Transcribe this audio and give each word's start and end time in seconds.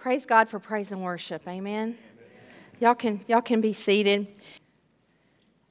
Praise 0.00 0.24
God 0.24 0.48
for 0.48 0.58
praise 0.58 0.92
and 0.92 1.02
worship. 1.02 1.46
Amen. 1.46 1.98
Y'all 2.80 2.94
can 2.94 3.20
y'all 3.28 3.42
can 3.42 3.60
be 3.60 3.74
seated. 3.74 4.28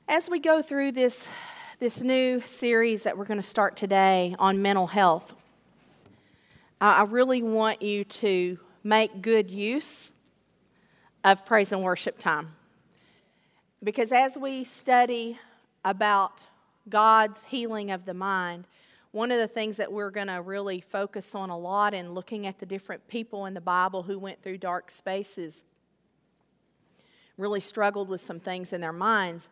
As 0.08 0.30
we 0.30 0.38
go 0.38 0.62
through 0.62 0.92
this 0.92 1.28
this 1.80 2.04
new 2.04 2.40
series 2.42 3.02
that 3.02 3.18
we're 3.18 3.26
going 3.26 3.42
to 3.42 3.48
start 3.48 3.76
today 3.76 4.36
on 4.38 4.62
mental 4.62 4.86
health, 4.86 5.34
I 6.80 7.06
really 7.06 7.42
want 7.42 7.82
you 7.82 8.04
to 8.04 8.60
make 8.84 9.24
good 9.24 9.50
use 9.50 10.12
of 11.24 11.44
praise 11.44 11.72
and 11.72 11.82
worship 11.82 12.20
time. 12.20 12.54
Because 13.84 14.12
as 14.12 14.38
we 14.38 14.64
study 14.64 15.40
about 15.84 16.46
God's 16.88 17.46
healing 17.46 17.90
of 17.90 18.06
the 18.06 18.14
mind, 18.14 18.66
one 19.12 19.32
of 19.32 19.40
the 19.40 19.48
things 19.48 19.78
that 19.78 19.92
we're 19.92 20.12
going 20.12 20.28
to 20.28 20.42
really 20.42 20.80
focus 20.80 21.34
on 21.34 21.50
a 21.50 21.58
lot 21.58 21.94
in 21.94 22.14
looking 22.14 22.46
at 22.46 22.60
the 22.60 22.66
different 22.66 23.08
people 23.08 23.46
in 23.46 23.54
the 23.54 23.62
Bible 23.62 24.04
who 24.04 24.20
went 24.20 24.42
through 24.44 24.58
dark 24.58 24.92
spaces, 24.92 25.64
really 27.38 27.60
struggled 27.60 28.08
with 28.08 28.22
some 28.22 28.40
things 28.40 28.72
in 28.72 28.82
their 28.82 28.94
minds. 28.94 29.50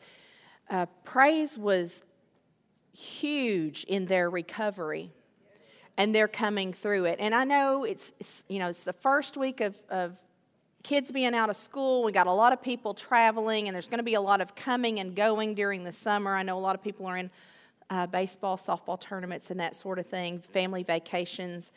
Uh, 0.69 0.85
praise 1.03 1.57
was 1.57 2.03
huge 2.95 3.83
in 3.85 4.05
their 4.05 4.29
recovery 4.29 5.11
and 5.97 6.13
they're 6.13 6.27
coming 6.27 6.71
through 6.71 7.05
it. 7.05 7.17
And 7.19 7.33
I 7.33 7.43
know 7.43 7.83
it's, 7.83 8.13
it's, 8.19 8.43
you 8.47 8.59
know 8.59 8.69
it's 8.69 8.83
the 8.83 8.93
first 8.93 9.35
week 9.35 9.61
of, 9.61 9.75
of 9.89 10.21
kids 10.83 11.11
being 11.11 11.33
out 11.33 11.49
of 11.49 11.55
school. 11.55 12.03
We 12.03 12.11
got 12.11 12.27
a 12.27 12.31
lot 12.31 12.53
of 12.53 12.61
people 12.61 12.93
traveling, 12.93 13.67
and 13.67 13.75
there's 13.75 13.87
going 13.87 13.97
to 13.97 14.03
be 14.03 14.13
a 14.13 14.21
lot 14.21 14.39
of 14.39 14.55
coming 14.55 14.99
and 14.99 15.15
going 15.15 15.55
during 15.55 15.83
the 15.83 15.91
summer. 15.91 16.35
I 16.35 16.43
know 16.43 16.57
a 16.57 16.61
lot 16.61 16.75
of 16.75 16.83
people 16.83 17.07
are 17.07 17.17
in 17.17 17.31
uh, 17.89 18.07
baseball, 18.07 18.57
softball 18.57 18.99
tournaments, 18.99 19.51
and 19.51 19.59
that 19.59 19.75
sort 19.75 19.99
of 19.99 20.05
thing, 20.05 20.39
family 20.39 20.83
vacations. 20.83 21.71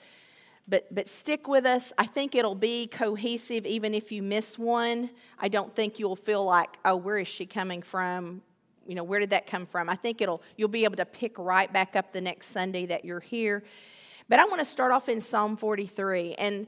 But, 0.69 0.95
but 0.95 1.09
stick 1.09 1.49
with 1.49 1.67
us. 1.67 1.93
I 1.99 2.07
think 2.07 2.35
it'll 2.35 2.55
be 2.55 2.87
cohesive 2.87 3.67
even 3.67 3.95
if 3.95 4.13
you 4.13 4.23
miss 4.23 4.59
one. 4.59 5.11
I 5.39 5.49
don't 5.49 5.75
think 5.75 5.99
you'll 5.99 6.17
feel 6.17 6.45
like, 6.45 6.79
oh, 6.85 6.97
where 6.97 7.19
is 7.19 7.29
she 7.29 7.47
coming 7.47 7.83
from? 7.83 8.43
You 8.87 8.95
know, 8.95 9.05
where 9.05 9.21
did 9.21 9.31
that 9.31 9.47
come 9.47 9.67
from? 9.67 9.89
I 9.89 9.95
think 9.95 10.21
it'll 10.21 10.43
you'll 10.57 10.69
be 10.69 10.85
able 10.85 10.97
to 10.97 11.05
pick 11.05 11.39
right 11.39 11.73
back 11.73 11.97
up 11.97 12.13
the 12.13 12.21
next 12.21 12.49
Sunday 12.49 12.87
that 12.87 13.05
you're 13.05 13.21
here. 13.21 13.63
But 14.29 14.39
I 14.39 14.45
want 14.45 14.59
to 14.59 14.65
start 14.65 14.93
off 14.93 15.09
in 15.09 15.21
Psalm 15.21 15.57
43. 15.57 16.35
And 16.35 16.67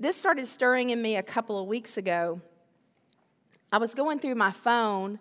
this 0.00 0.16
started 0.16 0.46
stirring 0.46 0.90
in 0.90 1.02
me 1.02 1.16
a 1.16 1.22
couple 1.22 1.58
of 1.60 1.66
weeks 1.66 1.96
ago. 1.96 2.40
I 3.70 3.78
was 3.78 3.94
going 3.94 4.18
through 4.18 4.36
my 4.36 4.52
phone 4.52 5.18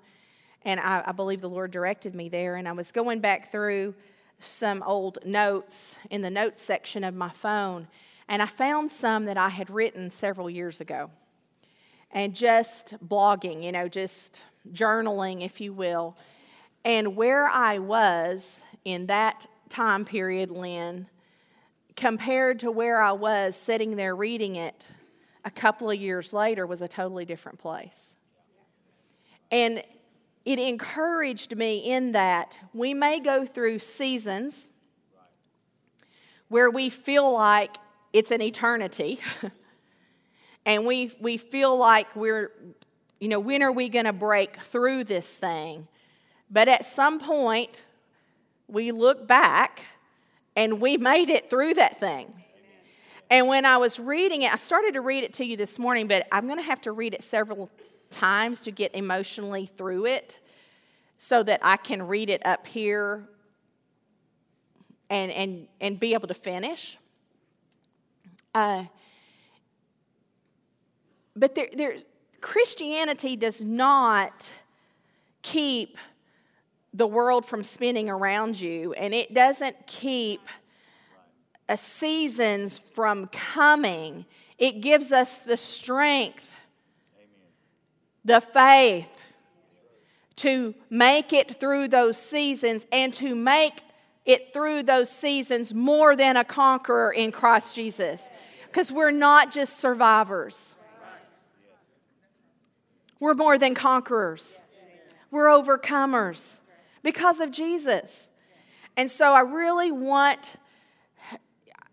and 0.64 0.80
I, 0.80 1.04
I 1.06 1.12
believe 1.12 1.42
the 1.42 1.50
Lord 1.50 1.72
directed 1.72 2.16
me 2.16 2.30
there. 2.30 2.56
And 2.56 2.68
I 2.68 2.72
was 2.74 2.92
going 2.92 3.20
back 3.20 3.52
through 3.52 3.96
some 4.40 4.84
old 4.84 5.20
notes 5.26 5.98
in 6.10 6.22
the 6.22 6.30
notes 6.30 6.62
section 6.62 7.04
of 7.04 7.16
my 7.16 7.30
phone, 7.30 7.88
and 8.28 8.42
I 8.42 8.46
found 8.46 8.92
some 8.92 9.26
that 9.26 9.38
I 9.38 9.50
had 9.50 9.70
written 9.70 10.10
several 10.10 10.50
years 10.50 10.82
ago. 10.82 11.10
And 12.12 12.34
just 12.34 12.96
blogging, 13.06 13.64
you 13.64 13.72
know, 13.72 13.88
just 13.88 14.44
journaling, 14.72 15.44
if 15.44 15.60
you 15.60 15.74
will. 15.74 16.16
And 16.86 17.16
where 17.18 17.48
I 17.48 17.80
was 17.80 18.62
in 18.86 19.08
that 19.08 19.46
time 19.70 20.06
period, 20.06 20.50
Lynn, 20.50 21.08
compared 21.98 22.60
to 22.60 22.72
where 22.72 23.02
I 23.02 23.12
was 23.12 23.58
sitting 23.58 23.98
there 23.98 24.16
reading 24.16 24.56
it 24.56 24.88
a 25.44 25.52
couple 25.52 25.90
of 25.90 26.00
years 26.00 26.32
later, 26.32 26.66
was 26.66 26.82
a 26.82 26.88
totally 26.88 27.26
different 27.26 27.60
place. 27.60 28.16
And 29.52 29.82
it 30.48 30.60
encouraged 30.60 31.58
me 31.58 31.80
in 31.80 32.14
that 32.14 32.58
we 32.74 32.94
may 32.94 33.20
go 33.20 33.46
through 33.46 33.80
seasons 33.80 34.70
where 36.48 36.72
we 36.72 36.90
feel 36.90 37.34
like 37.34 37.76
it's 38.14 38.32
an 38.32 38.42
eternity 38.42 39.20
and 40.66 40.86
we, 40.86 41.12
we 41.20 41.36
feel 41.36 41.78
like 41.78 42.16
we're, 42.16 42.54
you 43.20 43.28
know, 43.28 43.42
when 43.42 43.62
are 43.62 43.74
we 43.74 43.90
going 43.90 44.06
to 44.06 44.14
break 44.14 44.56
through 44.56 45.04
this 45.04 45.36
thing? 45.36 45.86
But 46.50 46.70
at 46.70 46.86
some 46.86 47.20
point, 47.20 47.86
we 48.70 48.94
look 48.94 49.28
back 49.28 49.82
and 50.56 50.80
we 50.80 50.96
made 50.96 51.30
it 51.30 51.50
through 51.50 51.74
that 51.74 51.98
thing. 51.98 52.34
And 53.30 53.50
when 53.50 53.66
I 53.66 53.76
was 53.76 54.00
reading 54.00 54.44
it, 54.44 54.54
I 54.54 54.56
started 54.56 54.94
to 54.94 55.02
read 55.02 55.26
it 55.26 55.34
to 55.34 55.46
you 55.46 55.58
this 55.58 55.78
morning, 55.78 56.08
but 56.08 56.26
I'm 56.32 56.48
going 56.48 56.60
to 56.60 56.64
have 56.64 56.80
to 56.84 56.94
read 56.94 57.14
it 57.14 57.22
several 57.22 57.70
times 58.10 58.64
to 58.64 58.72
get 58.72 58.96
emotionally 58.96 59.66
through 59.66 60.06
it 60.06 60.40
so 61.18 61.44
that 61.44 61.60
I 61.64 61.78
can 61.78 62.04
read 62.04 62.30
it 62.30 62.46
up 62.46 62.68
here 62.68 63.28
and, 65.10 65.32
and, 65.32 65.68
and 65.82 66.00
be 66.00 66.14
able 66.14 66.28
to 66.28 66.34
finish. 66.34 66.98
Uh, 68.54 68.86
but 71.36 71.56
there, 71.56 71.68
there, 71.74 71.98
Christianity 72.42 73.36
does 73.36 73.64
not 73.64 74.52
keep 75.42 75.98
the 76.94 77.08
world 77.08 77.46
from 77.46 77.64
spinning 77.64 78.10
around 78.10 78.60
you, 78.60 78.94
and 78.94 79.14
it 79.14 79.34
doesn't 79.34 79.88
keep 79.88 80.42
a 81.70 81.78
seasons 81.78 82.78
from 82.78 83.28
coming. 83.28 84.26
It 84.58 84.82
gives 84.82 85.12
us 85.12 85.40
the 85.40 85.58
strength, 85.58 86.52
Amen. 87.16 87.30
the 88.26 88.42
faith 88.42 89.17
to 90.38 90.74
make 90.90 91.34
it 91.34 91.60
through 91.60 91.88
those 91.88 92.18
seasons 92.18 92.86
and 92.92 93.14
to 93.16 93.36
make 93.36 93.82
it 94.26 94.54
through 94.54 94.84
those 94.84 95.10
seasons 95.10 95.74
more 95.74 96.16
than 96.16 96.38
a 96.38 96.44
conqueror 96.44 97.12
in 97.12 97.32
Christ 97.32 97.76
Jesus. 97.76 98.30
Because 98.66 98.92
we're 98.92 99.12
not 99.12 99.52
just 99.52 99.80
survivors, 99.80 100.76
we're 103.20 103.34
more 103.34 103.58
than 103.58 103.74
conquerors, 103.74 104.62
we're 105.32 105.48
overcomers 105.48 106.60
because 107.04 107.40
of 107.40 107.52
Jesus. 107.52 108.30
And 108.96 109.10
so 109.10 109.34
I 109.34 109.42
really 109.42 109.92
want. 109.92 110.56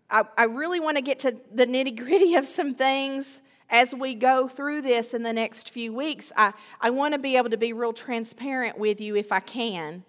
I, 0.07 0.23
I 0.37 0.43
really 0.43 0.79
want 0.79 0.97
to 0.97 1.01
get 1.01 1.19
to 1.19 1.35
the 1.51 1.65
nitty 1.65 1.97
gritty 1.97 2.35
of 2.35 2.47
some 2.47 2.75
things 2.75 3.41
as 3.69 3.95
we 3.95 4.13
go 4.13 4.47
through 4.47 4.81
this 4.81 5.13
in 5.13 5.23
the 5.23 5.33
next 5.33 5.69
few 5.69 5.93
weeks, 5.93 6.31
I, 6.37 6.53
I 6.79 6.89
want 6.91 7.13
to 7.13 7.19
be 7.19 7.35
able 7.35 7.49
to 7.49 7.57
be 7.57 7.73
real 7.73 7.93
transparent 7.93 8.77
with 8.77 9.01
you 9.01 9.15
if 9.15 9.31
I 9.31 9.39
can, 9.39 10.03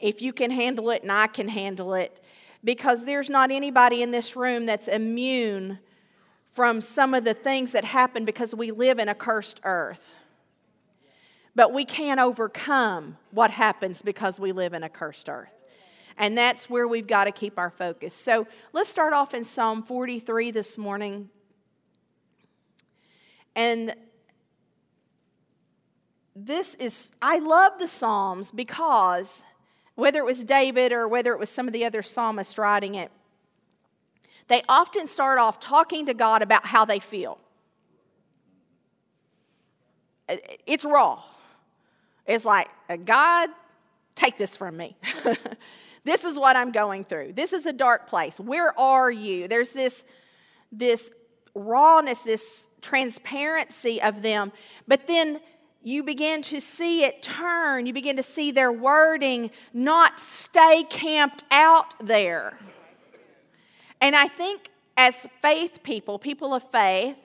if 0.00 0.20
you 0.20 0.32
can 0.32 0.50
handle 0.50 0.90
it 0.90 1.02
and 1.02 1.12
I 1.12 1.26
can 1.26 1.48
handle 1.48 1.94
it, 1.94 2.20
because 2.64 3.04
there's 3.04 3.30
not 3.30 3.50
anybody 3.50 4.02
in 4.02 4.10
this 4.10 4.34
room 4.34 4.66
that's 4.66 4.88
immune 4.88 5.78
from 6.50 6.80
some 6.80 7.14
of 7.14 7.22
the 7.22 7.34
things 7.34 7.72
that 7.72 7.84
happen 7.84 8.24
because 8.24 8.54
we 8.54 8.70
live 8.70 8.98
in 8.98 9.08
a 9.08 9.14
cursed 9.14 9.60
earth. 9.62 10.10
But 11.54 11.72
we 11.72 11.84
can't 11.84 12.18
overcome 12.18 13.18
what 13.30 13.50
happens 13.50 14.02
because 14.02 14.40
we 14.40 14.52
live 14.52 14.74
in 14.74 14.82
a 14.82 14.88
cursed 14.88 15.28
earth. 15.28 15.50
And 16.18 16.36
that's 16.36 16.68
where 16.68 16.88
we've 16.88 17.06
got 17.06 17.24
to 17.24 17.30
keep 17.30 17.58
our 17.58 17.70
focus. 17.70 18.14
So 18.14 18.46
let's 18.72 18.88
start 18.88 19.12
off 19.12 19.34
in 19.34 19.44
Psalm 19.44 19.82
43 19.82 20.50
this 20.50 20.78
morning. 20.78 21.28
And 23.56 23.94
this 26.36 26.74
is, 26.74 27.16
I 27.22 27.38
love 27.38 27.78
the 27.78 27.88
Psalms 27.88 28.52
because 28.52 29.42
whether 29.94 30.18
it 30.18 30.26
was 30.26 30.44
David 30.44 30.92
or 30.92 31.08
whether 31.08 31.32
it 31.32 31.38
was 31.38 31.48
some 31.48 31.66
of 31.66 31.72
the 31.72 31.84
other 31.84 32.02
psalmists 32.02 32.58
writing 32.58 32.94
it, 32.94 33.10
they 34.48 34.62
often 34.68 35.06
start 35.06 35.38
off 35.38 35.58
talking 35.58 36.06
to 36.06 36.14
God 36.14 36.42
about 36.42 36.66
how 36.66 36.84
they 36.84 37.00
feel. 37.00 37.38
It's 40.28 40.84
raw. 40.84 41.22
It's 42.26 42.44
like, 42.44 42.68
God, 43.04 43.48
take 44.14 44.36
this 44.36 44.56
from 44.56 44.76
me. 44.76 44.96
this 46.04 46.24
is 46.24 46.38
what 46.38 46.56
I'm 46.56 46.72
going 46.72 47.04
through. 47.04 47.32
This 47.32 47.52
is 47.52 47.64
a 47.64 47.72
dark 47.72 48.08
place. 48.08 48.38
Where 48.38 48.78
are 48.78 49.10
you? 49.10 49.48
There's 49.48 49.72
this, 49.72 50.04
this 50.70 51.10
rawness, 51.54 52.20
this 52.20 52.66
transparency 52.86 54.00
of 54.00 54.22
them. 54.22 54.52
But 54.86 55.06
then 55.06 55.40
you 55.82 56.02
begin 56.02 56.42
to 56.42 56.60
see 56.60 57.04
it 57.04 57.22
turn. 57.22 57.86
You 57.86 57.92
begin 57.92 58.16
to 58.16 58.22
see 58.22 58.50
their 58.50 58.72
wording 58.72 59.50
not 59.72 60.20
stay 60.20 60.84
camped 60.88 61.44
out 61.50 61.94
there. 62.00 62.58
And 64.00 64.14
I 64.14 64.28
think 64.28 64.70
as 64.96 65.26
faith 65.40 65.80
people, 65.82 66.18
people 66.18 66.54
of 66.54 66.62
faith, 66.70 67.16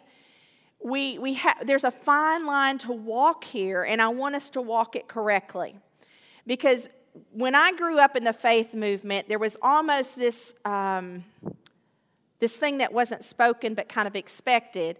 we, 0.84 1.19
we 1.19 1.36
ha- 1.36 1.58
there's 1.63 1.84
a 1.84 1.92
fine 1.92 2.46
line 2.46 2.78
to 2.80 2.92
walk 2.92 3.44
here, 3.44 3.84
and 3.84 4.02
I 4.02 4.08
want 4.08 4.36
us 4.36 4.50
to 4.52 4.62
walk 4.62 4.96
it 4.96 5.08
correctly. 5.08 5.75
Because 6.48 6.90
when 7.31 7.56
I 7.56 7.72
grew 7.72 8.00
up 8.00 8.16
in 8.16 8.24
the 8.24 8.34
faith 8.34 8.74
movement, 8.74 9.28
there 9.30 9.40
was 9.40 9.58
almost 9.62 10.16
this, 10.16 10.56
um, 10.66 11.24
this 12.40 12.58
thing 12.58 12.80
that 12.80 12.94
wasn't 12.94 13.24
spoken 13.24 13.75
but 13.75 13.90
kind 13.90 14.08
of 14.08 14.16
expected 14.16 14.98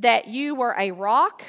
that 0.00 0.28
you 0.28 0.54
were 0.54 0.74
a 0.78 0.90
rock 0.90 1.44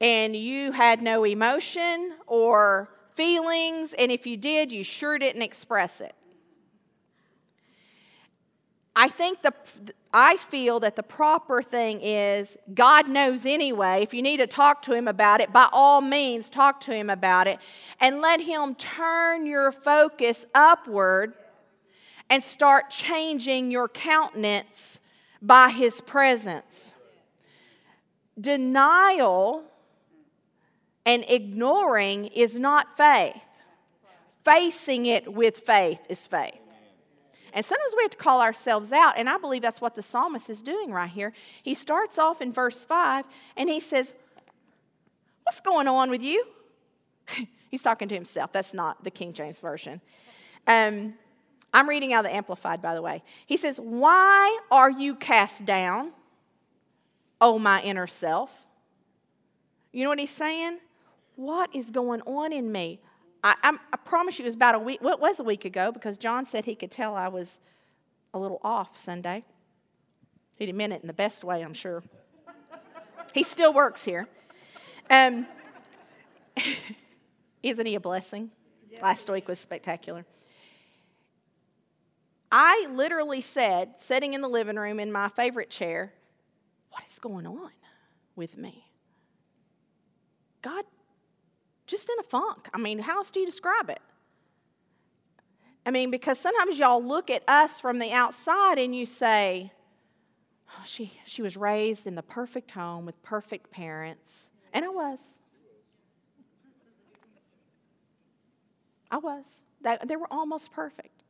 and 0.00 0.34
you 0.34 0.72
had 0.72 1.02
no 1.02 1.24
emotion 1.24 2.12
or 2.26 2.88
feelings, 3.14 3.94
and 3.94 4.12
if 4.12 4.26
you 4.26 4.36
did, 4.36 4.70
you 4.70 4.84
sure 4.84 5.18
didn't 5.18 5.42
express 5.42 6.00
it. 6.00 6.14
I 8.94 9.08
think 9.08 9.42
the 9.42 9.52
I 10.12 10.38
feel 10.38 10.80
that 10.80 10.96
the 10.96 11.02
proper 11.02 11.62
thing 11.62 12.00
is 12.00 12.56
God 12.72 13.08
knows 13.08 13.44
anyway. 13.44 14.02
If 14.02 14.14
you 14.14 14.22
need 14.22 14.38
to 14.38 14.46
talk 14.46 14.82
to 14.82 14.94
Him 14.94 15.06
about 15.06 15.40
it, 15.40 15.52
by 15.52 15.68
all 15.70 16.00
means, 16.00 16.48
talk 16.48 16.80
to 16.80 16.92
Him 16.92 17.10
about 17.10 17.46
it 17.46 17.58
and 18.00 18.20
let 18.20 18.40
Him 18.40 18.74
turn 18.74 19.46
your 19.46 19.70
focus 19.70 20.46
upward 20.54 21.34
and 22.30 22.42
start 22.42 22.90
changing 22.90 23.70
your 23.70 23.88
countenance 23.88 24.98
by 25.42 25.70
His 25.70 26.00
presence. 26.00 26.94
Denial 28.40 29.64
and 31.04 31.24
ignoring 31.28 32.26
is 32.26 32.58
not 32.58 32.96
faith, 32.96 33.44
facing 34.44 35.06
it 35.06 35.32
with 35.32 35.58
faith 35.58 36.00
is 36.08 36.26
faith. 36.26 36.60
And 37.52 37.64
sometimes 37.64 37.94
we 37.96 38.02
have 38.02 38.10
to 38.10 38.16
call 38.16 38.42
ourselves 38.42 38.92
out, 38.92 39.14
and 39.16 39.28
I 39.28 39.38
believe 39.38 39.62
that's 39.62 39.80
what 39.80 39.94
the 39.94 40.02
psalmist 40.02 40.50
is 40.50 40.62
doing 40.62 40.92
right 40.92 41.08
here. 41.08 41.32
He 41.62 41.74
starts 41.74 42.18
off 42.18 42.42
in 42.42 42.52
verse 42.52 42.84
5 42.84 43.24
and 43.56 43.68
he 43.68 43.80
says, 43.80 44.14
What's 45.44 45.60
going 45.60 45.88
on 45.88 46.10
with 46.10 46.22
you? 46.22 46.44
He's 47.70 47.80
talking 47.80 48.06
to 48.08 48.14
himself. 48.14 48.52
That's 48.52 48.74
not 48.74 49.02
the 49.02 49.10
King 49.10 49.32
James 49.32 49.60
Version. 49.60 50.02
Um, 50.66 51.14
I'm 51.72 51.88
reading 51.88 52.12
out 52.12 52.24
of 52.24 52.30
the 52.30 52.36
Amplified, 52.36 52.82
by 52.82 52.94
the 52.94 53.02
way. 53.02 53.22
He 53.46 53.56
says, 53.56 53.80
Why 53.80 54.58
are 54.70 54.90
you 54.90 55.14
cast 55.14 55.64
down, 55.64 56.12
O 57.40 57.58
my 57.58 57.82
inner 57.82 58.06
self? 58.06 58.66
You 59.92 60.04
know 60.04 60.10
what 60.10 60.18
he's 60.18 60.30
saying? 60.30 60.78
What 61.36 61.74
is 61.74 61.90
going 61.90 62.20
on 62.22 62.52
in 62.52 62.70
me? 62.70 63.00
I, 63.42 63.54
I, 63.62 63.78
I 63.92 63.96
promise 63.96 64.38
you, 64.38 64.44
it 64.44 64.48
was 64.48 64.54
about 64.54 64.74
a 64.74 64.78
week. 64.78 65.00
Well, 65.00 65.16
was 65.18 65.40
a 65.40 65.44
week 65.44 65.64
ago 65.64 65.92
because 65.92 66.18
John 66.18 66.44
said 66.44 66.64
he 66.64 66.74
could 66.74 66.90
tell 66.90 67.14
I 67.14 67.28
was 67.28 67.60
a 68.34 68.38
little 68.38 68.60
off 68.62 68.96
Sunday. 68.96 69.44
He 70.56 70.66
didn't 70.66 70.78
mean 70.78 70.92
it 70.92 71.00
in 71.02 71.06
the 71.06 71.12
best 71.12 71.44
way, 71.44 71.62
I'm 71.62 71.74
sure. 71.74 72.02
he 73.32 73.44
still 73.44 73.72
works 73.72 74.04
here. 74.04 74.26
Um, 75.08 75.46
isn't 77.62 77.86
he 77.86 77.94
a 77.94 78.00
blessing? 78.00 78.50
Last 79.00 79.30
week 79.30 79.46
was 79.46 79.60
spectacular. 79.60 80.26
I 82.50 82.88
literally 82.90 83.40
said, 83.40 84.00
sitting 84.00 84.34
in 84.34 84.40
the 84.40 84.48
living 84.48 84.76
room 84.76 84.98
in 84.98 85.12
my 85.12 85.28
favorite 85.28 85.70
chair, 85.70 86.12
What 86.90 87.04
is 87.06 87.18
going 87.18 87.46
on 87.46 87.70
with 88.36 88.56
me? 88.56 88.90
God 90.62 90.84
just 91.86 92.08
in 92.08 92.18
a 92.18 92.22
funk. 92.22 92.68
I 92.74 92.78
mean, 92.78 93.00
how 93.00 93.16
else 93.16 93.30
do 93.30 93.40
you 93.40 93.46
describe 93.46 93.88
it? 93.90 94.00
I 95.86 95.90
mean, 95.90 96.10
because 96.10 96.38
sometimes 96.38 96.78
y'all 96.78 97.02
look 97.02 97.30
at 97.30 97.42
us 97.48 97.80
from 97.80 97.98
the 97.98 98.12
outside 98.12 98.78
and 98.78 98.94
you 98.94 99.06
say, 99.06 99.72
oh, 100.70 100.82
she, 100.84 101.12
she 101.24 101.40
was 101.40 101.56
raised 101.56 102.06
in 102.06 102.14
the 102.14 102.22
perfect 102.22 102.72
home 102.72 103.06
with 103.06 103.20
perfect 103.22 103.70
parents. 103.70 104.50
And 104.72 104.84
I 104.84 104.88
was. 104.88 105.38
I 109.10 109.16
was. 109.16 109.64
They 109.80 110.16
were 110.16 110.30
almost 110.30 110.72
perfect. 110.72 111.22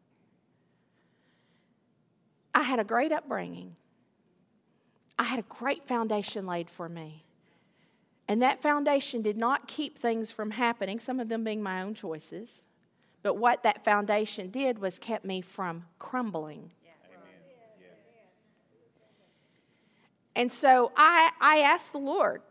I 2.52 2.64
had 2.64 2.80
a 2.80 2.84
great 2.84 3.12
upbringing. 3.12 3.76
I 5.18 5.24
had 5.24 5.38
a 5.38 5.44
great 5.48 5.86
foundation 5.86 6.46
laid 6.46 6.70
for 6.70 6.88
me. 6.88 7.24
And 8.28 8.42
that 8.42 8.62
foundation 8.62 9.22
did 9.22 9.36
not 9.36 9.66
keep 9.66 9.98
things 9.98 10.30
from 10.30 10.52
happening, 10.52 11.00
some 11.00 11.18
of 11.18 11.28
them 11.28 11.44
being 11.44 11.62
my 11.62 11.82
own 11.82 11.94
choices. 11.94 12.64
But 13.22 13.36
what 13.36 13.62
that 13.62 13.84
foundation 13.84 14.50
did 14.50 14.78
was 14.78 14.98
kept 14.98 15.24
me 15.24 15.40
from 15.40 15.86
crumbling. 15.98 16.70
And 20.36 20.52
so 20.52 20.92
I, 20.96 21.30
I 21.40 21.58
asked 21.60 21.90
the 21.90 21.98
Lord, 21.98 22.42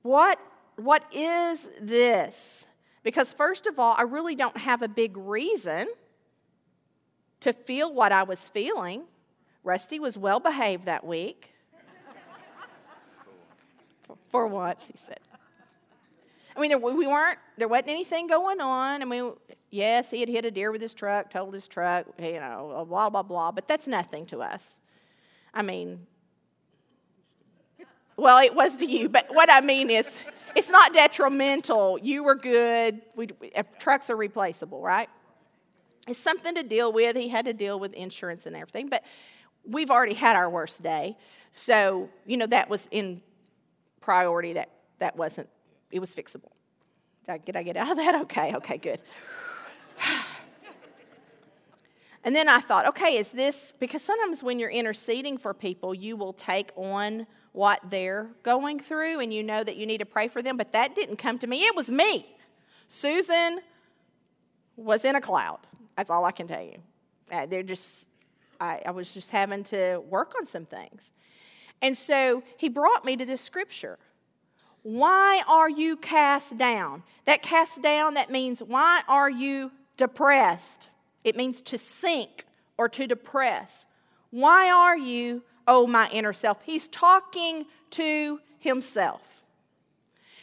what, 0.00 0.38
what 0.76 1.04
is 1.12 1.68
this? 1.80 2.66
Because, 3.02 3.32
first 3.32 3.66
of 3.66 3.78
all, 3.78 3.94
I 3.98 4.02
really 4.02 4.34
don't 4.34 4.56
have 4.56 4.80
a 4.80 4.88
big 4.88 5.18
reason 5.18 5.88
to 7.40 7.52
feel 7.52 7.92
what 7.92 8.10
I 8.10 8.22
was 8.22 8.48
feeling. 8.48 9.02
Rusty 9.66 9.98
was 9.98 10.16
well 10.16 10.38
behaved 10.38 10.84
that 10.84 11.04
week 11.04 11.50
for 14.28 14.46
once, 14.46 14.86
he 14.86 14.96
said. 14.96 15.18
I 16.56 16.60
mean, 16.60 16.68
there, 16.68 16.78
we 16.78 17.04
weren't, 17.04 17.38
there 17.58 17.66
wasn't 17.66 17.88
anything 17.88 18.28
going 18.28 18.60
on. 18.60 19.02
I 19.02 19.04
mean, 19.04 19.32
yes, 19.70 20.12
he 20.12 20.20
had 20.20 20.28
hit 20.28 20.44
a 20.44 20.52
deer 20.52 20.70
with 20.70 20.80
his 20.80 20.94
truck, 20.94 21.30
totaled 21.30 21.52
his 21.52 21.66
truck, 21.66 22.06
you 22.16 22.34
know, 22.38 22.86
blah, 22.88 23.10
blah, 23.10 23.24
blah, 23.24 23.50
but 23.50 23.66
that's 23.66 23.88
nothing 23.88 24.24
to 24.26 24.40
us. 24.40 24.80
I 25.52 25.62
mean, 25.62 26.06
well, 28.16 28.38
it 28.38 28.54
was 28.54 28.76
to 28.76 28.86
you, 28.86 29.08
but 29.08 29.26
what 29.30 29.52
I 29.52 29.62
mean 29.62 29.90
is, 29.90 30.20
it's 30.54 30.70
not 30.70 30.94
detrimental. 30.94 31.98
You 32.00 32.22
were 32.22 32.36
good. 32.36 33.02
We, 33.16 33.28
uh, 33.54 33.64
trucks 33.80 34.10
are 34.10 34.16
replaceable, 34.16 34.80
right? 34.80 35.08
It's 36.06 36.20
something 36.20 36.54
to 36.54 36.62
deal 36.62 36.92
with. 36.92 37.16
He 37.16 37.28
had 37.28 37.46
to 37.46 37.52
deal 37.52 37.80
with 37.80 37.92
insurance 37.94 38.46
and 38.46 38.54
everything, 38.54 38.88
but 38.88 39.02
we've 39.68 39.90
already 39.90 40.14
had 40.14 40.36
our 40.36 40.48
worst 40.48 40.82
day. 40.82 41.16
So, 41.52 42.08
you 42.26 42.36
know, 42.36 42.46
that 42.46 42.68
was 42.68 42.88
in 42.90 43.22
priority 44.00 44.52
that 44.54 44.70
that 44.98 45.16
wasn't, 45.16 45.48
it 45.90 46.00
was 46.00 46.14
fixable. 46.14 46.52
Did 47.24 47.32
I, 47.32 47.38
did 47.38 47.56
I 47.56 47.62
get 47.62 47.76
out 47.76 47.90
of 47.90 47.96
that? 47.96 48.14
Okay, 48.22 48.54
okay, 48.56 48.78
good. 48.78 49.02
and 52.24 52.34
then 52.34 52.48
I 52.48 52.60
thought, 52.60 52.86
okay, 52.88 53.16
is 53.16 53.32
this, 53.32 53.74
because 53.78 54.02
sometimes 54.02 54.42
when 54.42 54.58
you're 54.58 54.70
interceding 54.70 55.38
for 55.38 55.52
people, 55.54 55.94
you 55.94 56.16
will 56.16 56.32
take 56.32 56.70
on 56.76 57.26
what 57.52 57.80
they're 57.88 58.28
going 58.42 58.78
through 58.78 59.20
and 59.20 59.32
you 59.32 59.42
know 59.42 59.64
that 59.64 59.76
you 59.76 59.86
need 59.86 59.98
to 59.98 60.06
pray 60.06 60.28
for 60.28 60.42
them, 60.42 60.56
but 60.56 60.72
that 60.72 60.94
didn't 60.94 61.16
come 61.16 61.38
to 61.38 61.46
me. 61.46 61.66
It 61.66 61.74
was 61.74 61.90
me. 61.90 62.26
Susan 62.86 63.60
was 64.76 65.04
in 65.04 65.16
a 65.16 65.20
cloud. 65.20 65.60
That's 65.96 66.10
all 66.10 66.24
I 66.24 66.32
can 66.32 66.46
tell 66.46 66.62
you. 66.62 66.76
Uh, 67.32 67.46
they're 67.46 67.62
just, 67.62 68.08
I, 68.60 68.82
I 68.86 68.90
was 68.90 69.12
just 69.14 69.30
having 69.30 69.64
to 69.64 69.98
work 70.08 70.34
on 70.38 70.46
some 70.46 70.64
things. 70.64 71.10
And 71.82 71.96
so 71.96 72.42
he 72.56 72.68
brought 72.68 73.04
me 73.04 73.16
to 73.16 73.24
this 73.24 73.40
scripture. 73.40 73.98
Why 74.82 75.42
are 75.48 75.68
you 75.68 75.96
cast 75.96 76.56
down? 76.58 77.02
That 77.24 77.42
cast 77.42 77.82
down, 77.82 78.14
that 78.14 78.30
means 78.30 78.62
why 78.62 79.02
are 79.08 79.30
you 79.30 79.72
depressed? 79.96 80.90
It 81.24 81.36
means 81.36 81.60
to 81.62 81.78
sink 81.78 82.44
or 82.78 82.88
to 82.90 83.06
depress. 83.06 83.84
Why 84.30 84.70
are 84.70 84.96
you, 84.96 85.42
oh 85.66 85.86
my 85.86 86.08
inner 86.12 86.32
self? 86.32 86.62
He's 86.62 86.88
talking 86.88 87.64
to 87.90 88.40
himself. 88.58 89.44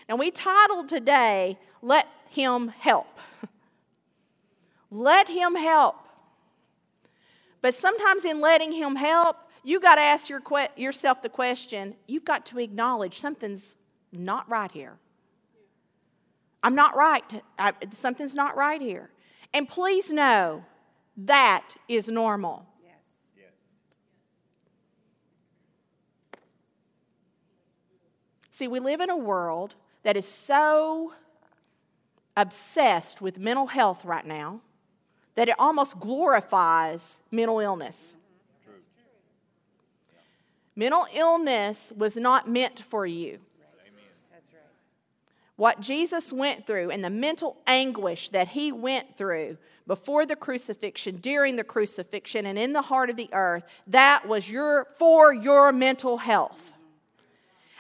Now, 0.10 0.18
we 0.18 0.32
titled 0.32 0.90
today, 0.90 1.58
Let 1.82 2.08
Him 2.30 2.68
Help. 2.68 3.20
Let 4.92 5.30
Him 5.30 5.56
help. 5.56 6.03
But 7.64 7.74
sometimes 7.74 8.26
in 8.26 8.42
letting 8.42 8.74
Him 8.74 8.98
help, 8.98 9.38
you 9.64 9.80
got 9.80 9.96
to 9.96 10.02
ask 10.02 10.30
your 10.30 10.42
que- 10.42 10.68
yourself 10.76 11.22
the 11.22 11.30
question 11.30 11.96
you've 12.08 12.26
got 12.26 12.46
to 12.48 12.60
acknowledge 12.60 13.18
something's 13.18 13.78
not 14.12 14.48
right 14.50 14.70
here. 14.70 14.98
I'm 16.62 16.76
not 16.76 16.96
right. 16.96 17.42
I, 17.58 17.74
something's 17.92 18.36
not 18.36 18.58
right 18.58 18.82
here. 18.82 19.10
And 19.54 19.68
please 19.68 20.12
know 20.12 20.66
that 21.16 21.76
is 21.88 22.10
normal. 22.10 22.66
Yes. 22.84 22.96
yes. 23.38 23.52
See, 28.52 28.68
we 28.68 28.82
live 28.82 29.00
in 29.00 29.10
a 29.10 29.18
world 29.18 29.76
that 30.04 30.18
is 30.18 30.28
so 30.28 31.14
obsessed 32.36 33.22
with 33.22 33.40
mental 33.40 33.68
health 33.68 34.04
right 34.04 34.26
now 34.26 34.60
that 35.36 35.50
it 35.50 35.56
almost 35.58 36.00
glorifies 36.00 37.18
mental 37.32 37.60
illness. 37.60 38.16
Mental 40.76 41.06
illness 41.16 41.94
was 41.96 42.18
not 42.18 42.50
meant 42.50 42.82
for 42.82 43.06
you. 43.06 43.40
What 45.56 45.80
Jesus 45.80 46.34
went 46.34 46.66
through 46.66 46.90
and 46.90 47.04
the 47.04 47.12
mental 47.12 47.58
anguish 47.68 48.30
that 48.30 48.50
he 48.50 48.72
went 48.72 49.16
through 49.16 49.58
before 49.86 50.26
the 50.26 50.36
crucifixion, 50.36 51.18
during 51.18 51.58
the 51.58 51.64
crucifixion, 51.64 52.46
and 52.46 52.58
in 52.58 52.74
the 52.74 52.82
heart 52.84 53.10
of 53.10 53.18
the 53.18 53.30
earth, 53.34 53.64
that 53.86 54.28
was 54.28 54.50
your, 54.50 54.86
for 54.86 55.34
your 55.34 55.72
mental 55.72 56.18
health. 56.18 56.74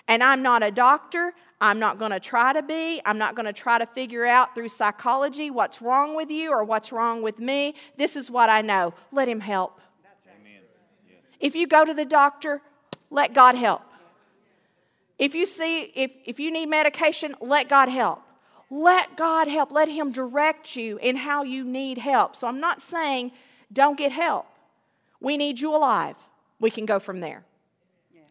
And 0.07 0.21
I'm 0.21 0.43
not 0.43 0.61
a 0.63 0.69
doctor. 0.69 1.33
I'm 1.63 1.79
not 1.79 1.97
going 1.97 2.11
to 2.11 2.19
try 2.19 2.51
to 2.51 2.61
be. 2.61 3.01
I'm 3.05 3.17
not 3.17 3.35
going 3.35 3.45
to 3.45 3.53
try 3.53 3.79
to 3.79 3.85
figure 3.85 4.25
out 4.25 4.53
through 4.53 4.67
psychology 4.67 5.49
what's 5.49 5.81
wrong 5.81 6.13
with 6.13 6.29
you 6.29 6.51
or 6.51 6.65
what's 6.65 6.91
wrong 6.91 7.23
with 7.23 7.39
me. 7.39 7.75
This 7.95 8.17
is 8.17 8.29
what 8.29 8.49
I 8.49 8.59
know. 8.59 8.93
Let 9.13 9.29
him 9.29 9.39
help. 9.39 9.79
If 11.39 11.55
you 11.55 11.65
go 11.65 11.85
to 11.85 11.93
the 11.93 12.03
doctor, 12.03 12.61
let 13.09 13.33
God 13.33 13.55
help. 13.55 13.81
If 15.17 15.33
you 15.35 15.45
see, 15.45 15.83
if, 15.95 16.11
if 16.25 16.37
you 16.37 16.51
need 16.51 16.65
medication, 16.65 17.33
let 17.39 17.69
God 17.69 17.87
help. 17.87 18.21
Let 18.69 19.15
God 19.15 19.47
help. 19.47 19.71
Let 19.71 19.87
Him 19.87 20.11
direct 20.11 20.75
you 20.75 20.97
in 20.97 21.15
how 21.15 21.43
you 21.43 21.63
need 21.63 21.97
help. 21.97 22.35
So 22.35 22.47
I'm 22.47 22.59
not 22.59 22.81
saying 22.81 23.31
don't 23.71 23.97
get 23.97 24.11
help. 24.11 24.47
We 25.21 25.37
need 25.37 25.61
you 25.61 25.73
alive. 25.73 26.17
we 26.59 26.69
can 26.69 26.85
go 26.85 26.99
from 26.99 27.21
there. 27.21 27.45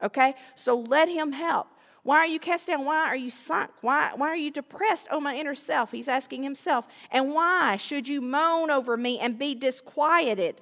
Okay? 0.02 0.34
So 0.54 0.80
let 0.80 1.08
him 1.08 1.32
help. 1.32 1.68
Why 2.02 2.18
are 2.18 2.26
you 2.26 2.40
cast 2.40 2.66
down? 2.66 2.84
Why 2.84 3.06
are 3.06 3.16
you 3.16 3.30
sunk? 3.30 3.70
Why, 3.80 4.10
why 4.16 4.28
are 4.28 4.36
you 4.36 4.50
depressed, 4.50 5.08
oh 5.10 5.20
my 5.20 5.36
inner 5.36 5.54
self? 5.54 5.92
He's 5.92 6.08
asking 6.08 6.42
himself. 6.42 6.88
And 7.12 7.32
why 7.32 7.76
should 7.76 8.08
you 8.08 8.20
moan 8.20 8.70
over 8.70 8.96
me 8.96 9.18
and 9.20 9.38
be 9.38 9.54
disquieted 9.54 10.60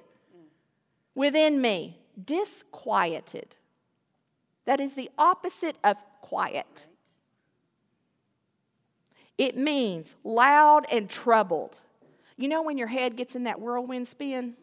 within 1.15 1.59
me? 1.59 1.97
Disquieted. 2.23 3.55
That 4.65 4.79
is 4.79 4.93
the 4.93 5.09
opposite 5.17 5.77
of 5.83 6.03
quiet. 6.21 6.85
It 9.37 9.57
means 9.57 10.15
loud 10.23 10.85
and 10.91 11.09
troubled. 11.09 11.79
You 12.37 12.47
know 12.47 12.61
when 12.61 12.77
your 12.77 12.87
head 12.87 13.15
gets 13.15 13.35
in 13.35 13.45
that 13.45 13.59
whirlwind 13.59 14.07
spin? 14.07 14.53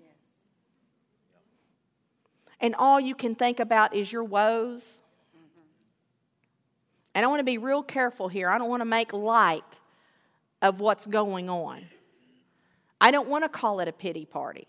And 2.60 2.76
all 2.76 3.00
you 3.00 3.16
can 3.16 3.34
think 3.34 3.58
about 3.58 3.94
is 3.94 4.12
your 4.12 4.22
woes? 4.22 5.00
And 7.18 7.24
I 7.24 7.28
want 7.30 7.40
to 7.40 7.44
be 7.44 7.58
real 7.58 7.82
careful 7.82 8.28
here. 8.28 8.48
I 8.48 8.58
don't 8.58 8.68
want 8.68 8.80
to 8.80 8.84
make 8.84 9.12
light 9.12 9.80
of 10.62 10.78
what's 10.78 11.04
going 11.04 11.50
on. 11.50 11.84
I 13.00 13.10
don't 13.10 13.28
want 13.28 13.42
to 13.42 13.48
call 13.48 13.80
it 13.80 13.88
a 13.88 13.92
pity 13.92 14.24
party 14.24 14.68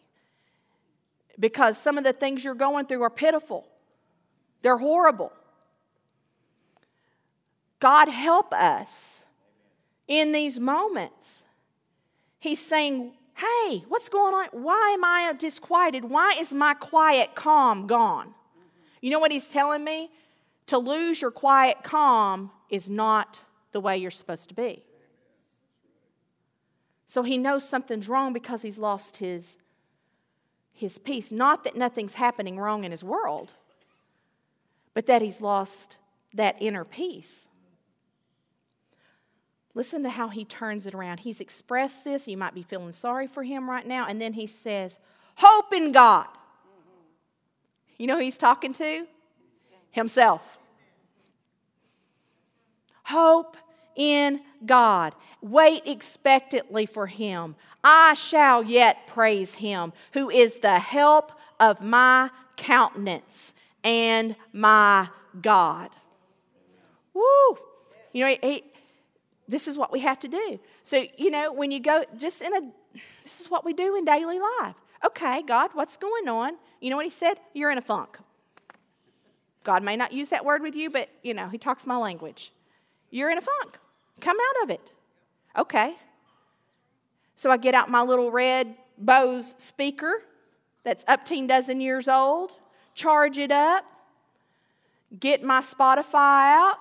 because 1.40 1.78
some 1.78 2.00
of 2.00 2.04
the 2.04 2.12
things 2.12 2.44
you're 2.44 2.56
going 2.56 2.88
through 2.88 3.04
are 3.04 3.12
pitiful, 3.12 3.68
they're 4.64 4.80
horrible. 4.80 5.32
God, 7.80 8.08
help 8.08 8.52
us 8.52 9.26
in 10.08 10.32
these 10.32 10.60
moments. 10.60 11.46
He's 12.40 12.66
saying, 12.66 13.12
Hey, 13.36 13.84
what's 13.90 14.10
going 14.10 14.34
on? 14.34 14.48
Why 14.64 14.96
am 14.96 15.04
I 15.04 15.36
disquieted? 15.38 16.04
Why 16.04 16.36
is 16.40 16.52
my 16.52 16.74
quiet 16.74 17.36
calm 17.36 17.86
gone? 17.86 18.34
You 19.02 19.12
know 19.12 19.20
what 19.20 19.32
he's 19.32 19.50
telling 19.50 19.84
me? 19.84 20.10
To 20.70 20.78
lose 20.78 21.20
your 21.20 21.32
quiet 21.32 21.82
calm 21.82 22.52
is 22.70 22.92
not 22.92 23.44
the 23.72 23.80
way 23.80 23.98
you're 23.98 24.12
supposed 24.12 24.50
to 24.50 24.56
be. 24.56 24.84
So 27.08 27.24
he 27.24 27.40
knows 27.40 27.68
something's 27.68 28.08
wrong 28.08 28.34
because 28.34 28.62
he's 28.62 28.78
lost 28.78 29.18
his, 29.18 29.58
his 30.72 31.00
peace. 31.00 31.32
Not 31.32 31.64
that 31.64 31.76
nothing's 31.76 32.14
happening 32.14 32.60
wrong 32.60 32.84
in 32.84 32.92
his 32.92 33.04
world, 33.04 33.56
but 34.94 35.08
that 35.08 35.24
he's 35.24 35.42
lost 35.42 35.98
that 36.36 36.56
inner 36.60 36.86
peace. 36.86 37.48
Listen 39.74 40.04
to 40.04 40.12
how 40.12 40.28
he 40.28 40.46
turns 40.46 40.86
it 40.86 40.94
around. 40.94 41.22
He's 41.22 41.42
expressed 41.42 42.04
this. 42.04 42.28
You 42.28 42.38
might 42.38 42.54
be 42.54 42.62
feeling 42.62 42.92
sorry 42.92 43.26
for 43.26 43.42
him 43.42 43.68
right 43.68 43.88
now. 43.88 44.06
And 44.06 44.22
then 44.22 44.34
he 44.34 44.46
says, 44.46 45.00
Hope 45.38 45.74
in 45.74 45.92
God. 45.92 46.28
You 47.98 48.06
know 48.06 48.18
who 48.18 48.24
he's 48.24 48.38
talking 48.38 48.74
to? 48.74 49.08
Himself. 49.90 50.59
Hope 53.10 53.58
in 53.96 54.42
God. 54.66 55.16
Wait 55.42 55.82
expectantly 55.86 56.86
for 56.86 57.08
him. 57.08 57.56
I 57.84 58.14
shall 58.14 58.62
yet 58.64 59.08
praise 59.08 59.56
him, 59.56 59.94
who 60.14 60.30
is 60.30 60.60
the 60.60 60.80
help 60.80 61.32
of 61.60 61.82
my 61.82 62.30
countenance 62.56 63.56
and 63.84 64.36
my 64.54 65.10
God. 65.42 65.90
Woo! 67.14 67.58
You 68.14 68.26
know, 68.26 68.36
he, 68.44 68.64
this 69.48 69.68
is 69.68 69.76
what 69.76 69.92
we 69.92 70.02
have 70.02 70.20
to 70.20 70.28
do. 70.28 70.60
So, 70.84 71.06
you 71.18 71.32
know, 71.32 71.52
when 71.52 71.72
you 71.72 71.80
go 71.80 72.04
just 72.16 72.44
in 72.44 72.54
a, 72.54 72.62
this 73.24 73.42
is 73.42 73.50
what 73.50 73.66
we 73.66 73.74
do 73.74 73.96
in 73.96 74.06
daily 74.06 74.40
life. 74.40 74.76
Okay, 75.04 75.42
God, 75.42 75.72
what's 75.74 75.98
going 75.98 76.28
on? 76.28 76.58
You 76.80 76.92
know 76.92 76.96
what 76.98 77.06
he 77.06 77.12
said? 77.12 77.40
You're 77.56 77.72
in 77.72 77.80
a 77.80 77.82
funk. 77.82 78.20
God 79.64 79.82
may 79.82 79.96
not 79.96 80.12
use 80.12 80.30
that 80.30 80.46
word 80.46 80.62
with 80.62 80.76
you, 80.76 80.92
but, 80.92 81.10
you 81.24 81.34
know, 81.34 81.50
he 81.50 81.58
talks 81.58 81.88
my 81.88 81.98
language. 81.98 82.52
You're 83.12 83.32
in 83.32 83.38
a 83.38 83.42
funk. 83.42 83.78
Come 84.22 84.38
out 84.38 84.64
of 84.64 84.70
it. 84.70 84.92
Okay. 85.58 85.96
So 87.36 87.50
I 87.50 87.58
get 87.58 87.74
out 87.74 87.90
my 87.90 88.02
little 88.02 88.32
red 88.32 88.76
Bose 88.98 89.56
speaker 89.58 90.24
that's 90.84 91.06
up 91.08 91.26
to 91.26 91.48
dozen 91.48 91.80
years 91.82 92.08
old, 92.08 92.58
charge 92.94 93.38
it 93.38 93.52
up, 93.52 93.86
get 95.20 95.44
my 95.44 95.62
Spotify 95.62 96.54
out, 96.58 96.78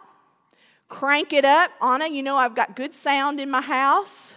crank 0.89 1.33
it 1.33 1.45
up. 1.45 1.71
Anna, 1.81 2.09
you 2.09 2.23
know 2.23 2.37
I've 2.37 2.55
got 2.55 2.75
good 2.75 2.93
sound 2.93 3.41
in 3.41 3.51
my 3.51 3.61
house. 3.61 4.35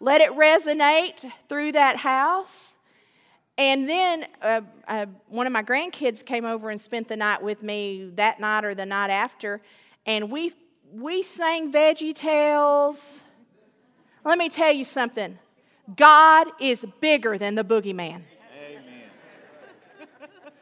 Let 0.00 0.20
it 0.20 0.30
resonate 0.30 1.30
through 1.48 1.72
that 1.72 1.96
house. 1.96 2.74
And 3.58 3.88
then 3.88 4.26
uh, 4.40 4.60
uh, 4.86 5.06
one 5.26 5.46
of 5.46 5.52
my 5.52 5.64
grandkids 5.64 6.24
came 6.24 6.44
over 6.44 6.70
and 6.70 6.80
spent 6.80 7.08
the 7.08 7.16
night 7.16 7.42
with 7.42 7.62
me 7.62 8.12
that 8.14 8.38
night 8.38 8.64
or 8.64 8.74
the 8.74 8.86
night 8.86 9.10
after, 9.10 9.60
and 10.06 10.30
we 10.30 10.52
we 10.92 11.22
sang 11.22 11.72
Veggie 11.72 12.14
Tales. 12.14 13.22
Let 14.24 14.38
me 14.38 14.48
tell 14.48 14.72
you 14.72 14.84
something. 14.84 15.38
God 15.96 16.48
is 16.60 16.86
bigger 17.00 17.38
than 17.38 17.54
the 17.54 17.64
boogeyman. 17.64 18.22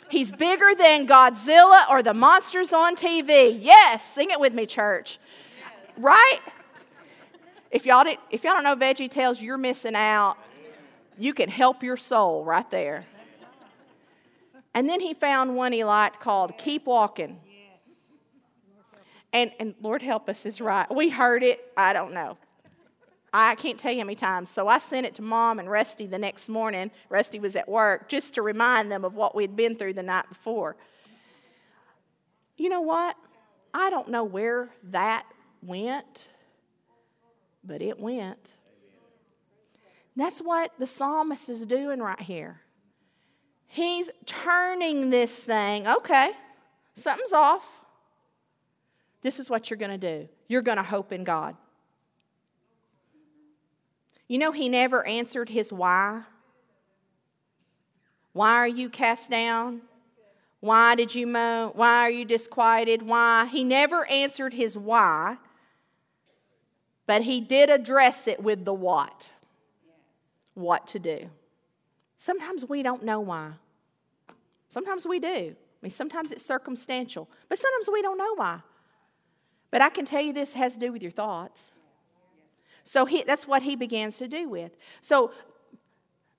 He's 0.09 0.31
bigger 0.31 0.73
than 0.79 1.07
Godzilla 1.07 1.89
or 1.91 2.03
the 2.03 2.15
monsters 2.15 2.73
on 2.73 2.95
TV. 2.95 3.59
Yes, 3.61 4.05
sing 4.05 4.31
it 4.31 4.39
with 4.39 4.55
me, 4.55 4.65
church. 4.65 5.19
Right? 5.97 6.39
If 7.73 7.87
y'all, 7.87 8.05
did, 8.05 8.19
if 8.31 8.45
y'all 8.45 8.53
don't 8.53 8.63
know 8.63 8.77
Veggie 8.77 9.11
Tales, 9.11 9.43
you're 9.43 9.59
missing 9.59 9.97
out. 9.97 10.37
You 11.19 11.35
can 11.35 11.49
help 11.49 11.83
your 11.83 11.97
soul 11.97 12.45
right 12.45 12.71
there. 12.71 13.05
And 14.75 14.89
then 14.89 15.01
he 15.01 15.13
found 15.15 15.57
one 15.57 15.73
he 15.73 15.83
liked 15.83 16.21
called 16.21 16.57
Keep 16.59 16.87
Walking. 16.87 17.41
And, 19.33 19.51
and 19.59 19.75
Lord 19.81 20.03
help 20.03 20.29
us 20.29 20.47
is 20.47 20.61
right. 20.61 20.93
We 20.95 21.11
heard 21.11 21.43
it, 21.43 21.73
I 21.77 21.93
don't 21.93 22.15
know. 22.15 22.39
I 23.33 23.55
can't 23.55 23.79
tell 23.79 23.93
you 23.93 23.99
how 23.99 24.05
many 24.05 24.17
times. 24.17 24.49
So 24.49 24.67
I 24.67 24.79
sent 24.79 25.05
it 25.05 25.15
to 25.17 25.23
mom 25.23 25.59
and 25.59 25.71
Rusty 25.71 26.07
the 26.07 26.19
next 26.19 26.49
morning. 26.49 26.91
Rusty 27.11 27.39
was 27.39 27.55
at 27.55 27.69
work 27.69 28.09
just 28.09 28.35
to 28.35 28.43
remind 28.43 28.91
them 28.91 29.05
of 29.05 29.15
what 29.15 29.35
we'd 29.35 29.55
been 29.55 29.75
through 29.75 29.93
the 29.93 30.03
night 30.03 30.29
before. 30.29 30.77
You 32.57 32.71
know 32.71 32.81
what? 32.81 33.17
I 33.75 33.91
don't 33.91 34.09
know 34.09 34.25
where 34.25 34.71
that 34.85 35.27
went, 35.63 36.29
but 37.63 37.83
it 37.83 38.01
went. 38.01 38.53
That's 40.17 40.41
what 40.41 40.73
the 40.79 40.87
psalmist 40.87 41.51
is 41.51 41.67
doing 41.67 42.01
right 42.01 42.21
here. 42.21 42.63
He's 43.67 44.11
turning 44.25 45.11
this 45.11 45.45
thing. 45.45 45.87
Okay, 45.87 46.31
something's 46.95 47.35
off. 47.35 47.83
This 49.27 49.41
is 49.41 49.51
what 49.51 49.69
you're 49.69 49.77
going 49.77 49.91
to 49.91 49.99
do. 49.99 50.29
You're 50.47 50.63
going 50.63 50.77
to 50.77 50.85
hope 50.85 51.11
in 51.13 51.25
God. 51.25 51.57
You 54.29 54.39
know, 54.39 54.53
he 54.53 54.69
never 54.69 55.05
answered 55.05 55.49
his 55.49 55.73
why. 55.73 56.23
Why 58.35 58.53
are 58.53 58.69
you 58.69 58.89
cast 58.89 59.29
down? 59.29 59.81
Why 60.61 60.95
did 60.95 61.13
you 61.17 61.27
moan? 61.27 61.73
Why 61.75 62.03
are 62.03 62.11
you 62.11 62.25
disquieted? 62.25 63.03
Why? 63.03 63.47
He 63.47 63.65
never 63.65 64.09
answered 64.09 64.55
his 64.55 64.79
why, 64.79 65.39
but 67.09 67.23
he 67.23 67.41
did 67.41 67.69
address 67.69 68.29
it 68.29 68.41
with 68.41 68.65
the 68.65 68.75
what. 68.75 69.33
What 70.55 70.87
to 70.87 71.01
do. 71.01 71.31
Sometimes 72.17 72.65
we 72.69 72.85
don't 72.85 73.03
know 73.03 73.19
why. 73.19 73.55
Sometimes 74.69 75.05
we 75.05 75.19
do. 75.19 75.57
I 75.57 75.79
mean, 75.83 75.91
sometimes 75.91 76.31
it's 76.31 76.45
circumstantial, 76.47 77.29
but 77.49 77.59
sometimes 77.59 77.89
we 77.93 78.03
don't 78.03 78.19
know 78.19 78.35
why. 78.37 78.61
But 79.71 79.83
I 79.83 79.89
can 79.89 80.05
tell 80.05 80.23
you 80.23 80.33
this 80.33 80.55
has 80.55 80.75
to 80.75 80.81
do 80.81 80.93
with 80.93 81.03
your 81.03 81.11
thoughts. 81.11 81.75
So 82.85 83.05
he, 83.05 83.25
that's 83.25 83.49
what 83.49 83.63
he 83.63 83.75
begins 83.75 84.19
to 84.19 84.29
do 84.29 84.49
with. 84.49 84.77
So 85.01 85.33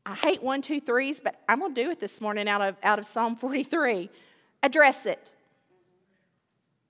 I 0.05 0.15
hate 0.15 0.41
one, 0.41 0.61
two, 0.61 0.79
threes, 0.79 1.19
but 1.19 1.41
I'm 1.49 1.59
going 1.59 1.75
to 1.75 1.83
do 1.83 1.91
it 1.91 1.99
this 1.99 2.21
morning 2.21 2.47
out 2.47 2.61
of, 2.61 2.77
out 2.81 2.99
of 2.99 3.05
Psalm 3.05 3.35
43. 3.35 4.09
Address 4.63 5.05
it. 5.05 5.31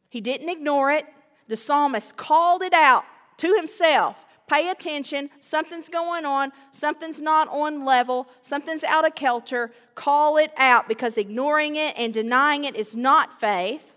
He 0.10 0.22
didn't 0.22 0.50
ignore 0.50 0.92
it. 0.92 1.06
The 1.48 1.56
psalmist 1.56 2.18
called 2.18 2.62
it 2.62 2.74
out 2.74 3.06
to 3.38 3.56
himself. 3.56 4.26
Pay 4.48 4.70
attention. 4.70 5.30
Something's 5.40 5.90
going 5.90 6.26
on. 6.26 6.52
Something's 6.72 7.22
not 7.22 7.48
on 7.50 7.84
level. 7.84 8.28
Something's 8.42 8.84
out 8.84 9.06
of 9.06 9.16
kilter. 9.16 9.72
Call 9.96 10.38
it 10.38 10.52
out 10.58 10.88
because 10.88 11.18
ignoring 11.18 11.76
it 11.76 11.96
and 11.98 12.14
denying 12.14 12.64
it 12.64 12.76
is 12.76 12.96
not 12.96 13.40
faith, 13.40 13.96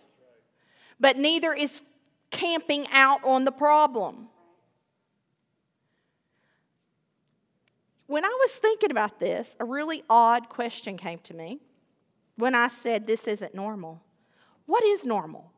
but 0.98 1.16
neither 1.16 1.52
is 1.52 1.80
camping 2.30 2.86
out 2.92 3.22
on 3.24 3.44
the 3.44 3.52
problem. 3.52 4.28
When 8.06 8.24
I 8.24 8.36
was 8.40 8.56
thinking 8.56 8.90
about 8.90 9.20
this, 9.20 9.56
a 9.60 9.64
really 9.64 10.02
odd 10.10 10.48
question 10.48 10.96
came 10.96 11.18
to 11.20 11.34
me 11.34 11.60
when 12.36 12.54
I 12.54 12.68
said 12.68 13.06
this 13.06 13.28
isn't 13.28 13.54
normal. 13.54 14.00
What 14.66 14.82
is 14.84 15.06
normal? 15.06 15.52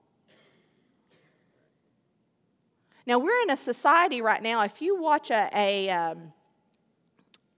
Now, 3.07 3.19
we're 3.19 3.43
in 3.43 3.51
a 3.51 3.57
society 3.57 4.23
right 4.23 4.43
now, 4.43 4.63
if 4.63 4.81
you 4.81 5.01
watch 5.01 5.31
a, 5.31 5.51
a, 5.55 5.91
um, 5.91 6.33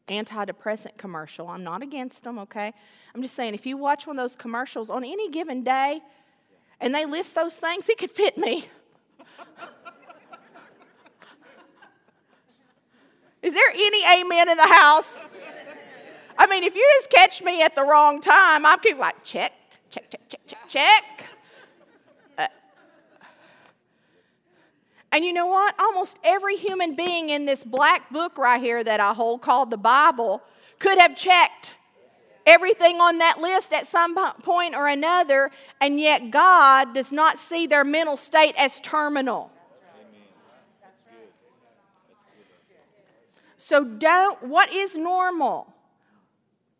antidepressant 0.09 0.97
commercial. 0.97 1.49
I'm 1.49 1.64
not 1.64 1.83
against 1.83 2.25
them, 2.25 2.38
okay? 2.40 2.73
I'm 3.14 3.23
just 3.23 3.35
saying 3.35 3.54
if 3.54 3.66
you 3.66 3.76
watch 3.76 4.06
one 4.06 4.18
of 4.18 4.23
those 4.23 4.37
commercials 4.37 4.90
on 4.90 5.04
any 5.04 5.30
given 5.30 5.62
day 5.62 6.00
and 6.80 6.94
they 6.94 7.06
list 7.06 7.35
those 7.35 7.56
things, 7.56 7.88
it 7.88 7.99
could 7.99 8.11
fit 8.11 8.37
me. 8.37 8.66
Is 13.43 13.53
there 13.53 13.71
any 13.75 14.23
amen 14.23 14.49
in 14.49 14.57
the 14.57 14.67
house? 14.67 15.21
I 16.38 16.47
mean, 16.47 16.64
if 16.64 16.75
you 16.75 16.91
just 16.99 17.11
catch 17.11 17.43
me 17.43 17.62
at 17.62 17.75
the 17.75 17.83
wrong 17.83 18.23
time, 18.23 18.64
I'm 18.64 18.79
keep 18.79 18.99
like 18.99 19.23
check, 19.23 19.53
check, 19.91 20.11
check, 20.11 20.29
check, 20.29 20.41
check, 20.47 20.69
check. 20.69 21.26
Uh, 22.38 22.47
and 25.12 25.25
you 25.25 25.33
know 25.33 25.47
what? 25.47 25.75
Almost 25.79 26.19
every 26.25 26.57
human 26.57 26.97
being 26.97 27.29
in 27.29 27.45
this 27.45 27.64
black 27.64 28.11
book 28.11 28.38
right 28.38 28.61
here 28.61 28.83
that 28.83 28.99
I 28.99 29.12
hold 29.12 29.43
called 29.43 29.71
the 29.71 29.76
Bible 29.76 30.43
could 30.79 30.99
have 30.99 31.14
checked 31.14 31.75
everything 32.47 33.01
on 33.01 33.19
that 33.19 33.39
list 33.41 33.73
at 33.73 33.87
some 33.87 34.15
point 34.43 34.75
or 34.75 34.89
another, 34.89 35.51
and 35.81 35.99
yet 35.99 36.31
God 36.31 36.95
does 36.95 37.13
not 37.13 37.39
see 37.39 37.67
their 37.67 37.85
mental 37.85 38.17
state 38.17 38.55
as 38.59 38.81
terminal. 38.81 39.51
So, 43.57 43.83
don't, 43.83 44.43
what 44.43 44.71
is 44.73 44.97
normal? 44.99 45.73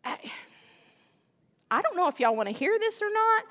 I 0.03 1.81
don't 1.81 1.95
know 1.95 2.07
if 2.07 2.19
y'all 2.19 2.35
want 2.35 2.47
to 2.47 2.53
hear 2.53 2.77
this 2.77 3.01
or 3.01 3.09
not. 3.11 3.43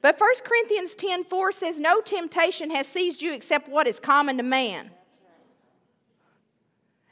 But 0.00 0.18
1 0.18 0.30
Corinthians 0.44 0.96
10 0.96 1.24
4 1.24 1.52
says, 1.52 1.78
No 1.78 2.00
temptation 2.00 2.70
has 2.70 2.88
seized 2.88 3.22
you 3.22 3.32
except 3.32 3.68
what 3.68 3.86
is 3.86 4.00
common 4.00 4.36
to 4.38 4.42
man. 4.42 4.90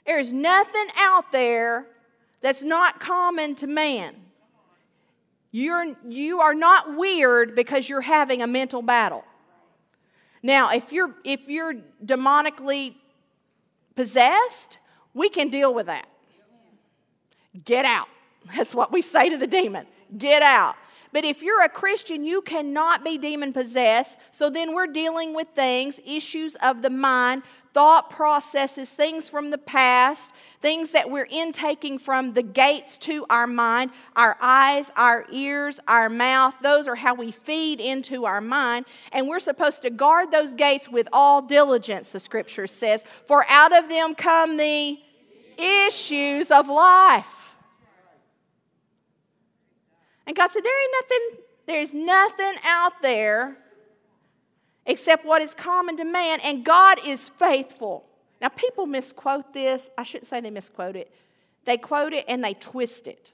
There 0.04 0.18
is 0.18 0.32
nothing 0.32 0.86
out 0.98 1.30
there 1.30 1.86
that's 2.40 2.62
not 2.62 3.00
common 3.00 3.54
to 3.56 3.66
man. 3.66 4.14
You're, 5.52 5.96
you 6.08 6.40
are 6.40 6.54
not 6.54 6.96
weird 6.96 7.54
because 7.54 7.88
you're 7.88 8.00
having 8.02 8.40
a 8.40 8.46
mental 8.46 8.82
battle. 8.82 9.24
Now, 10.42 10.72
if 10.72 10.92
you're, 10.92 11.14
if 11.24 11.48
you're 11.48 11.74
demonically 12.04 12.94
possessed, 13.94 14.78
we 15.12 15.28
can 15.28 15.48
deal 15.48 15.74
with 15.74 15.86
that. 15.86 16.08
Get 17.64 17.84
out. 17.84 18.08
That's 18.56 18.74
what 18.74 18.92
we 18.92 19.02
say 19.02 19.28
to 19.28 19.36
the 19.36 19.46
demon 19.46 19.86
get 20.16 20.42
out. 20.42 20.76
But 21.12 21.24
if 21.24 21.42
you're 21.42 21.62
a 21.62 21.68
Christian, 21.68 22.24
you 22.24 22.40
cannot 22.42 23.04
be 23.04 23.18
demon 23.18 23.52
possessed. 23.52 24.18
So 24.30 24.48
then 24.48 24.74
we're 24.74 24.86
dealing 24.86 25.34
with 25.34 25.48
things, 25.54 26.00
issues 26.06 26.56
of 26.56 26.82
the 26.82 26.90
mind, 26.90 27.42
thought 27.72 28.10
processes, 28.10 28.92
things 28.92 29.28
from 29.28 29.50
the 29.50 29.58
past, 29.58 30.34
things 30.60 30.92
that 30.92 31.10
we're 31.10 31.28
intaking 31.30 31.98
from 31.98 32.34
the 32.34 32.42
gates 32.42 32.98
to 32.98 33.24
our 33.30 33.46
mind, 33.46 33.90
our 34.16 34.36
eyes, 34.40 34.90
our 34.96 35.24
ears, 35.30 35.80
our 35.86 36.08
mouth. 36.08 36.56
Those 36.62 36.88
are 36.88 36.96
how 36.96 37.14
we 37.14 37.30
feed 37.30 37.80
into 37.80 38.24
our 38.24 38.40
mind. 38.40 38.86
And 39.12 39.28
we're 39.28 39.38
supposed 39.38 39.82
to 39.82 39.90
guard 39.90 40.30
those 40.30 40.54
gates 40.54 40.88
with 40.88 41.08
all 41.12 41.42
diligence, 41.42 42.12
the 42.12 42.20
scripture 42.20 42.66
says, 42.66 43.04
for 43.26 43.44
out 43.48 43.72
of 43.72 43.88
them 43.88 44.14
come 44.14 44.56
the 44.56 44.98
issues 45.58 46.50
of 46.50 46.68
life. 46.68 47.54
And 50.26 50.36
God 50.36 50.50
said, 50.50 50.62
There 50.62 50.82
ain't 50.82 50.94
nothing, 51.02 51.44
there's 51.66 51.94
nothing 51.94 52.54
out 52.64 53.02
there 53.02 53.56
except 54.86 55.24
what 55.24 55.42
is 55.42 55.54
common 55.54 55.96
to 55.96 56.04
man, 56.04 56.38
and 56.44 56.64
God 56.64 56.98
is 57.06 57.28
faithful. 57.28 58.06
Now, 58.40 58.48
people 58.48 58.86
misquote 58.86 59.52
this. 59.52 59.90
I 59.98 60.02
shouldn't 60.02 60.26
say 60.26 60.40
they 60.40 60.50
misquote 60.50 60.96
it. 60.96 61.14
They 61.64 61.76
quote 61.76 62.12
it 62.12 62.24
and 62.26 62.42
they 62.42 62.54
twist 62.54 63.06
it. 63.06 63.32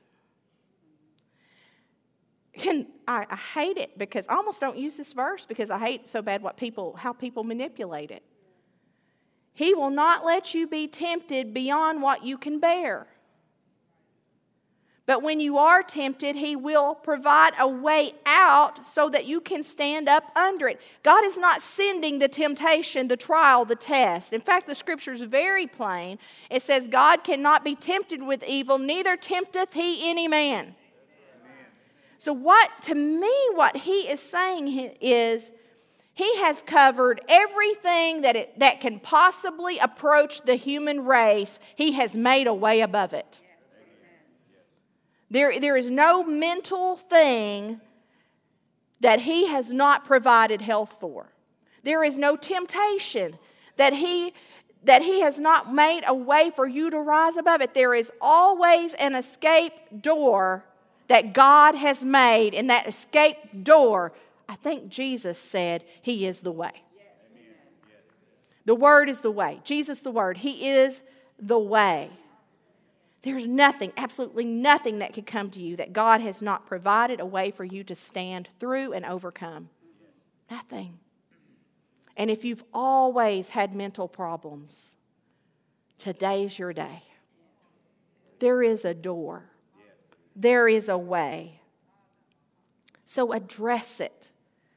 And 2.67 2.87
I, 3.07 3.27
I 3.31 3.37
hate 3.37 3.77
it 3.77 3.99
because 3.99 4.27
I 4.29 4.35
almost 4.35 4.61
don't 4.61 4.79
use 4.79 4.97
this 4.97 5.13
verse 5.13 5.47
because 5.47 5.71
I 5.71 5.79
hate 5.79 6.09
so 6.09 6.23
bad 6.23 6.43
what 6.43 6.57
people, 6.57 6.97
how 6.97 7.13
people 7.13 7.45
manipulate 7.45 8.11
it. 8.11 8.23
He 9.53 9.75
will 9.75 9.91
not 9.91 10.25
let 10.25 10.55
you 10.55 10.67
be 10.67 10.89
tempted 10.89 11.55
beyond 11.55 12.03
what 12.03 12.25
you 12.25 12.37
can 12.37 12.59
bear. 12.59 13.07
But 15.07 15.23
when 15.23 15.39
you 15.39 15.57
are 15.57 15.85
tempted, 15.85 16.35
He 16.35 16.57
will 16.57 16.97
provide 16.97 17.53
a 17.59 17.69
way 17.69 18.13
out 18.27 18.87
so 18.87 19.09
that 19.09 19.25
you 19.25 19.41
can 19.41 19.63
stand 19.63 20.09
up 20.09 20.25
under 20.37 20.69
it. 20.69 20.81
God 21.05 21.25
is 21.25 21.39
not 21.39 21.63
sending 21.63 22.19
the 22.19 22.29
temptation, 22.29 23.07
the 23.07 23.17
trial, 23.17 23.65
the 23.65 23.77
test. 23.77 24.33
In 24.33 24.41
fact, 24.41 24.67
the 24.67 24.75
scripture 24.75 25.13
is 25.13 25.23
very 25.23 25.69
plain. 25.69 26.19
It 26.51 26.63
says, 26.63 26.89
God 26.89 27.23
cannot 27.23 27.65
be 27.65 27.77
tempted 27.77 28.21
with 28.21 28.43
evil, 28.45 28.79
neither 28.79 29.17
tempteth 29.17 29.75
He 29.75 30.11
any 30.11 30.27
man. 30.27 30.75
So, 32.19 32.33
what 32.33 32.83
to 32.83 32.97
me, 32.97 33.33
what 33.55 33.77
He 33.77 34.09
is 34.09 34.21
saying 34.21 34.97
is, 35.01 35.53
he 36.15 36.39
has 36.39 36.63
covered 36.63 37.21
everything 37.29 38.23
that, 38.23 38.37
it, 38.37 38.59
that 38.59 38.81
can 38.81 39.01
possibly 39.01 39.79
approach 39.79 40.41
the 40.41 40.55
human 40.55 41.05
race. 41.05 41.61
He 41.77 41.93
has 41.93 42.17
made 42.17 42.47
a 42.47 42.55
way 42.55 42.81
above 42.81 43.13
it. 43.13 43.43
There, 45.31 45.59
there 45.59 45.77
is 45.77 45.91
no 45.91 46.25
mental 46.25 46.97
thing 46.97 47.81
that 49.01 49.21
He 49.21 49.49
has 49.49 49.73
not 49.73 50.05
provided 50.05 50.61
health 50.61 50.97
for. 51.01 51.33
There 51.83 52.03
is 52.03 52.19
no 52.19 52.37
temptation 52.37 53.39
that 53.77 53.93
He 53.93 54.33
that 54.87 55.03
he 55.03 55.21
has 55.21 55.41
not 55.41 55.75
made 55.75 56.03
a 56.07 56.15
way 56.15 56.51
for 56.55 56.67
you 56.67 56.91
to 56.91 56.99
rise 56.99 57.37
above 57.37 57.61
it. 57.61 57.75
There 57.75 57.93
is 57.93 58.13
always 58.21 58.95
an 58.95 59.15
escape 59.15 59.73
door 60.01 60.65
that 61.09 61.33
God 61.33 61.75
has 61.75 62.05
made, 62.05 62.55
and 62.55 62.71
that 62.71 62.87
escape 62.87 63.37
door, 63.63 64.13
I 64.49 64.55
think 64.55 64.89
Jesus 64.89 65.39
said, 65.39 65.85
He 66.03 66.27
is 66.27 66.41
the 66.41 66.53
way. 66.53 66.83
The 68.65 68.75
Word 68.75 69.09
is 69.09 69.21
the 69.21 69.31
way. 69.31 69.61
Jesus, 69.65 70.01
the 70.01 70.11
Word, 70.11 70.39
He 70.39 70.69
is 70.69 71.03
the 71.39 71.59
way. 71.59 72.11
There's 73.27 73.49
nothing, 73.49 73.93
absolutely 73.97 74.45
nothing 74.45 75.01
that 75.01 75.13
could 75.13 75.27
come 75.27 75.51
to 75.51 75.61
you 75.61 75.75
that 75.79 75.93
God 75.93 76.21
has 76.21 76.41
not 76.41 76.65
provided 76.65 77.19
a 77.19 77.27
way 77.27 77.51
for 77.51 77.65
you 77.65 77.83
to 77.83 77.95
stand 77.97 78.49
through 78.61 78.93
and 78.93 79.05
overcome. 79.05 79.69
Nothing. 80.49 81.01
And 82.17 82.31
if 82.31 82.45
you've 82.45 82.63
always 82.73 83.49
had 83.49 83.75
mental 83.75 84.07
problems, 84.07 84.95
today's 85.99 86.57
your 86.57 86.73
day. 86.73 87.03
There 88.39 88.63
is 88.63 88.85
a 88.85 88.95
door, 88.95 89.51
there 90.37 90.69
is 90.69 90.89
a 90.89 90.97
way. 90.97 91.63
So 93.05 93.33
address 93.33 93.99
it. 93.99 94.31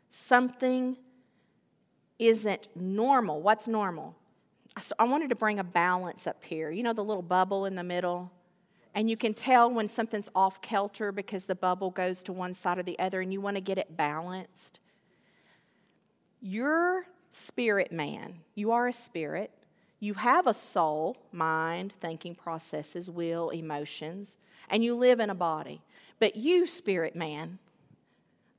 Something 0.09 0.97
isn't 2.17 2.67
normal. 2.75 3.43
What's 3.43 3.67
normal? 3.67 4.15
I 4.97 5.03
wanted 5.03 5.29
to 5.29 5.35
bring 5.35 5.59
a 5.59 5.63
balance 5.63 6.25
up 6.25 6.43
here. 6.43 6.71
You 6.71 6.81
know, 6.81 6.93
the 6.93 7.03
little 7.03 7.21
bubble 7.21 7.65
in 7.67 7.75
the 7.75 7.83
middle? 7.83 8.31
And 8.95 9.09
you 9.09 9.17
can 9.17 9.33
tell 9.33 9.69
when 9.69 9.87
something's 9.87 10.29
off 10.35 10.61
kilter 10.61 11.11
because 11.11 11.45
the 11.45 11.55
bubble 11.55 11.91
goes 11.91 12.23
to 12.23 12.33
one 12.33 12.53
side 12.53 12.77
or 12.77 12.83
the 12.83 12.97
other 12.99 13.21
and 13.21 13.31
you 13.31 13.39
want 13.39 13.55
to 13.55 13.61
get 13.61 13.77
it 13.77 13.95
balanced. 13.95 14.79
Your 16.41 17.05
spirit 17.31 17.91
man, 17.91 18.35
you 18.55 18.71
are 18.71 18.87
a 18.87 18.93
spirit. 18.93 19.51
You 19.99 20.13
have 20.15 20.47
a 20.47 20.53
soul, 20.53 21.17
mind, 21.31 21.91
thinking 21.99 22.33
processes, 22.33 23.09
will, 23.09 23.49
emotions, 23.49 24.37
and 24.69 24.83
you 24.83 24.95
live 24.95 25.19
in 25.19 25.29
a 25.29 25.35
body. 25.35 25.81
But 26.19 26.37
you, 26.37 26.65
spirit 26.65 27.15
man, 27.15 27.59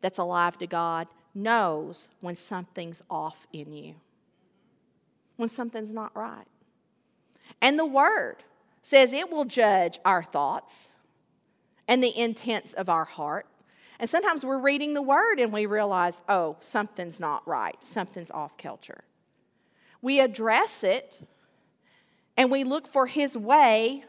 that's 0.02 0.18
alive 0.18 0.58
to 0.58 0.66
God, 0.66 1.08
knows 1.34 2.08
when 2.20 2.36
something's 2.36 3.02
off 3.10 3.46
in 3.52 3.72
you, 3.72 3.94
when 5.36 5.48
something's 5.48 5.94
not 5.94 6.14
right. 6.14 6.46
And 7.62 7.78
the 7.78 7.86
Word, 7.86 8.36
says 8.82 9.12
it 9.12 9.30
will 9.30 9.44
judge 9.44 9.98
our 10.04 10.22
thoughts 10.22 10.90
and 11.86 12.02
the 12.02 12.16
intents 12.18 12.72
of 12.72 12.88
our 12.88 13.04
heart. 13.04 13.46
And 13.98 14.08
sometimes 14.08 14.44
we're 14.44 14.60
reading 14.60 14.94
the 14.94 15.02
word 15.02 15.38
and 15.38 15.52
we 15.52 15.66
realize, 15.66 16.22
oh, 16.28 16.56
something's 16.60 17.20
not 17.20 17.46
right, 17.46 17.76
something's 17.82 18.30
off 18.30 18.56
kilter. 18.56 19.04
We 20.00 20.20
address 20.20 20.82
it 20.82 21.20
and 22.36 22.50
we 22.50 22.64
look 22.64 22.86
for 22.86 23.06
his 23.06 23.36
way 23.36 24.04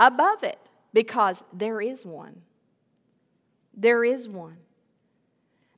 above 0.00 0.42
it 0.42 0.58
because 0.92 1.44
there 1.52 1.80
is 1.80 2.04
one. 2.04 2.42
There 3.72 4.04
is 4.04 4.28
one. 4.28 4.56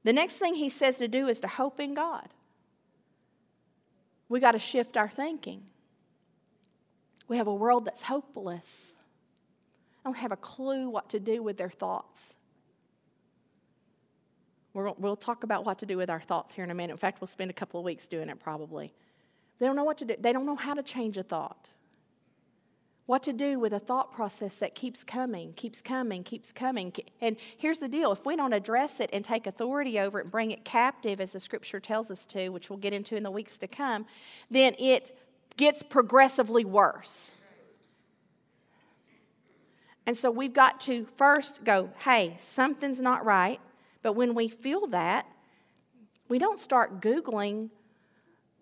The 0.05 0.12
next 0.12 0.38
thing 0.38 0.55
he 0.55 0.71
says 0.71 0.99
to 0.99 1.09
do 1.09 1.27
is 1.27 1.40
to 1.40 1.49
hope 1.49 1.81
in 1.81 1.92
God. 1.92 2.29
We 4.29 4.40
got 4.40 4.53
to 4.53 4.59
shift 4.59 4.97
our 4.97 5.09
thinking. 5.09 5.64
We 7.29 7.37
have 7.37 7.47
a 7.47 7.55
world 7.55 7.85
that's 7.85 8.05
hopeless. 8.05 8.95
I 10.05 10.09
don't 10.09 10.17
have 10.17 10.33
a 10.33 10.37
clue 10.37 10.88
what 10.88 11.11
to 11.11 11.21
do 11.21 11.43
with 11.43 11.59
their 11.59 11.69
thoughts. 11.69 12.35
we 14.73 14.83
will 14.83 15.17
talk 15.17 15.45
about 15.45 15.67
what 15.67 15.79
to 15.81 15.87
do 15.87 15.97
with 15.97 16.09
our 16.09 16.21
thoughts 16.21 16.55
here 16.55 16.64
in 16.64 16.71
a 16.71 16.75
minute. 16.75 16.93
In 16.93 16.99
fact, 16.99 17.21
we'll 17.21 17.27
spend 17.29 17.51
a 17.51 17.55
couple 17.55 17.79
of 17.79 17.85
weeks 17.85 18.07
doing 18.09 18.29
it 18.31 18.41
probably. 18.41 18.95
They 19.59 19.67
don't 19.67 19.77
know 19.77 19.85
what 19.85 19.99
to 19.99 20.05
do, 20.05 20.17
they 20.19 20.33
don't 20.33 20.47
know 20.47 20.57
how 20.57 20.75
to 20.75 20.83
change 20.83 21.19
a 21.19 21.23
thought. 21.23 21.69
what 23.09 23.23
to 23.23 23.33
do 23.33 23.59
with 23.59 23.73
a 23.73 23.79
thought 23.79 24.12
process 24.12 24.57
that 24.59 24.75
keeps 24.75 25.03
coming, 25.03 25.55
keeps 25.55 25.81
coming, 25.81 26.23
keeps 26.23 26.53
coming. 26.53 26.93
And 27.23 27.37
here's 27.57 27.79
the 27.79 27.88
deal 27.88 28.12
if 28.12 28.27
we 28.27 28.37
don't 28.37 28.53
address 28.53 29.01
it 29.01 29.09
and 29.14 29.25
take 29.25 29.47
authority 29.47 29.99
over 29.99 30.19
it 30.19 30.25
and 30.25 30.31
bring 30.31 30.51
it 30.51 30.62
captive, 30.62 31.19
as 31.19 31.33
the 31.33 31.41
scripture 31.41 31.81
tells 31.81 32.11
us 32.11 32.27
to, 32.27 32.51
which 32.51 32.69
we'll 32.69 32.79
get 32.79 32.93
into 32.93 33.17
in 33.17 33.23
the 33.23 33.31
weeks 33.31 33.57
to 33.59 33.67
come, 33.67 34.05
then 34.51 34.75
it 34.79 35.17
gets 35.59 35.83
progressively 35.83 36.64
worse. 36.64 37.33
And 40.07 40.16
so 40.16 40.31
we've 40.31 40.55
got 40.55 40.81
to 40.81 41.05
first 41.16 41.64
go, 41.64 41.90
hey, 42.03 42.37
something's 42.38 43.03
not 43.03 43.27
right. 43.27 43.61
But 44.01 44.14
when 44.14 44.35
we 44.35 44.49
feel 44.49 44.87
that, 44.87 45.27
we 46.31 46.38
don't 46.38 46.59
start 46.59 47.03
Googling 47.03 47.68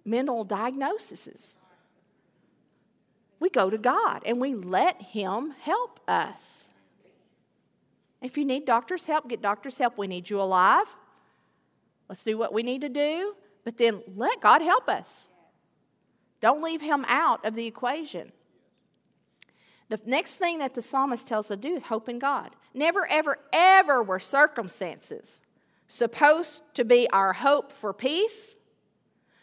mental 0.04 0.42
diagnoses 0.42 1.56
we 3.38 3.50
go 3.50 3.70
to 3.70 3.78
God 3.78 4.22
and 4.24 4.40
we 4.40 4.54
let 4.54 5.00
Him 5.02 5.54
help 5.60 6.00
us. 6.08 6.70
If 8.22 8.38
you 8.38 8.44
need 8.44 8.64
doctor's 8.64 9.06
help, 9.06 9.28
get 9.28 9.42
doctor's 9.42 9.78
help. 9.78 9.98
We 9.98 10.06
need 10.06 10.30
you 10.30 10.40
alive. 10.40 10.96
Let's 12.08 12.24
do 12.24 12.38
what 12.38 12.52
we 12.52 12.62
need 12.62 12.80
to 12.80 12.88
do, 12.88 13.34
but 13.64 13.76
then 13.78 14.02
let 14.16 14.40
God 14.40 14.62
help 14.62 14.88
us. 14.88 15.28
Don't 16.46 16.62
leave 16.62 16.80
Him 16.80 17.04
out 17.08 17.44
of 17.44 17.56
the 17.56 17.66
equation. 17.66 18.30
The 19.88 20.00
next 20.06 20.36
thing 20.36 20.58
that 20.58 20.76
the 20.76 20.80
psalmist 20.80 21.26
tells 21.26 21.50
us 21.50 21.56
to 21.56 21.68
do 21.68 21.74
is 21.74 21.82
hope 21.82 22.08
in 22.08 22.20
God. 22.20 22.54
Never, 22.72 23.04
ever, 23.10 23.38
ever 23.52 24.00
were 24.00 24.20
circumstances 24.20 25.42
supposed 25.88 26.62
to 26.76 26.84
be 26.84 27.08
our 27.12 27.32
hope 27.32 27.72
for 27.72 27.92
peace, 27.92 28.54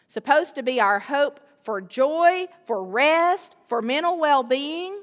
supposed 0.06 0.54
to 0.54 0.62
be 0.62 0.80
our 0.80 0.98
hope 0.98 1.40
for 1.60 1.82
joy, 1.82 2.46
for 2.64 2.82
rest, 2.82 3.54
for 3.66 3.82
mental 3.82 4.18
well 4.18 4.42
being. 4.42 4.98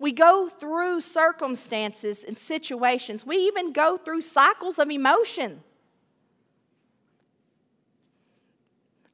We 0.00 0.10
go 0.10 0.48
through 0.48 1.02
circumstances 1.02 2.24
and 2.24 2.36
situations. 2.36 3.24
We 3.24 3.36
even 3.36 3.72
go 3.72 3.96
through 3.96 4.22
cycles 4.22 4.80
of 4.80 4.90
emotion. 4.90 5.62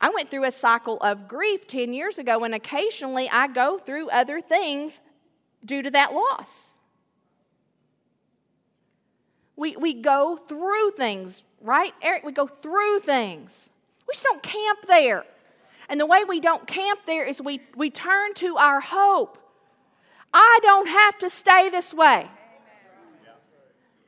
I 0.01 0.11
went 0.11 0.31
through 0.31 0.45
a 0.45 0.53
cycle 0.53 0.97
of 0.99 1.27
grief 1.27 1.67
10 1.67 1.93
years 1.93 2.19
ago, 2.19 2.45
and 2.45 2.55
occasionally 2.55 3.29
I 3.29 3.49
go 3.49 3.79
through 3.79 4.11
other 4.11 4.41
things 4.41 5.01
due 5.65 5.83
to 5.83 5.91
that 5.91 6.13
loss. 6.13 6.75
We, 9.57 9.77
we 9.77 9.95
go 9.95 10.37
through 10.37 10.93
things, 10.93 11.43
right, 11.61 11.93
Eric? 12.01 12.25
We 12.25 12.31
go 12.31 12.47
through 12.47 13.01
things. 13.01 13.71
We 14.07 14.13
just 14.13 14.25
don't 14.25 14.43
camp 14.43 14.87
there. 14.87 15.25
And 15.89 15.99
the 15.99 16.07
way 16.07 16.23
we 16.23 16.39
don't 16.39 16.67
camp 16.67 17.01
there 17.07 17.25
is 17.25 17.43
we, 17.43 17.61
we 17.75 17.91
turn 17.91 18.35
to 18.35 18.57
our 18.57 18.81
hope. 18.81 19.37
I 20.33 20.61
don't 20.63 20.87
have 20.87 21.19
to 21.19 21.31
stay 21.31 21.71
this 21.71 21.93
way. 21.93 22.31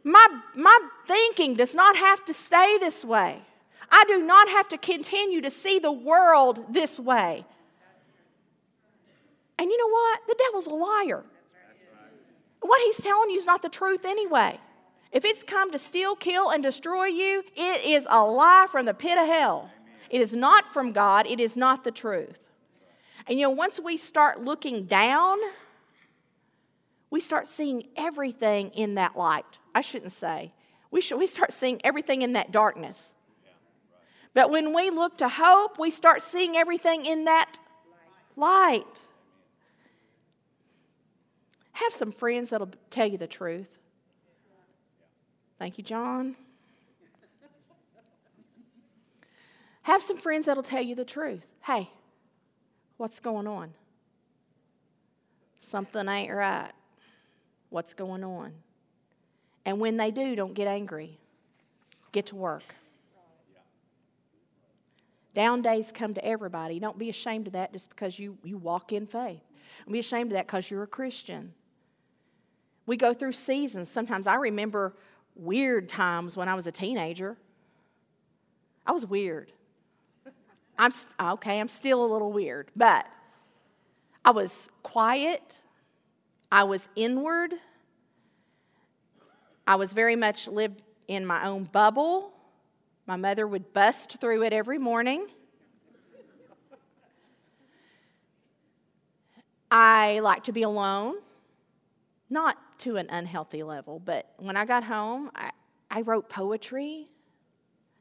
My, 0.05 0.41
my 0.55 0.79
thinking 1.09 1.55
does 1.55 1.75
not 1.75 1.97
have 1.97 2.25
to 2.27 2.33
stay 2.33 2.79
this 2.79 3.05
way. 3.05 3.43
I 3.91 4.05
do 4.07 4.23
not 4.23 4.49
have 4.49 4.69
to 4.69 4.79
continue 4.79 5.41
to 5.41 5.51
see 5.51 5.79
the 5.79 5.93
world 5.93 6.73
this 6.73 7.01
way. 7.01 7.45
And 9.59 9.71
you 9.71 9.77
know 9.77 9.89
what? 9.89 10.21
The 10.27 10.37
devil's 10.39 10.67
a 10.69 10.75
liar. 10.75 11.25
What 12.61 12.81
he's 12.83 12.99
telling 12.99 13.31
you 13.31 13.37
is 13.37 13.47
not 13.47 13.63
the 13.63 13.69
truth 13.69 14.05
anyway. 14.05 14.59
If 15.13 15.25
it's 15.25 15.43
come 15.43 15.73
to 15.73 15.79
steal, 15.79 16.15
kill, 16.15 16.51
and 16.51 16.63
destroy 16.63 17.07
you, 17.07 17.43
it 17.57 17.85
is 17.85 18.07
a 18.09 18.25
lie 18.25 18.67
from 18.71 18.87
the 18.87 18.95
pit 18.95 19.19
of 19.19 19.27
hell. 19.27 19.71
It 20.09 20.21
is 20.21 20.35
not 20.35 20.67
from 20.67 20.93
God, 20.93 21.27
it 21.27 21.41
is 21.41 21.57
not 21.57 21.85
the 21.85 21.91
truth. 21.91 22.47
And 23.27 23.39
you 23.39 23.45
know, 23.45 23.51
once 23.51 23.81
we 23.83 23.97
start 23.97 24.43
looking 24.43 24.87
down, 24.87 25.39
we 27.11 27.21
start 27.21 27.47
seeing 27.49 27.89
everything 27.97 28.71
in 28.71 28.95
that 28.95 29.17
light. 29.17 29.59
I 29.75 29.81
shouldn't 29.81 30.13
say. 30.13 30.53
We, 30.91 31.01
should, 31.01 31.19
we 31.19 31.27
start 31.27 31.53
seeing 31.53 31.81
everything 31.85 32.23
in 32.23 32.33
that 32.33 32.51
darkness. 32.51 33.15
But 34.35 34.51
when 34.51 34.75
we 34.75 34.91
look 34.91 35.19
to 35.19 35.29
hope, 35.29 35.79
we 35.79 35.91
start 35.91 36.23
seeing 36.23 36.57
everything 36.57 37.05
in 37.05 37.25
that 37.25 37.59
light. 38.37 39.03
Have 41.73 41.93
some 41.93 42.13
friends 42.13 42.51
that'll 42.51 42.71
tell 42.91 43.07
you 43.07 43.19
the 43.19 43.27
truth. 43.27 43.79
Thank 45.59 45.79
you, 45.79 45.85
John. 45.85 46.37
Have 49.83 50.03
some 50.03 50.19
friends 50.19 50.47
that'll 50.47 50.63
tell 50.63 50.83
you 50.83 50.95
the 50.95 51.05
truth. 51.05 51.53
Hey, 51.65 51.91
what's 52.97 53.19
going 53.19 53.47
on? 53.47 53.75
Something 55.59 56.09
ain't 56.09 56.33
right. 56.33 56.71
What's 57.71 57.95
going 57.95 58.25
on? 58.25 58.53
And 59.65 59.81
when 59.81 59.97
they 59.97 60.11
do, 60.11 60.37
don't 60.37 60.55
get 60.55 60.69
angry. 60.69 61.19
Get 62.13 62.27
to 62.27 62.37
work. 62.37 62.75
Down 65.35 65.63
days 65.63 65.93
come 65.93 66.15
to 66.15 66.25
everybody. 66.25 66.79
Don't 66.81 66.99
be 66.99 67.09
ashamed 67.09 67.47
of 67.47 67.53
that 67.53 67.73
just 67.73 67.91
because 67.91 68.19
you, 68.19 68.39
you 68.43 68.59
walk 68.59 68.93
in 68.93 69.07
faith. 69.07 69.43
Don't 69.85 69.93
be 69.93 70.01
ashamed 70.01 70.33
of 70.33 70.35
that 70.35 70.47
because 70.47 70.71
you're 70.71 70.83
a 70.83 70.89
Christian. 70.89 71.55
We 72.87 72.97
go 72.97 73.15
through 73.15 73.33
seasons. 73.33 73.89
Sometimes 73.89 74.27
I 74.27 74.35
remember 74.35 74.97
weird 75.37 75.89
times 75.89 76.37
when 76.37 76.49
I 76.49 76.55
was 76.55 76.67
a 76.67 76.73
teenager. 76.73 77.37
I 78.87 78.93
was 78.93 79.07
weird. 79.07 79.53
I'm 80.79 80.91
okay, 81.21 81.61
I'm 81.61 81.69
still 81.69 82.05
a 82.05 82.09
little 82.11 82.33
weird, 82.33 82.71
but 82.75 83.07
I 84.25 84.31
was 84.31 84.71
quiet. 84.83 85.61
I 86.51 86.65
was 86.65 86.89
inward. 86.97 87.55
I 89.67 89.77
was 89.77 89.93
very 89.93 90.17
much 90.17 90.49
lived 90.49 90.83
in 91.07 91.27
my 91.27 91.47
own 91.47 91.65
bubble. 91.65 92.33
My 93.11 93.17
mother 93.17 93.45
would 93.45 93.73
bust 93.73 94.21
through 94.21 94.45
it 94.45 94.53
every 94.53 94.79
morning. 94.79 95.27
I 99.69 100.21
like 100.21 100.45
to 100.45 100.53
be 100.53 100.63
alone, 100.63 101.17
not 102.31 102.57
to 102.79 102.99
an 102.99 103.09
unhealthy 103.11 103.65
level, 103.65 103.99
but 103.99 104.33
when 104.37 104.57
I 104.57 104.65
got 104.65 104.85
home, 104.85 105.33
I, 105.35 105.51
I 105.91 106.03
wrote 106.03 106.29
poetry. 106.29 107.09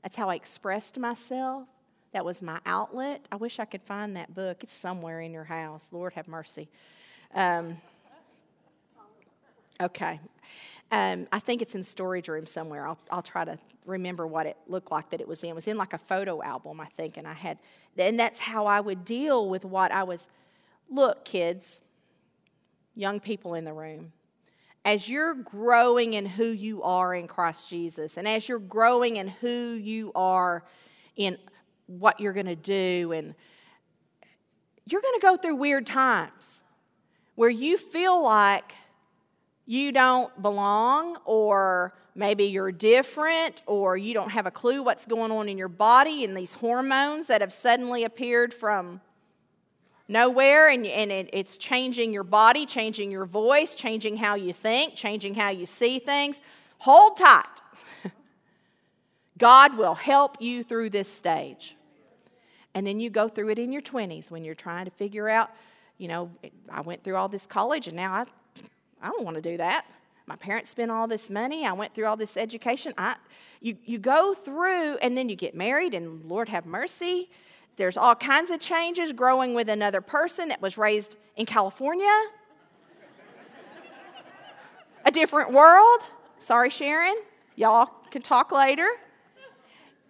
That's 0.03 0.15
how 0.15 0.29
I 0.29 0.35
expressed 0.35 0.99
myself. 0.99 1.67
That 2.11 2.23
was 2.23 2.43
my 2.43 2.59
outlet. 2.67 3.25
I 3.31 3.37
wish 3.37 3.57
I 3.57 3.65
could 3.65 3.81
find 3.81 4.15
that 4.15 4.35
book. 4.35 4.63
It's 4.63 4.75
somewhere 4.75 5.21
in 5.21 5.33
your 5.33 5.45
house. 5.45 5.89
Lord 5.91 6.13
have 6.13 6.27
mercy. 6.27 6.69
Um, 7.33 7.77
okay. 9.81 10.19
Um, 10.91 11.27
I 11.31 11.39
think 11.39 11.61
it's 11.61 11.75
in 11.75 11.83
storage 11.83 12.27
room 12.27 12.45
somewhere. 12.45 12.87
I'll, 12.87 12.99
I'll 13.11 13.21
try 13.21 13.45
to 13.45 13.59
remember 13.85 14.25
what 14.25 14.45
it 14.45 14.57
looked 14.67 14.91
like 14.91 15.11
that 15.11 15.21
it 15.21 15.27
was 15.27 15.43
in. 15.43 15.51
It 15.51 15.55
was 15.55 15.67
in 15.67 15.77
like 15.77 15.93
a 15.93 15.97
photo 15.97 16.41
album, 16.41 16.79
I 16.81 16.85
think, 16.85 17.17
and 17.17 17.27
I 17.27 17.33
had, 17.33 17.59
and 17.97 18.19
that's 18.19 18.39
how 18.39 18.65
I 18.65 18.79
would 18.79 19.05
deal 19.05 19.49
with 19.49 19.65
what 19.65 19.91
I 19.91 20.03
was. 20.03 20.29
Look, 20.89 21.25
kids, 21.25 21.81
young 22.95 23.19
people 23.19 23.53
in 23.53 23.65
the 23.65 23.73
room, 23.73 24.13
as 24.83 25.07
you're 25.07 25.35
growing 25.35 26.13
in 26.13 26.25
who 26.25 26.45
you 26.45 26.81
are 26.81 27.13
in 27.13 27.27
Christ 27.27 27.69
Jesus, 27.69 28.17
and 28.17 28.27
as 28.27 28.49
you're 28.49 28.57
growing 28.59 29.17
in 29.17 29.27
who 29.27 29.73
you 29.73 30.11
are 30.15 30.63
in 31.15 31.37
what 31.85 32.19
you're 32.19 32.33
going 32.33 32.45
to 32.45 32.55
do. 32.55 33.11
And 33.11 33.35
you're 34.85 35.01
going 35.01 35.19
to 35.19 35.21
go 35.21 35.37
through 35.37 35.55
weird 35.55 35.85
times 35.85 36.61
where 37.35 37.49
you 37.49 37.77
feel 37.77 38.23
like 38.23 38.75
you 39.69 39.91
don't 39.91 40.41
belong, 40.41 41.17
or 41.25 41.93
maybe 42.15 42.45
you're 42.45 42.71
different, 42.71 43.61
or 43.67 43.95
you 43.95 44.15
don't 44.15 44.31
have 44.31 44.47
a 44.47 44.51
clue 44.51 44.81
what's 44.81 45.05
going 45.05 45.31
on 45.31 45.47
in 45.47 45.59
your 45.59 45.67
body 45.67 46.23
and 46.25 46.35
these 46.35 46.53
hormones 46.53 47.27
that 47.27 47.41
have 47.41 47.53
suddenly 47.53 48.03
appeared 48.03 48.51
from 48.51 48.99
nowhere 50.07 50.69
and, 50.69 50.87
and 50.87 51.11
it, 51.11 51.29
it's 51.33 51.59
changing 51.59 52.11
your 52.11 52.23
body, 52.23 52.65
changing 52.65 53.11
your 53.11 53.25
voice, 53.25 53.75
changing 53.75 54.17
how 54.17 54.33
you 54.33 54.53
think, 54.53 54.95
changing 54.95 55.35
how 55.35 55.49
you 55.49 55.67
see 55.67 55.99
things. 55.99 56.41
Hold 56.79 57.17
tight. 57.17 57.45
God 59.37 59.77
will 59.77 59.93
help 59.93 60.37
you 60.41 60.63
through 60.63 60.89
this 60.89 61.13
stage. 61.13 61.75
And 62.73 62.87
then 62.87 62.99
you 62.99 63.11
go 63.11 63.27
through 63.27 63.49
it 63.49 63.59
in 63.59 63.71
your 63.71 63.83
20s 63.83 64.31
when 64.31 64.43
you're 64.43 64.55
trying 64.55 64.85
to 64.85 64.91
figure 64.91 65.29
out, 65.29 65.51
you 65.99 66.07
know, 66.07 66.31
I 66.71 66.81
went 66.81 67.03
through 67.03 67.17
all 67.17 67.29
this 67.29 67.45
college 67.45 67.87
and 67.87 67.95
now 67.95 68.13
I, 68.13 68.25
I 69.01 69.09
don't 69.09 69.23
want 69.23 69.35
to 69.35 69.41
do 69.41 69.57
that. 69.57 69.85
My 70.25 70.35
parents 70.35 70.69
spent 70.69 70.91
all 70.91 71.07
this 71.07 71.29
money. 71.29 71.65
I 71.65 71.73
went 71.73 71.93
through 71.93 72.05
all 72.05 72.17
this 72.17 72.37
education. 72.37 72.93
I, 72.97 73.15
you, 73.61 73.77
you 73.83 73.97
go 73.97 74.33
through 74.33 74.97
and 74.97 75.17
then 75.17 75.27
you 75.27 75.35
get 75.35 75.55
married, 75.55 75.93
and 75.93 76.23
Lord 76.25 76.49
have 76.49 76.65
mercy. 76.65 77.29
There's 77.77 77.97
all 77.97 78.13
kinds 78.13 78.51
of 78.51 78.59
changes 78.59 79.11
growing 79.11 79.55
with 79.55 79.69
another 79.69 80.01
person 80.01 80.49
that 80.49 80.61
was 80.61 80.77
raised 80.77 81.17
in 81.35 81.45
California. 81.45 82.25
A 85.05 85.11
different 85.11 85.51
world. 85.51 86.09
Sorry, 86.37 86.69
Sharon. 86.69 87.15
Y'all 87.55 87.89
can 88.11 88.21
talk 88.21 88.51
later 88.51 88.87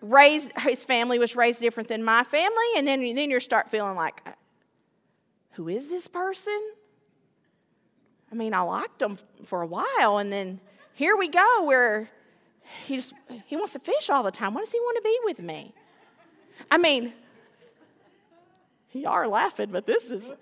raised 0.02 0.52
his 0.60 0.86
family 0.86 1.20
was 1.20 1.36
raised 1.36 1.60
different 1.60 1.90
than 1.90 2.04
my 2.04 2.24
family 2.24 2.66
and 2.78 2.88
then 2.88 3.02
then 3.16 3.30
you 3.30 3.40
start 3.40 3.70
feeling 3.70 3.96
like 3.96 4.22
uh, 4.26 4.32
who 5.52 5.68
is 5.68 5.90
this 5.90 6.08
person 6.08 6.58
I 8.32 8.36
mean, 8.36 8.54
I 8.54 8.62
liked 8.62 9.02
him 9.02 9.18
for 9.44 9.62
a 9.62 9.68
while, 9.68 10.18
and 10.18 10.32
then 10.32 10.60
here 10.94 11.16
we 11.18 11.28
go 11.28 11.64
where 11.64 12.10
he 12.86 12.98
just 12.98 13.14
he 13.46 13.56
wants 13.56 13.74
to 13.74 13.80
fish 13.80 14.10
all 14.10 14.24
the 14.24 14.32
time. 14.32 14.54
Why 14.54 14.62
does 14.62 14.72
he 14.72 14.80
want 14.80 14.98
to 14.98 15.02
be 15.04 15.20
with 15.24 15.40
me? 15.42 15.74
I 16.70 16.78
mean, 16.78 17.14
you 18.92 19.08
are 19.08 19.28
laughing, 19.28 19.70
but 19.72 19.86
this 19.86 20.10
is 20.10 20.34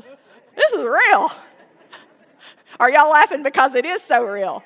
this 0.56 0.73
is 0.73 0.84
real. 0.84 1.32
Are 2.80 2.91
y'all 2.91 3.10
laughing 3.10 3.43
because 3.43 3.76
it 3.76 3.86
is 3.86 4.02
so 4.02 4.23
real? 4.23 4.63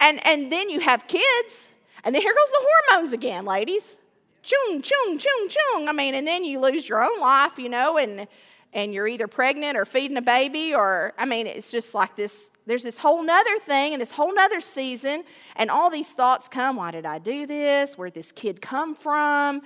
And 0.00 0.24
and 0.26 0.50
then 0.50 0.70
you 0.70 0.80
have 0.80 1.06
kids, 1.06 1.70
and 2.04 2.14
then 2.14 2.22
here 2.22 2.34
goes 2.34 2.50
the 2.50 2.66
hormones 2.88 3.12
again, 3.12 3.44
ladies. 3.44 3.98
Chung, 4.42 4.80
chung, 4.80 5.18
chung, 5.18 5.48
chung. 5.48 5.88
I 5.88 5.92
mean, 5.92 6.14
and 6.14 6.26
then 6.26 6.44
you 6.44 6.58
lose 6.60 6.88
your 6.88 7.04
own 7.04 7.20
life, 7.20 7.58
you 7.58 7.68
know, 7.68 7.98
and 7.98 8.26
and 8.72 8.92
you're 8.92 9.08
either 9.08 9.26
pregnant 9.26 9.76
or 9.76 9.84
feeding 9.84 10.16
a 10.16 10.22
baby, 10.22 10.74
or 10.74 11.14
I 11.16 11.24
mean, 11.24 11.46
it's 11.46 11.70
just 11.70 11.94
like 11.94 12.16
this. 12.16 12.50
There's 12.66 12.82
this 12.82 12.98
whole 12.98 13.22
nother 13.22 13.58
thing 13.58 13.94
and 13.94 14.00
this 14.00 14.12
whole 14.12 14.34
nother 14.34 14.60
season, 14.60 15.24
and 15.56 15.70
all 15.70 15.90
these 15.90 16.12
thoughts 16.12 16.48
come. 16.48 16.76
Why 16.76 16.90
did 16.90 17.06
I 17.06 17.18
do 17.18 17.46
this? 17.46 17.96
where 17.96 18.08
did 18.08 18.14
this 18.14 18.32
kid 18.32 18.60
come 18.60 18.94
from? 18.94 19.62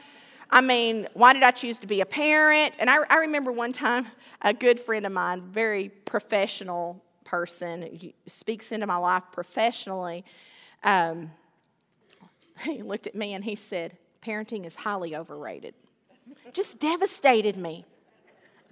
I 0.51 0.61
mean, 0.61 1.09
why 1.15 1.33
did 1.33 1.43
I 1.43 1.51
choose 1.51 1.79
to 1.81 1.87
be 1.87 2.03
a 2.03 2.07
parent? 2.07 2.75
And 2.79 2.91
I, 2.91 2.99
I 3.09 3.17
remember 3.17 3.51
one 3.51 3.73
time 3.73 4.07
a 4.43 4.53
good 4.53 4.79
friend 4.79 5.07
of 5.07 5.13
mine, 5.13 5.43
very 5.51 5.89
professional 5.89 7.03
person, 7.25 8.13
speaks 8.27 8.71
into 8.71 8.87
my 8.87 8.97
life 8.97 9.25
professionally. 9.33 10.25
Um, 10.85 11.31
he 12.65 12.83
looked 12.83 13.07
at 13.07 13.15
me 13.15 13.33
and 13.33 13.45
he 13.45 13.55
said, 13.55 13.97
Parenting 14.23 14.65
is 14.65 14.77
highly 14.77 15.17
overrated. 15.17 15.75
Just 16.53 16.81
devastated 16.81 17.57
me 17.57 17.85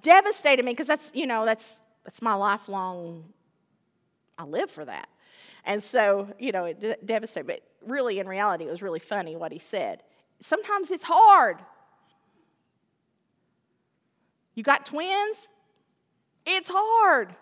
devastated 0.02 0.64
me 0.64 0.72
because 0.72 0.86
that's, 0.86 1.10
you 1.14 1.26
know, 1.26 1.44
that's, 1.44 1.78
that's 2.04 2.22
my 2.22 2.34
lifelong, 2.34 3.24
I 4.38 4.44
live 4.44 4.70
for 4.70 4.84
that. 4.84 5.08
And 5.64 5.82
so, 5.82 6.32
you 6.38 6.52
know, 6.52 6.64
it 6.64 7.06
devastated, 7.06 7.46
but 7.46 7.60
really 7.86 8.18
in 8.18 8.26
reality, 8.26 8.64
it 8.64 8.70
was 8.70 8.82
really 8.82 8.98
funny 8.98 9.36
what 9.36 9.52
he 9.52 9.58
said. 9.58 10.02
Sometimes 10.40 10.90
it's 10.90 11.04
hard. 11.04 11.58
You 14.54 14.62
got 14.62 14.86
twins? 14.86 15.48
It's 16.46 16.70
hard. 16.72 17.34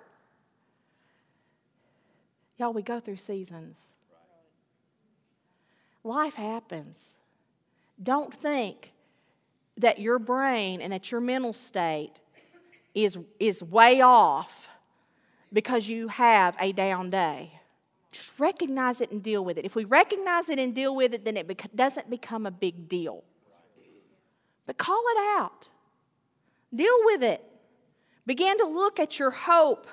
Y'all, 2.59 2.73
we 2.73 2.83
go 2.83 2.99
through 2.99 3.17
seasons. 3.17 3.93
Life 6.03 6.35
happens. 6.35 7.17
Don't 8.03 8.35
think 8.35 8.93
that 9.77 10.01
your 10.01 10.19
brain 10.19 10.81
and 10.81 10.93
that 10.93 11.13
your 11.13 11.21
mental 11.21 11.53
state 11.53 12.15
is, 12.95 13.19
is 13.39 13.63
way 13.63 14.01
off 14.01 14.69
because 15.53 15.89
you 15.89 16.09
have 16.09 16.57
a 16.61 16.73
down 16.73 17.11
day. 17.11 17.61
Just 18.13 18.39
recognize 18.41 19.01
it 19.01 19.11
and 19.11 19.23
deal 19.23 19.45
with 19.45 19.59
it. 19.59 19.65
If 19.65 19.75
we 19.75 19.85
recognize 19.85 20.49
it 20.49 20.59
and 20.59 20.75
deal 20.75 20.95
with 20.95 21.13
it, 21.15 21.25
then 21.25 21.37
it 21.37 21.47
bec- 21.47 21.71
doesn't 21.75 22.09
become 22.11 22.47
a 22.47 22.51
big 22.51 22.89
deal. 22.89 23.23
But 24.67 24.77
call 24.77 25.03
it 25.11 25.41
out, 25.41 25.69
deal 26.75 26.99
with 27.05 27.23
it. 27.23 27.43
Begin 28.27 28.59
to 28.59 28.67
look 28.67 29.01
at 29.01 29.19
your 29.19 29.31
hope 29.31 29.87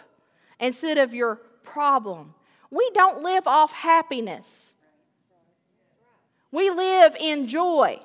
instead 0.60 0.98
of 0.98 1.14
your 1.14 1.36
problem. 1.64 2.34
We 2.70 2.90
don't 2.94 3.24
live 3.24 3.48
off 3.48 3.72
happiness, 3.72 4.74
we 6.52 6.70
live 6.70 7.16
in 7.20 7.48
joy 7.48 8.00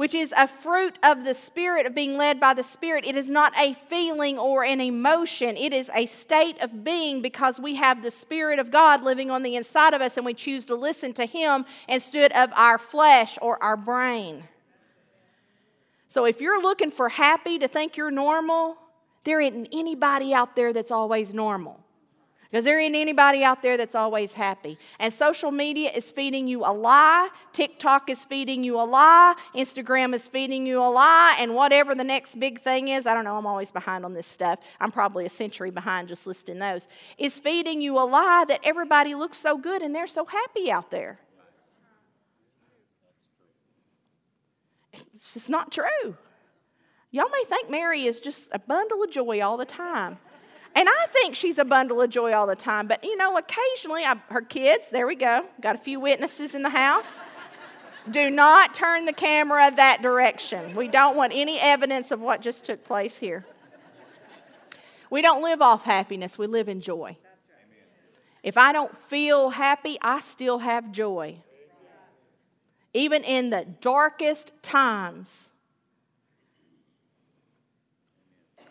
which 0.00 0.14
is 0.14 0.32
a 0.34 0.48
fruit 0.48 0.98
of 1.02 1.24
the 1.24 1.34
Spirit, 1.34 1.84
of 1.84 1.94
being 1.94 2.16
led 2.16 2.40
by 2.40 2.54
the 2.54 2.62
Spirit. 2.62 3.04
It 3.04 3.16
is 3.16 3.30
not 3.30 3.52
a 3.58 3.74
feeling 3.74 4.38
or 4.38 4.64
an 4.64 4.80
emotion, 4.80 5.58
it 5.58 5.74
is 5.74 5.90
a 5.94 6.06
state 6.06 6.58
of 6.62 6.82
being 6.82 7.20
because 7.20 7.60
we 7.60 7.74
have 7.74 8.02
the 8.02 8.10
Spirit 8.10 8.58
of 8.58 8.70
God 8.70 9.04
living 9.04 9.30
on 9.30 9.42
the 9.42 9.56
inside 9.56 9.92
of 9.92 10.00
us 10.00 10.16
and 10.16 10.24
we 10.24 10.32
choose 10.32 10.64
to 10.64 10.74
listen 10.74 11.12
to 11.12 11.26
Him 11.26 11.66
instead 11.86 12.32
of 12.32 12.50
our 12.54 12.78
flesh 12.78 13.36
or 13.42 13.62
our 13.62 13.76
brain. 13.76 14.44
So 16.08 16.24
if 16.24 16.40
you're 16.40 16.62
looking 16.62 16.90
for 16.90 17.10
happy 17.10 17.58
to 17.58 17.68
think 17.68 17.98
you're 17.98 18.10
normal, 18.10 18.78
there 19.24 19.42
isn't 19.42 19.68
anybody 19.70 20.32
out 20.32 20.56
there 20.56 20.72
that's 20.72 20.90
always 20.90 21.34
normal. 21.34 21.79
Because 22.50 22.64
there 22.64 22.80
ain't 22.80 22.96
anybody 22.96 23.44
out 23.44 23.62
there 23.62 23.76
that's 23.76 23.94
always 23.94 24.32
happy. 24.32 24.76
And 24.98 25.12
social 25.12 25.52
media 25.52 25.92
is 25.92 26.10
feeding 26.10 26.48
you 26.48 26.64
a 26.64 26.72
lie. 26.72 27.28
TikTok 27.52 28.10
is 28.10 28.24
feeding 28.24 28.64
you 28.64 28.80
a 28.80 28.82
lie. 28.82 29.36
Instagram 29.54 30.14
is 30.14 30.26
feeding 30.26 30.66
you 30.66 30.82
a 30.82 30.90
lie. 30.90 31.36
And 31.38 31.54
whatever 31.54 31.94
the 31.94 32.02
next 32.02 32.40
big 32.40 32.60
thing 32.60 32.88
is, 32.88 33.06
I 33.06 33.14
don't 33.14 33.22
know, 33.22 33.36
I'm 33.36 33.46
always 33.46 33.70
behind 33.70 34.04
on 34.04 34.14
this 34.14 34.26
stuff. 34.26 34.58
I'm 34.80 34.90
probably 34.90 35.26
a 35.26 35.28
century 35.28 35.70
behind 35.70 36.08
just 36.08 36.26
listing 36.26 36.58
those. 36.58 36.88
Is 37.18 37.38
feeding 37.38 37.80
you 37.80 37.96
a 37.96 38.02
lie 38.04 38.44
that 38.48 38.60
everybody 38.64 39.14
looks 39.14 39.38
so 39.38 39.56
good 39.56 39.80
and 39.80 39.94
they're 39.94 40.08
so 40.08 40.24
happy 40.24 40.72
out 40.72 40.90
there. 40.90 41.20
It's 45.14 45.34
just 45.34 45.50
not 45.50 45.70
true. 45.70 46.16
Y'all 47.12 47.28
may 47.30 47.44
think 47.46 47.70
Mary 47.70 48.06
is 48.06 48.20
just 48.20 48.48
a 48.52 48.58
bundle 48.58 49.04
of 49.04 49.10
joy 49.10 49.40
all 49.40 49.56
the 49.56 49.64
time. 49.64 50.18
And 50.74 50.88
I 50.88 51.06
think 51.10 51.34
she's 51.34 51.58
a 51.58 51.64
bundle 51.64 52.00
of 52.00 52.10
joy 52.10 52.32
all 52.32 52.46
the 52.46 52.56
time. 52.56 52.86
But, 52.86 53.02
you 53.02 53.16
know, 53.16 53.36
occasionally, 53.36 54.04
I, 54.04 54.16
her 54.28 54.42
kids, 54.42 54.90
there 54.90 55.06
we 55.06 55.16
go, 55.16 55.44
got 55.60 55.74
a 55.74 55.78
few 55.78 56.00
witnesses 56.00 56.54
in 56.54 56.62
the 56.62 56.70
house. 56.70 57.20
Do 58.10 58.30
not 58.30 58.72
turn 58.72 59.04
the 59.04 59.12
camera 59.12 59.70
that 59.76 60.00
direction. 60.02 60.74
We 60.74 60.88
don't 60.88 61.16
want 61.16 61.32
any 61.34 61.60
evidence 61.60 62.10
of 62.10 62.20
what 62.20 62.40
just 62.40 62.64
took 62.64 62.84
place 62.84 63.18
here. 63.18 63.44
We 65.10 65.22
don't 65.22 65.42
live 65.42 65.60
off 65.60 65.84
happiness, 65.84 66.38
we 66.38 66.46
live 66.46 66.68
in 66.68 66.80
joy. 66.80 67.16
If 68.42 68.56
I 68.56 68.72
don't 68.72 68.96
feel 68.96 69.50
happy, 69.50 69.98
I 70.00 70.20
still 70.20 70.60
have 70.60 70.92
joy. 70.92 71.36
Even 72.94 73.22
in 73.22 73.50
the 73.50 73.66
darkest 73.80 74.52
times, 74.62 75.49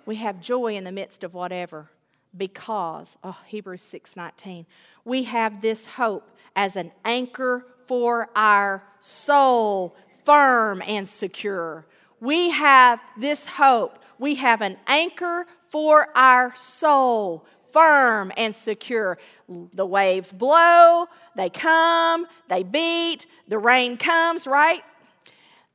We 0.09 0.15
have 0.15 0.41
joy 0.41 0.73
in 0.73 0.85
the 0.85 0.91
midst 0.91 1.23
of 1.23 1.35
whatever 1.35 1.91
because 2.35 3.19
oh 3.23 3.37
Hebrews 3.45 3.83
6:19 3.83 4.65
we 5.05 5.25
have 5.25 5.61
this 5.61 5.85
hope 5.85 6.31
as 6.55 6.75
an 6.75 6.91
anchor 7.05 7.67
for 7.85 8.31
our 8.35 8.81
soul 8.99 9.95
firm 10.25 10.81
and 10.87 11.07
secure. 11.07 11.85
We 12.19 12.49
have 12.49 12.99
this 13.19 13.45
hope. 13.45 13.99
We 14.17 14.33
have 14.33 14.63
an 14.63 14.77
anchor 14.87 15.45
for 15.67 16.07
our 16.17 16.55
soul 16.55 17.45
firm 17.71 18.31
and 18.35 18.55
secure. 18.55 19.19
The 19.47 19.85
waves 19.85 20.33
blow, 20.33 21.05
they 21.35 21.51
come, 21.51 22.25
they 22.47 22.63
beat, 22.63 23.27
the 23.47 23.59
rain 23.59 23.95
comes, 23.95 24.47
right? 24.47 24.81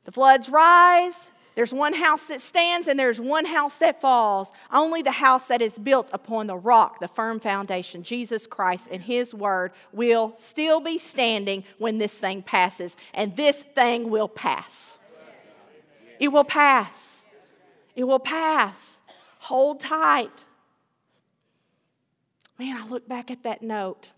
The 0.02 0.10
floods 0.10 0.50
rise, 0.50 1.30
there's 1.54 1.72
one 1.72 1.94
house 1.94 2.26
that 2.26 2.40
stands 2.40 2.88
and 2.88 2.98
there's 2.98 3.20
one 3.20 3.44
house 3.44 3.78
that 3.78 4.00
falls. 4.00 4.52
Only 4.72 5.02
the 5.02 5.12
house 5.12 5.46
that 5.48 5.62
is 5.62 5.78
built 5.78 6.10
upon 6.12 6.48
the 6.48 6.56
rock, 6.56 6.98
the 6.98 7.08
firm 7.08 7.38
foundation, 7.38 8.02
Jesus 8.02 8.46
Christ 8.46 8.88
and 8.90 9.02
His 9.02 9.32
Word, 9.32 9.72
will 9.92 10.32
still 10.36 10.80
be 10.80 10.98
standing 10.98 11.62
when 11.78 11.98
this 11.98 12.18
thing 12.18 12.42
passes. 12.42 12.96
And 13.12 13.36
this 13.36 13.62
thing 13.62 14.10
will 14.10 14.28
pass. 14.28 14.98
It 16.18 16.28
will 16.28 16.44
pass. 16.44 17.24
It 17.94 18.04
will 18.04 18.18
pass. 18.18 18.98
Hold 19.40 19.78
tight. 19.78 20.44
Man, 22.58 22.76
I 22.76 22.86
look 22.86 23.06
back 23.08 23.30
at 23.30 23.44
that 23.44 23.62
note. 23.62 24.10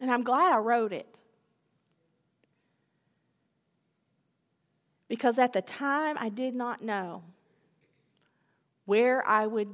And 0.00 0.10
I'm 0.10 0.22
glad 0.22 0.52
I 0.52 0.58
wrote 0.58 0.92
it. 0.92 1.18
Because 5.08 5.38
at 5.38 5.52
the 5.52 5.62
time, 5.62 6.16
I 6.18 6.28
did 6.28 6.54
not 6.54 6.82
know 6.82 7.22
where 8.84 9.26
I 9.26 9.46
would, 9.46 9.68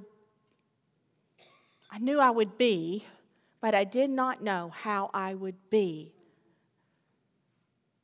I 1.90 1.98
knew 1.98 2.20
I 2.20 2.30
would 2.30 2.56
be, 2.56 3.04
but 3.60 3.74
I 3.74 3.84
did 3.84 4.10
not 4.10 4.42
know 4.42 4.72
how 4.74 5.10
I 5.12 5.34
would 5.34 5.70
be. 5.70 6.12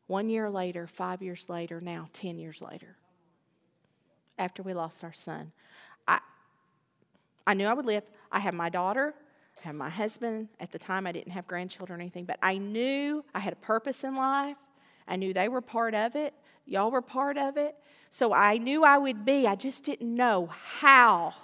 One 0.07 0.29
year 0.29 0.51
later, 0.51 0.89
five 0.89 1.23
years 1.23 1.49
later, 1.49 1.81
now 1.81 2.09
10 2.13 2.39
years 2.39 2.61
later, 2.61 2.97
after 4.39 4.63
we 4.63 4.75
lost 4.75 5.05
our 5.05 5.13
son. 5.13 5.53
I, 6.09 6.19
I 7.47 7.55
knew 7.55 7.67
I 7.67 7.75
would 7.75 7.87
live. 7.87 8.03
I 8.33 8.41
have 8.41 8.55
my 8.55 8.71
daughter, 8.71 9.15
I 9.61 9.69
had 9.69 9.77
my 9.77 9.91
husband. 9.91 10.49
At 10.59 10.71
the 10.71 10.79
time, 10.79 11.07
I 11.07 11.13
didn't 11.13 11.33
have 11.33 11.47
grandchildren 11.47 11.99
or 11.99 12.03
anything, 12.03 12.25
but 12.25 12.39
I 12.43 12.59
knew 12.59 13.25
I 13.35 13.41
had 13.41 13.53
a 13.53 13.57
purpose 13.57 14.05
in 14.05 14.17
life. 14.17 14.57
I 15.07 15.17
knew 15.17 15.33
they 15.35 15.49
were 15.49 15.61
part 15.61 15.95
of 15.95 16.17
it. 16.17 16.35
Y'all 16.67 16.91
were 16.91 17.03
part 17.03 17.37
of 17.37 17.57
it. 17.57 17.75
So 18.11 18.33
I 18.33 18.59
knew 18.59 18.85
I 18.85 18.99
would 18.99 19.25
be. 19.25 19.47
I 19.47 19.55
just 19.55 19.85
didn't 19.85 20.15
know 20.15 20.47
how 20.47 21.35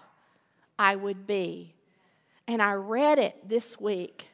I 0.78 0.96
would 0.96 1.26
be. 1.26 1.74
And 2.48 2.62
I 2.62 2.74
read 2.74 3.18
it 3.18 3.48
this 3.48 3.80
week, 3.80 4.28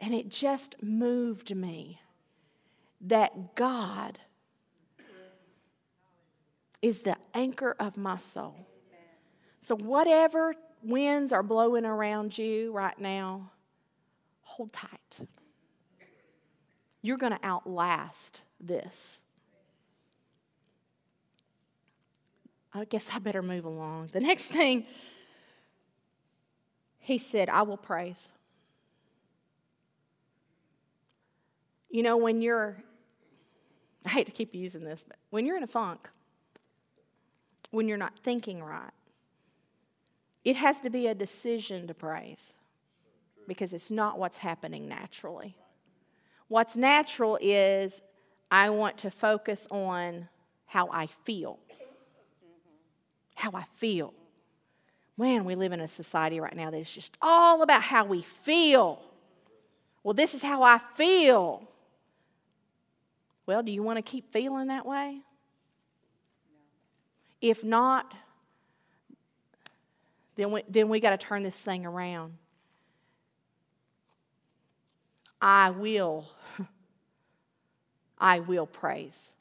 and 0.00 0.12
it 0.12 0.28
just 0.28 0.82
moved 0.82 1.54
me 1.54 2.00
that 3.00 3.54
God 3.54 4.18
is 6.80 7.02
the 7.02 7.16
anchor 7.32 7.76
of 7.78 7.96
my 7.96 8.18
soul. 8.18 8.66
So, 9.60 9.76
whatever 9.76 10.56
winds 10.82 11.32
are 11.32 11.42
blowing 11.42 11.84
around 11.84 12.36
you 12.36 12.72
right 12.72 12.98
now, 12.98 13.50
hold 14.42 14.72
tight. 14.72 15.20
You're 17.00 17.16
going 17.16 17.32
to 17.32 17.44
outlast 17.44 18.42
this. 18.60 19.20
I 22.74 22.84
guess 22.84 23.10
I 23.14 23.18
better 23.18 23.42
move 23.42 23.64
along. 23.64 24.10
The 24.12 24.20
next 24.20 24.46
thing, 24.46 24.86
he 26.98 27.18
said, 27.18 27.48
I 27.48 27.62
will 27.62 27.76
praise. 27.76 28.28
You 31.90 32.02
know, 32.02 32.16
when 32.16 32.40
you're, 32.40 32.82
I 34.06 34.10
hate 34.10 34.26
to 34.26 34.32
keep 34.32 34.54
using 34.54 34.84
this, 34.84 35.04
but 35.06 35.18
when 35.30 35.44
you're 35.44 35.56
in 35.56 35.62
a 35.62 35.66
funk, 35.66 36.08
when 37.70 37.88
you're 37.88 37.98
not 37.98 38.18
thinking 38.20 38.62
right, 38.62 38.92
it 40.44 40.56
has 40.56 40.80
to 40.80 40.90
be 40.90 41.06
a 41.06 41.14
decision 41.14 41.86
to 41.86 41.94
praise 41.94 42.54
because 43.46 43.74
it's 43.74 43.90
not 43.90 44.18
what's 44.18 44.38
happening 44.38 44.88
naturally. 44.88 45.56
What's 46.48 46.76
natural 46.76 47.38
is 47.40 48.02
I 48.50 48.70
want 48.70 48.98
to 48.98 49.10
focus 49.10 49.66
on 49.70 50.28
how 50.66 50.88
I 50.92 51.06
feel. 51.06 51.58
How 53.34 53.50
I 53.54 53.64
feel. 53.64 54.14
Man, 55.16 55.44
we 55.44 55.54
live 55.54 55.72
in 55.72 55.80
a 55.80 55.88
society 55.88 56.40
right 56.40 56.54
now 56.54 56.70
that 56.70 56.78
is 56.78 56.92
just 56.92 57.16
all 57.22 57.62
about 57.62 57.82
how 57.82 58.04
we 58.04 58.22
feel. 58.22 59.00
Well, 60.02 60.14
this 60.14 60.34
is 60.34 60.42
how 60.42 60.62
I 60.62 60.78
feel. 60.78 61.68
Well, 63.46 63.62
do 63.62 63.72
you 63.72 63.82
want 63.82 63.98
to 63.98 64.02
keep 64.02 64.32
feeling 64.32 64.68
that 64.68 64.86
way? 64.86 65.20
If 67.40 67.64
not, 67.64 68.12
then 70.42 70.50
we, 70.50 70.62
then 70.68 70.88
we 70.88 70.98
got 70.98 71.10
to 71.10 71.16
turn 71.16 71.44
this 71.44 71.60
thing 71.60 71.86
around. 71.86 72.32
I 75.40 75.70
will, 75.70 76.28
I 78.18 78.40
will 78.40 78.66
praise. 78.66 79.36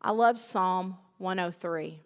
I 0.00 0.10
love 0.10 0.40
Psalm 0.40 0.96
103. 1.18 2.00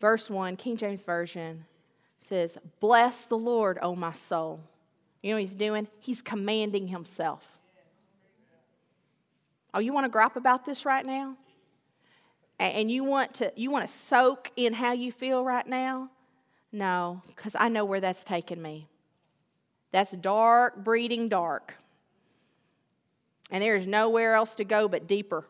Verse 0.00 0.28
1, 0.28 0.56
King 0.56 0.76
James 0.76 1.04
Version 1.04 1.66
says, 2.18 2.58
Bless 2.80 3.26
the 3.26 3.38
Lord, 3.38 3.78
O 3.80 3.94
my 3.94 4.12
soul. 4.12 4.64
You 5.22 5.30
know 5.30 5.36
what 5.36 5.42
he's 5.42 5.54
doing? 5.54 5.86
He's 6.00 6.20
commanding 6.20 6.88
himself. 6.88 7.60
Oh, 9.72 9.78
you 9.78 9.92
want 9.92 10.04
to 10.04 10.10
gripe 10.10 10.34
about 10.34 10.64
this 10.64 10.84
right 10.84 11.06
now? 11.06 11.36
And 12.58 12.90
you 12.90 13.02
want 13.02 13.34
to 13.34 13.52
you 13.56 13.70
want 13.70 13.84
to 13.84 13.92
soak 13.92 14.52
in 14.56 14.74
how 14.74 14.92
you 14.92 15.10
feel 15.10 15.44
right 15.44 15.66
now? 15.66 16.10
No, 16.70 17.22
because 17.26 17.54
I 17.58 17.68
know 17.68 17.84
where 17.84 18.00
that's 18.00 18.24
taken 18.24 18.62
me. 18.62 18.88
That's 19.90 20.12
dark, 20.12 20.82
breeding 20.82 21.28
dark. 21.28 21.76
And 23.50 23.62
there 23.62 23.76
is 23.76 23.86
nowhere 23.86 24.34
else 24.34 24.54
to 24.54 24.64
go 24.64 24.88
but 24.88 25.06
deeper. 25.06 25.46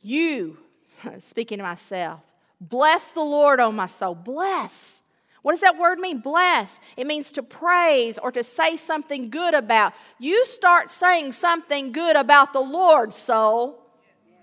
You, 0.00 0.58
speaking 1.18 1.58
to 1.58 1.64
myself, 1.64 2.20
bless 2.58 3.10
the 3.10 3.22
Lord, 3.22 3.60
oh 3.60 3.70
my 3.70 3.86
soul. 3.86 4.14
Bless. 4.14 5.02
What 5.42 5.52
does 5.52 5.60
that 5.60 5.78
word 5.78 5.98
mean? 5.98 6.20
Bless. 6.20 6.80
It 6.96 7.06
means 7.06 7.32
to 7.32 7.42
praise 7.42 8.18
or 8.18 8.30
to 8.32 8.42
say 8.42 8.76
something 8.76 9.30
good 9.30 9.54
about. 9.54 9.94
You 10.18 10.44
start 10.44 10.90
saying 10.90 11.32
something 11.32 11.92
good 11.92 12.16
about 12.16 12.52
the 12.52 12.60
Lord, 12.60 13.14
soul. 13.14 13.78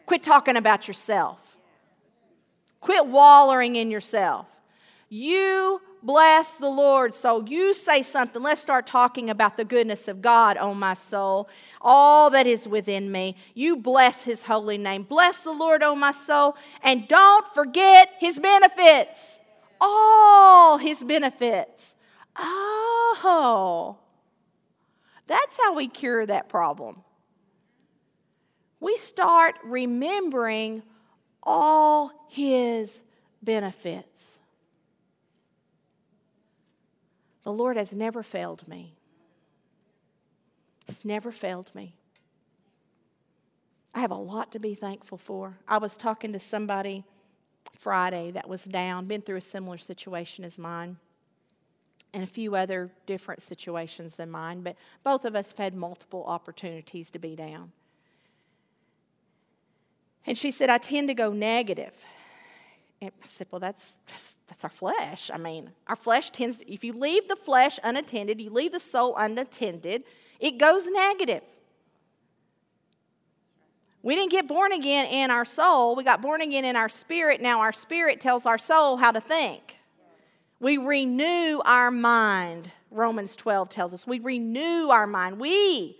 Quit 0.08 0.24
talking 0.24 0.58
about 0.58 0.88
yourself. 0.88 1.58
Quit 2.82 3.06
wallowing 3.06 3.76
in 3.76 3.91
yourself. 3.91 4.48
You 5.08 5.80
bless 6.02 6.58
the 6.58 6.70
Lord. 6.70 7.13
So 7.13 7.46
you 7.46 7.76
say 7.76 8.02
something. 8.02 8.41
Let's 8.41 8.62
start 8.62 8.88
talking 8.88 9.30
about 9.30 9.56
the 9.56 9.65
goodness 9.65 10.08
of 10.08 10.24
God, 10.24 10.58
oh 10.58 10.74
my 10.74 10.96
soul, 10.96 11.48
all 11.80 12.32
that 12.32 12.48
is 12.48 12.67
within 12.67 13.12
me. 13.12 13.36
You 13.54 13.78
bless 13.78 14.24
his 14.24 14.43
holy 14.43 14.80
name. 14.80 15.04
Bless 15.04 15.43
the 15.43 15.52
Lord, 15.52 15.84
oh 15.84 15.96
my 15.96 16.12
soul, 16.12 16.58
and 16.82 17.08
don't 17.08 17.48
forget 17.54 18.15
his 18.20 18.39
benefits 18.39 19.39
all 19.80 20.78
his 20.78 21.04
benefits. 21.04 21.96
Oh, 22.36 23.98
that's 25.28 25.58
how 25.58 25.74
we 25.74 25.88
cure 25.88 26.26
that 26.26 26.50
problem. 26.50 27.04
We 28.80 28.96
start 28.96 29.56
remembering 29.63 30.84
all 31.42 32.12
his 32.30 33.02
benefits. 33.42 34.40
The 37.44 37.52
Lord 37.54 37.78
has 37.78 37.96
never 37.96 38.24
failed 38.24 38.68
me. 38.68 38.94
He's 40.86 41.06
never 41.06 41.32
failed 41.32 41.74
me. 41.74 41.96
I 43.94 44.00
have 44.00 44.12
a 44.12 44.16
lot 44.16 44.52
to 44.52 44.60
be 44.60 44.76
thankful 44.76 45.18
for. 45.18 45.58
I 45.68 45.78
was 45.80 45.98
talking 45.98 46.34
to 46.34 46.40
somebody 46.40 47.04
Friday 47.74 48.32
that 48.32 48.48
was 48.48 48.66
down, 48.66 49.06
been 49.06 49.22
through 49.22 49.38
a 49.38 49.42
similar 49.42 49.78
situation 49.78 50.44
as 50.46 50.60
mine, 50.60 50.98
and 52.13 52.24
a 52.24 52.28
few 52.28 52.56
other 52.56 52.92
different 53.06 53.42
situations 53.42 54.16
than 54.16 54.30
mine, 54.30 54.62
but 54.62 54.76
both 55.04 55.26
of 55.26 55.36
us 55.36 55.52
have 55.52 55.58
had 55.58 55.74
multiple 55.74 56.24
opportunities 56.28 57.12
to 57.12 57.20
be 57.20 57.36
down. 57.36 57.72
And 60.28 60.38
she 60.38 60.52
said, 60.52 60.70
I 60.70 60.78
tend 60.78 61.08
to 61.08 61.13
go 61.13 61.32
negative. 61.32 62.06
And 63.02 63.12
I 63.24 63.28
said, 63.28 63.48
Well, 63.50 63.60
that's, 63.60 63.98
that's, 64.06 64.36
that's 64.48 64.63
our 64.63 64.70
flesh. 64.70 65.32
I 65.34 65.38
mean, 65.38 65.72
our 65.88 65.96
flesh 65.96 66.30
tends 66.30 66.60
to, 66.60 66.72
if 66.72 66.84
you 66.84 66.94
leave 66.94 67.28
the 67.28 67.36
flesh 67.36 67.80
unattended, 67.84 68.42
you 68.42 68.50
leave 68.50 68.74
the 68.74 68.80
soul 68.80 69.16
unattended, 69.18 70.04
it 70.40 70.58
goes 70.58 70.88
negative. 70.88 71.44
We 74.04 74.16
didn't 74.16 74.32
get 74.32 74.48
born 74.48 74.72
again 74.74 75.08
in 75.08 75.32
our 75.32 75.46
soul, 75.46 75.96
we 75.96 76.04
got 76.04 76.22
born 76.22 76.42
again 76.42 76.66
in 76.66 76.76
our 76.76 76.90
spirit. 76.90 77.42
Now, 77.42 77.62
our 77.62 77.74
spirit 77.74 78.20
tells 78.20 78.46
our 78.46 78.58
soul 78.58 78.98
how 78.98 79.12
to 79.12 79.22
think. 79.22 79.80
We 80.60 80.78
renew 80.78 81.62
our 81.66 81.92
mind, 81.92 82.72
Romans 82.90 83.36
12 83.36 83.70
tells 83.70 83.94
us. 83.94 84.08
We 84.08 84.20
renew 84.20 84.90
our 84.90 85.06
mind. 85.06 85.40
We 85.40 85.98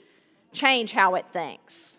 change 0.52 0.94
how 0.94 1.14
it 1.14 1.28
thinks. 1.32 1.97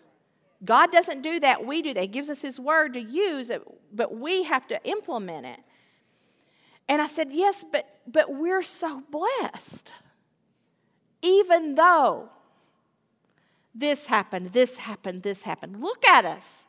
God 0.63 0.91
doesn't 0.91 1.21
do 1.21 1.39
that, 1.39 1.65
we 1.65 1.81
do 1.81 1.93
that. 1.93 2.01
He 2.01 2.07
gives 2.07 2.29
us 2.29 2.41
His 2.41 2.59
word 2.59 2.93
to 2.93 3.01
use, 3.01 3.51
but 3.93 4.15
we 4.17 4.43
have 4.43 4.67
to 4.67 4.83
implement 4.83 5.45
it. 5.45 5.59
And 6.87 7.01
I 7.01 7.07
said, 7.07 7.29
Yes, 7.31 7.63
but, 7.69 7.85
but 8.07 8.33
we're 8.33 8.63
so 8.63 9.03
blessed. 9.09 9.93
Even 11.21 11.75
though 11.75 12.29
this 13.75 14.07
happened, 14.07 14.49
this 14.49 14.77
happened, 14.77 15.23
this 15.23 15.43
happened. 15.43 15.81
Look 15.81 16.05
at 16.05 16.25
us. 16.25 16.65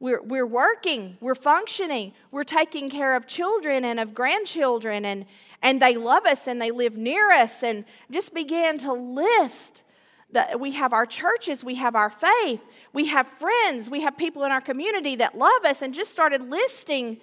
We're, 0.00 0.22
we're 0.22 0.46
working, 0.46 1.16
we're 1.20 1.34
functioning, 1.34 2.12
we're 2.30 2.44
taking 2.44 2.90
care 2.90 3.16
of 3.16 3.26
children 3.26 3.86
and 3.86 3.98
of 3.98 4.12
grandchildren, 4.12 5.04
and, 5.06 5.24
and 5.62 5.80
they 5.80 5.96
love 5.96 6.26
us 6.26 6.46
and 6.46 6.60
they 6.60 6.70
live 6.70 6.96
near 6.96 7.32
us. 7.32 7.62
And 7.62 7.86
just 8.10 8.34
began 8.34 8.76
to 8.78 8.92
list 8.92 9.82
that 10.34 10.60
we 10.60 10.72
have 10.72 10.92
our 10.92 11.06
churches, 11.06 11.64
we 11.64 11.76
have 11.76 11.96
our 11.96 12.10
faith, 12.10 12.62
we 12.92 13.06
have 13.06 13.26
friends, 13.26 13.90
we 13.90 14.02
have 14.02 14.16
people 14.16 14.44
in 14.44 14.52
our 14.52 14.60
community 14.60 15.16
that 15.16 15.36
love 15.36 15.64
us, 15.64 15.82
and 15.82 15.94
just 15.94 16.12
started 16.12 16.48
listing 16.50 17.18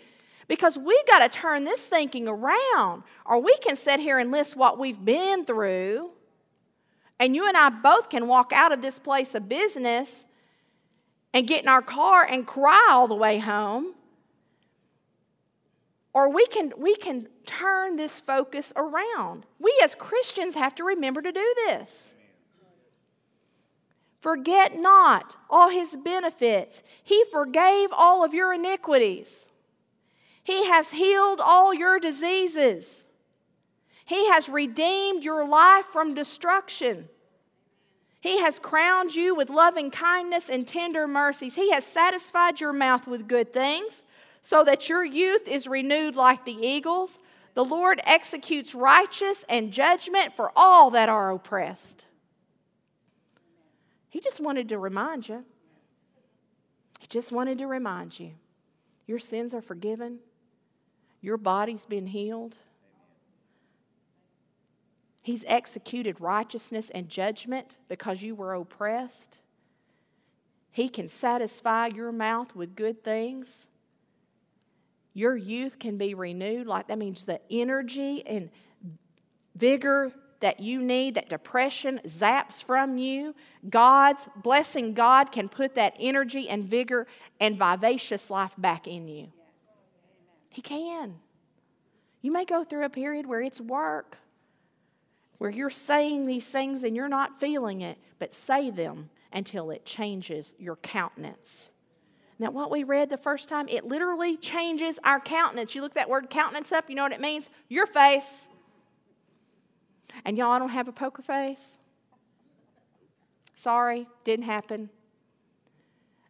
because 0.47 0.78
we've 0.78 1.08
got 1.08 1.19
to 1.19 1.39
turn 1.39 1.63
this 1.63 1.88
thinking 1.88 2.28
around, 2.28 3.04
or 3.26 3.39
we 3.39 3.56
can 3.58 3.76
sit 3.76 4.00
here 4.00 4.19
and 4.19 4.32
list 4.32 4.58
what 4.58 4.78
we've 4.78 5.06
been 5.06 5.45
through 5.45 6.12
and 7.21 7.36
you 7.36 7.47
and 7.47 7.56
I 7.56 7.69
both 7.69 8.09
can 8.09 8.28
walk 8.28 8.51
out 8.51 8.72
of 8.72 8.82
this 8.82 8.97
place 8.97 9.36
of 9.36 9.47
business 9.47 10.26
and 11.36 11.47
get 11.47 11.62
in 11.62 11.70
our 11.70 11.84
car 11.84 12.26
and 12.26 12.47
cry 12.47 12.88
all 12.89 13.07
the 13.07 13.14
way 13.14 13.38
home. 13.38 13.93
Or 16.14 16.34
we 16.34 16.47
can, 16.47 16.74
we 16.76 16.95
can 16.95 17.28
turn 17.45 17.95
this 17.95 18.20
focus 18.20 18.74
around. 18.76 19.45
We 19.59 19.72
as 19.84 19.93
Christians 19.93 20.55
have 20.55 20.74
to 20.76 20.84
remember 20.84 21.22
to 21.22 21.32
do 21.32 21.53
this. 21.68 22.16
Forget 24.22 24.80
not 24.80 25.36
all 25.49 25.69
his 25.69 25.97
benefits. 25.97 26.84
He 27.03 27.24
forgave 27.32 27.89
all 27.91 28.24
of 28.24 28.36
your 28.36 28.53
iniquities. 28.53 29.49
He 30.43 30.67
has 30.67 30.91
healed 30.91 31.41
all 31.43 31.74
your 31.74 31.99
diseases. 31.99 33.03
He 34.05 34.30
has 34.30 34.47
redeemed 34.47 35.24
your 35.24 35.47
life 35.47 35.86
from 35.86 36.13
destruction. 36.13 37.09
He 38.19 38.39
has 38.41 38.59
crowned 38.59 39.15
you 39.15 39.34
with 39.34 39.49
loving 39.49 39.89
kindness 39.89 40.49
and 40.49 40.67
tender 40.67 41.07
mercies. 41.07 41.55
He 41.55 41.72
has 41.72 41.84
satisfied 41.86 42.61
your 42.61 42.74
mouth 42.74 43.07
with 43.07 43.28
good 43.28 43.51
things, 43.51 44.03
so 44.43 44.63
that 44.63 44.88
your 44.88 45.03
youth 45.03 45.47
is 45.47 45.67
renewed 45.67 46.15
like 46.15 46.45
the 46.45 46.53
eagles. 46.53 47.19
The 47.55 47.65
Lord 47.65 47.99
executes 48.05 48.76
righteous 48.76 49.45
and 49.49 49.74
judgment 49.74 50.36
for 50.36 50.51
all 50.55 50.91
that 50.91 51.09
are 51.09 51.32
oppressed. 51.32 52.05
He 54.12 54.20
just 54.20 54.41
wanted 54.41 54.70
to 54.70 54.78
remind 54.78 55.30
you. 55.30 55.45
He 56.99 57.07
just 57.07 57.32
wanted 57.32 57.57
to 57.57 57.66
remind 57.66 58.20
you 58.20 58.34
your 59.07 59.18
sins 59.18 59.55
are 59.55 59.62
forgiven, 59.62 60.20
your 61.22 61.38
body's 61.38 61.86
been 61.86 62.07
healed. 62.07 62.57
He's 65.24 65.45
executed 65.47 66.20
righteousness 66.20 66.89
and 66.89 67.07
judgment 67.07 67.78
because 67.88 68.24
you 68.24 68.34
were 68.34 68.55
oppressed. 68.55 69.39
He 70.72 70.89
can 70.89 71.07
satisfy 71.07 71.88
your 71.88 72.12
mouth 72.12 72.55
with 72.55 72.76
good 72.76 73.03
things. 73.03 73.68
Your 75.14 75.38
youth 75.38 75.78
can 75.78 75.97
be 75.97 76.16
renewed. 76.16 76.66
Like 76.66 76.88
that 76.88 76.97
means 76.97 77.26
the 77.26 77.39
energy 77.51 78.26
and 78.26 78.49
vigor 79.55 80.12
that 80.41 80.59
you 80.59 80.81
need, 80.81 81.15
that 81.15 81.29
depression 81.29 81.99
zaps 82.05 82.63
from 82.63 82.97
you. 82.97 83.33
God's 83.69 84.27
blessing, 84.35 84.93
God 84.93 85.31
can 85.31 85.49
put 85.49 85.75
that 85.75 85.95
energy 85.99 86.49
and 86.49 86.65
vigor 86.65 87.07
and 87.39 87.57
vivacious 87.57 88.29
life 88.29 88.53
back 88.57 88.87
in 88.87 89.07
you. 89.07 89.31
He 90.49 90.61
can. 90.61 91.15
You 92.21 92.31
may 92.31 92.45
go 92.45 92.63
through 92.63 92.85
a 92.85 92.89
period 92.89 93.25
where 93.25 93.41
it's 93.41 93.61
work, 93.61 94.17
where 95.37 95.49
you're 95.49 95.69
saying 95.69 96.27
these 96.27 96.47
things 96.47 96.83
and 96.83 96.95
you're 96.95 97.09
not 97.09 97.39
feeling 97.39 97.81
it, 97.81 97.97
but 98.19 98.33
say 98.33 98.69
them 98.69 99.09
until 99.33 99.71
it 99.71 99.85
changes 99.85 100.53
your 100.59 100.75
countenance. 100.75 101.71
Now, 102.37 102.49
what 102.49 102.71
we 102.71 102.83
read 102.83 103.09
the 103.09 103.17
first 103.17 103.49
time, 103.49 103.67
it 103.67 103.85
literally 103.85 104.35
changes 104.35 104.99
our 105.03 105.19
countenance. 105.19 105.75
You 105.75 105.81
look 105.81 105.93
that 105.93 106.09
word 106.09 106.29
countenance 106.29 106.71
up, 106.71 106.89
you 106.89 106.95
know 106.95 107.03
what 107.03 107.11
it 107.11 107.21
means? 107.21 107.49
Your 107.69 107.85
face. 107.85 108.49
And 110.26 110.38
y'all, 110.38 110.51
I 110.51 110.59
don't 110.59 110.70
have 110.70 110.88
a 110.88 110.91
poker 110.91 111.22
face. 111.22 111.78
Sorry, 113.55 114.07
didn't 114.24 114.45
happen. 114.45 114.89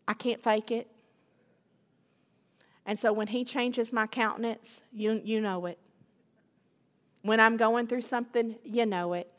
I 0.08 0.14
can't 0.14 0.44
fake 0.44 0.72
it. 0.72 0.88
And 2.86 2.98
so 2.98 3.14
when 3.14 3.28
he 3.28 3.44
changes 3.44 3.94
my 3.94 4.08
countenance, 4.08 4.82
you, 4.92 5.22
you 5.24 5.40
know 5.40 5.66
it. 5.68 5.78
When 7.22 7.40
I'm 7.40 7.56
going 7.56 7.88
through 7.88 8.02
something, 8.02 8.56
you 8.64 8.86
know 8.86 9.14
it. 9.14 9.32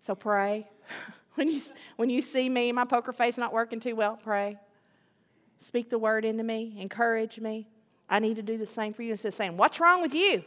So 0.00 0.14
pray. 0.14 0.68
when, 1.36 1.48
you, 1.48 1.60
when 1.96 2.10
you 2.10 2.20
see 2.20 2.48
me, 2.48 2.72
my 2.72 2.84
poker 2.84 3.12
face 3.12 3.38
not 3.38 3.52
working 3.52 3.80
too 3.80 3.94
well, 3.94 4.18
pray. 4.22 4.58
Speak 5.58 5.90
the 5.90 5.98
word 5.98 6.24
into 6.24 6.42
me, 6.42 6.74
encourage 6.78 7.38
me. 7.38 7.68
I 8.10 8.18
need 8.18 8.36
to 8.36 8.42
do 8.42 8.58
the 8.58 8.66
same 8.66 8.92
for 8.92 9.02
you 9.02 9.12
instead 9.12 9.28
of 9.28 9.34
saying, 9.34 9.56
What's 9.56 9.80
wrong 9.80 10.02
with 10.02 10.14
you? 10.14 10.44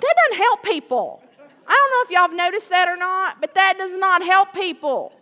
That 0.00 0.14
doesn't 0.16 0.42
help 0.42 0.62
people. 0.62 1.22
I 1.66 1.72
don't 1.72 1.90
know 1.90 2.02
if 2.04 2.10
y'all 2.10 2.28
have 2.28 2.36
noticed 2.36 2.70
that 2.70 2.88
or 2.88 2.96
not, 2.96 3.40
but 3.40 3.54
that 3.54 3.74
does 3.76 3.94
not 3.96 4.22
help 4.24 4.54
people. 4.54 5.12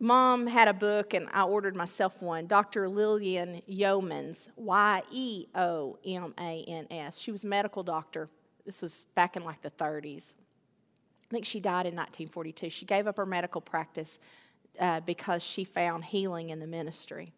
Mom 0.00 0.46
had 0.46 0.68
a 0.68 0.74
book, 0.74 1.12
and 1.12 1.28
I 1.32 1.42
ordered 1.42 1.74
myself 1.74 2.22
one. 2.22 2.46
Dr. 2.46 2.88
Lillian 2.88 3.62
Yeomans, 3.68 4.48
Y 4.54 5.02
E 5.10 5.46
O 5.54 5.98
M 6.04 6.34
A 6.38 6.64
N 6.68 6.86
S. 6.90 7.18
She 7.18 7.32
was 7.32 7.42
a 7.42 7.48
medical 7.48 7.82
doctor. 7.82 8.28
This 8.64 8.82
was 8.82 9.06
back 9.16 9.36
in 9.36 9.44
like 9.44 9.62
the 9.62 9.70
30s. 9.70 10.34
I 11.28 11.34
think 11.34 11.44
she 11.44 11.58
died 11.58 11.86
in 11.86 11.96
1942. 11.96 12.70
She 12.70 12.86
gave 12.86 13.06
up 13.06 13.16
her 13.16 13.26
medical 13.26 13.60
practice 13.60 14.20
uh, 14.78 15.00
because 15.00 15.42
she 15.42 15.64
found 15.64 16.04
healing 16.04 16.50
in 16.50 16.60
the 16.60 16.66
ministry. 16.66 17.32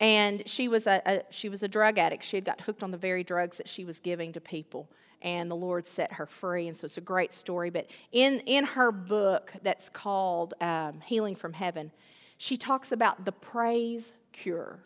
And 0.00 0.48
she 0.48 0.68
was 0.68 0.86
a, 0.86 1.02
a, 1.06 1.22
she 1.30 1.48
was 1.48 1.62
a 1.62 1.68
drug 1.68 1.98
addict. 1.98 2.22
She 2.22 2.36
had 2.36 2.44
got 2.44 2.60
hooked 2.62 2.82
on 2.82 2.90
the 2.90 2.98
very 2.98 3.24
drugs 3.24 3.56
that 3.58 3.68
she 3.68 3.84
was 3.84 3.98
giving 3.98 4.32
to 4.32 4.40
people 4.40 4.88
and 5.22 5.50
the 5.50 5.56
Lord 5.56 5.86
set 5.86 6.14
her 6.14 6.26
free. 6.26 6.68
And 6.68 6.76
so 6.76 6.84
it's 6.84 6.98
a 6.98 7.02
great 7.02 7.32
story. 7.32 7.70
But 7.70 7.90
in, 8.12 8.40
in 8.46 8.64
her 8.64 8.92
book 8.92 9.52
that's 9.62 9.88
called 9.88 10.54
um, 10.60 11.00
Healing 11.00 11.34
from 11.34 11.54
Heaven, 11.54 11.90
she 12.36 12.56
talks 12.56 12.92
about 12.92 13.24
the 13.24 13.32
praise 13.32 14.14
cure. 14.32 14.80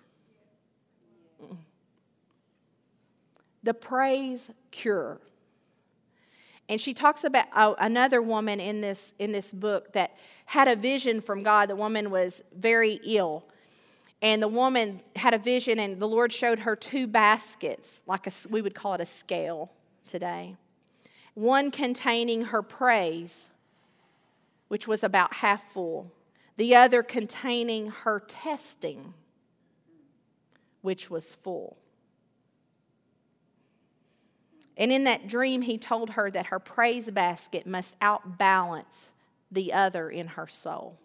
The 3.62 3.74
praise 3.74 4.50
cure. 4.70 5.20
And 6.68 6.80
she 6.80 6.94
talks 6.94 7.24
about 7.24 7.46
uh, 7.52 7.74
another 7.78 8.22
woman 8.22 8.58
in 8.58 8.80
this, 8.80 9.12
in 9.18 9.32
this 9.32 9.52
book 9.52 9.92
that 9.92 10.16
had 10.46 10.68
a 10.68 10.76
vision 10.76 11.20
from 11.20 11.42
God. 11.42 11.68
The 11.68 11.76
woman 11.76 12.10
was 12.10 12.42
very 12.56 12.98
ill. 13.04 13.44
And 14.22 14.40
the 14.40 14.48
woman 14.48 15.02
had 15.16 15.34
a 15.34 15.38
vision, 15.38 15.80
and 15.80 15.98
the 15.98 16.06
Lord 16.06 16.32
showed 16.32 16.60
her 16.60 16.76
two 16.76 17.08
baskets, 17.08 18.02
like 18.06 18.28
a, 18.28 18.32
we 18.48 18.62
would 18.62 18.74
call 18.74 18.94
it 18.94 19.00
a 19.00 19.06
scale 19.06 19.72
today. 20.06 20.56
One 21.34 21.72
containing 21.72 22.42
her 22.46 22.62
praise, 22.62 23.50
which 24.68 24.86
was 24.86 25.02
about 25.02 25.34
half 25.34 25.64
full, 25.64 26.12
the 26.56 26.76
other 26.76 27.02
containing 27.02 27.88
her 27.88 28.20
testing, 28.20 29.14
which 30.82 31.10
was 31.10 31.34
full. 31.34 31.76
And 34.76 34.92
in 34.92 35.02
that 35.04 35.26
dream, 35.26 35.62
he 35.62 35.78
told 35.78 36.10
her 36.10 36.30
that 36.30 36.46
her 36.46 36.60
praise 36.60 37.10
basket 37.10 37.66
must 37.66 37.96
outbalance 38.00 39.10
the 39.50 39.72
other 39.72 40.08
in 40.08 40.28
her 40.28 40.46
soul. 40.46 40.98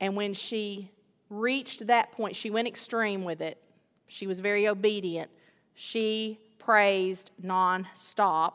And 0.00 0.16
when 0.16 0.34
she 0.34 0.90
reached 1.30 1.86
that 1.86 2.12
point, 2.12 2.36
she 2.36 2.50
went 2.50 2.68
extreme 2.68 3.24
with 3.24 3.40
it. 3.40 3.58
She 4.06 4.26
was 4.26 4.40
very 4.40 4.68
obedient. 4.68 5.30
She 5.74 6.38
praised 6.58 7.30
nonstop. 7.42 8.54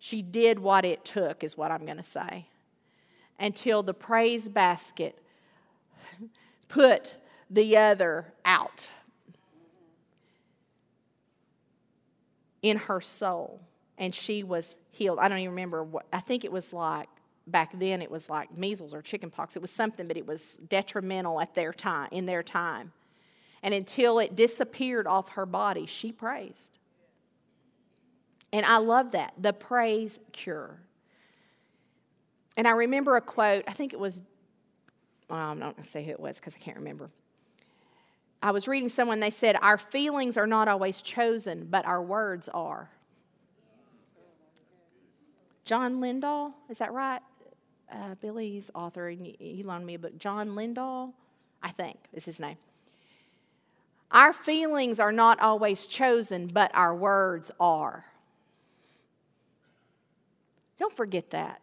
She 0.00 0.22
did 0.22 0.58
what 0.58 0.84
it 0.84 1.04
took, 1.04 1.44
is 1.44 1.56
what 1.56 1.70
I'm 1.70 1.84
going 1.84 1.96
to 1.96 2.02
say, 2.02 2.46
until 3.38 3.82
the 3.82 3.94
praise 3.94 4.48
basket 4.48 5.18
put 6.68 7.16
the 7.48 7.76
other 7.76 8.32
out 8.44 8.90
in 12.60 12.78
her 12.78 13.00
soul, 13.00 13.60
and 13.98 14.14
she 14.14 14.42
was 14.42 14.76
healed. 14.90 15.18
I 15.18 15.28
don't 15.28 15.38
even 15.38 15.50
remember 15.50 15.84
what, 15.84 16.06
I 16.12 16.20
think 16.20 16.44
it 16.44 16.52
was 16.52 16.72
like 16.72 17.08
back 17.46 17.78
then 17.78 18.00
it 18.02 18.10
was 18.10 18.30
like 18.30 18.56
measles 18.56 18.94
or 18.94 19.02
chickenpox. 19.02 19.56
It 19.56 19.62
was 19.62 19.70
something, 19.70 20.08
but 20.08 20.16
it 20.16 20.26
was 20.26 20.56
detrimental 20.68 21.40
at 21.40 21.54
their 21.54 21.72
time, 21.72 22.08
in 22.10 22.26
their 22.26 22.42
time. 22.42 22.92
And 23.62 23.72
until 23.72 24.18
it 24.18 24.36
disappeared 24.36 25.06
off 25.06 25.30
her 25.30 25.46
body, 25.46 25.86
she 25.86 26.12
praised. 26.12 26.78
And 28.52 28.64
I 28.64 28.76
love 28.76 29.12
that 29.12 29.34
the 29.38 29.52
praise 29.52 30.20
cure. 30.32 30.78
And 32.56 32.68
I 32.68 32.70
remember 32.70 33.16
a 33.16 33.20
quote, 33.20 33.64
I 33.66 33.72
think 33.72 33.92
it 33.92 33.98
was, 33.98 34.22
well, 35.28 35.40
I'm 35.40 35.58
not 35.58 35.74
going 35.74 35.82
to 35.82 35.90
say 35.90 36.04
who 36.04 36.12
it 36.12 36.20
was 36.20 36.38
because 36.38 36.54
I 36.54 36.58
can't 36.58 36.76
remember. 36.76 37.10
I 38.42 38.50
was 38.50 38.68
reading 38.68 38.90
someone, 38.90 39.20
they 39.20 39.30
said, 39.30 39.56
Our 39.62 39.78
feelings 39.78 40.36
are 40.36 40.46
not 40.46 40.68
always 40.68 41.00
chosen, 41.00 41.66
but 41.70 41.86
our 41.86 42.02
words 42.02 42.48
are. 42.50 42.90
John 45.64 46.00
Lindahl, 46.00 46.52
is 46.68 46.78
that 46.78 46.92
right? 46.92 47.22
Uh, 47.92 48.14
Billy's 48.20 48.70
author, 48.74 49.08
he 49.10 49.62
loaned 49.64 49.86
me 49.86 49.94
a 49.94 49.98
book. 49.98 50.18
John 50.18 50.50
Lindahl, 50.50 51.12
I 51.62 51.70
think 51.70 51.98
is 52.12 52.24
his 52.24 52.40
name. 52.40 52.56
Our 54.10 54.32
feelings 54.32 55.00
are 55.00 55.12
not 55.12 55.40
always 55.40 55.86
chosen, 55.86 56.46
but 56.46 56.70
our 56.74 56.94
words 56.94 57.50
are. 57.58 58.04
Don't 60.78 60.92
forget 60.92 61.30
that. 61.30 61.60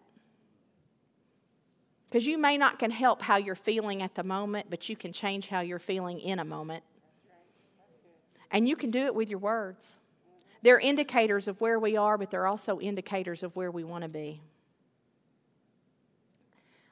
Because 2.10 2.28
you 2.28 2.38
may 2.38 2.58
not 2.58 2.78
can 2.78 2.92
help 2.92 3.22
how 3.22 3.38
you're 3.38 3.56
feeling 3.56 4.02
at 4.02 4.16
the 4.16 4.24
moment, 4.24 4.68
but 4.70 4.90
you 4.90 4.98
can 4.98 5.14
change 5.14 5.48
how 5.48 5.62
you're 5.62 5.80
feeling 5.80 6.20
in 6.20 6.40
a 6.40 6.46
moment. 6.46 6.84
And 8.52 8.68
you 8.68 8.76
can 8.76 8.92
do 8.92 9.06
it 9.06 9.16
with 9.16 9.30
your 9.30 9.40
words. 9.40 9.98
They're 10.62 10.80
indicators 10.80 11.48
of 11.48 11.62
where 11.62 11.80
we 11.80 11.96
are, 11.96 12.18
but 12.18 12.30
they're 12.30 12.48
also 12.48 12.80
indicators 12.82 13.44
of 13.44 13.56
where 13.56 13.72
we 13.72 13.86
want 13.86 14.04
to 14.04 14.10
be. 14.10 14.42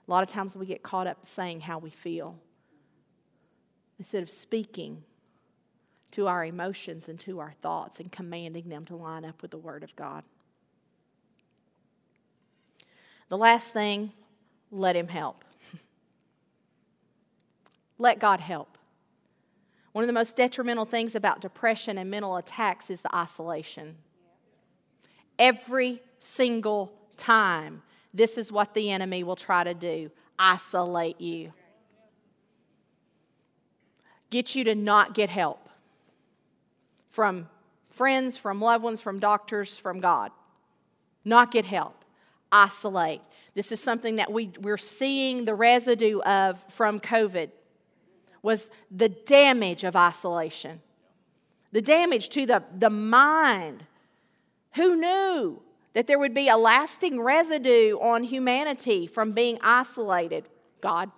A 0.10 0.12
lot 0.12 0.24
of 0.24 0.30
times 0.30 0.58
we 0.58 0.66
get 0.66 0.82
caught 0.82 1.06
up 1.06 1.24
saying 1.24 1.62
how 1.62 1.78
we 1.78 1.92
feel 1.92 2.40
instead 4.00 4.24
of 4.24 4.30
speaking 4.30 5.04
to 6.10 6.28
our 6.28 6.44
emotions 6.44 7.08
and 7.08 7.20
to 7.20 7.38
our 7.38 7.54
thoughts 7.62 8.00
and 8.00 8.12
commanding 8.12 8.70
them 8.70 8.86
to 8.86 8.96
line 8.96 9.24
up 9.24 9.44
with 9.44 9.52
the 9.52 9.58
Word 9.60 9.84
of 9.84 9.96
God. 9.96 10.24
The 13.28 13.38
last 13.38 13.72
thing, 13.72 14.12
let 14.72 14.96
Him 14.96 15.10
help. 15.10 15.46
let 18.00 18.18
God 18.18 18.40
help. 18.40 18.80
One 19.92 20.04
of 20.04 20.08
the 20.08 20.14
most 20.14 20.36
detrimental 20.36 20.86
things 20.86 21.14
about 21.14 21.40
depression 21.40 22.00
and 22.00 22.10
mental 22.10 22.36
attacks 22.36 22.90
is 22.90 23.02
the 23.02 23.16
isolation. 23.16 23.98
Every 25.38 26.02
single 26.18 26.94
time 27.16 27.84
this 28.14 28.38
is 28.38 28.52
what 28.52 28.74
the 28.74 28.92
enemy 28.92 29.24
will 29.24 29.36
try 29.36 29.64
to 29.64 29.74
do 29.74 30.12
isolate 30.38 31.20
you, 31.20 31.54
get 34.30 34.56
you 34.56 34.64
to 34.64 34.74
not 34.74 35.14
get 35.14 35.30
help 35.30 35.70
from 37.10 37.50
friends, 37.90 38.38
from 38.38 38.62
loved 38.62 38.84
ones, 38.84 39.02
from 39.02 39.20
doctors, 39.20 39.78
from 39.78 40.00
God. 40.00 40.32
Not 41.26 41.52
get 41.52 41.66
help, 41.66 42.06
isolate. 42.52 43.22
This 43.54 43.72
is 43.74 43.84
something 43.84 44.16
that 44.16 44.32
we, 44.32 44.52
we're 44.62 44.78
seeing 44.78 45.44
the 45.44 45.56
residue 45.56 46.20
of 46.22 46.64
from 46.72 47.00
COVID 47.02 47.50
was 48.42 48.70
the 48.90 49.10
damage 49.10 49.84
of 49.84 49.96
isolation. 49.96 50.82
The 51.72 51.82
damage 51.82 52.30
to 52.30 52.46
the, 52.46 52.64
the 52.78 52.90
mind. 52.90 53.86
Who 54.76 54.96
knew 54.96 55.62
that 55.94 56.08
there 56.08 56.20
would 56.20 56.34
be 56.34 56.48
a 56.48 56.58
lasting 56.58 57.22
residue 57.22 57.98
on 58.00 58.24
humanity 58.24 59.08
from 59.08 59.32
being 59.32 59.58
isolated? 59.62 60.48
God. 60.82 61.12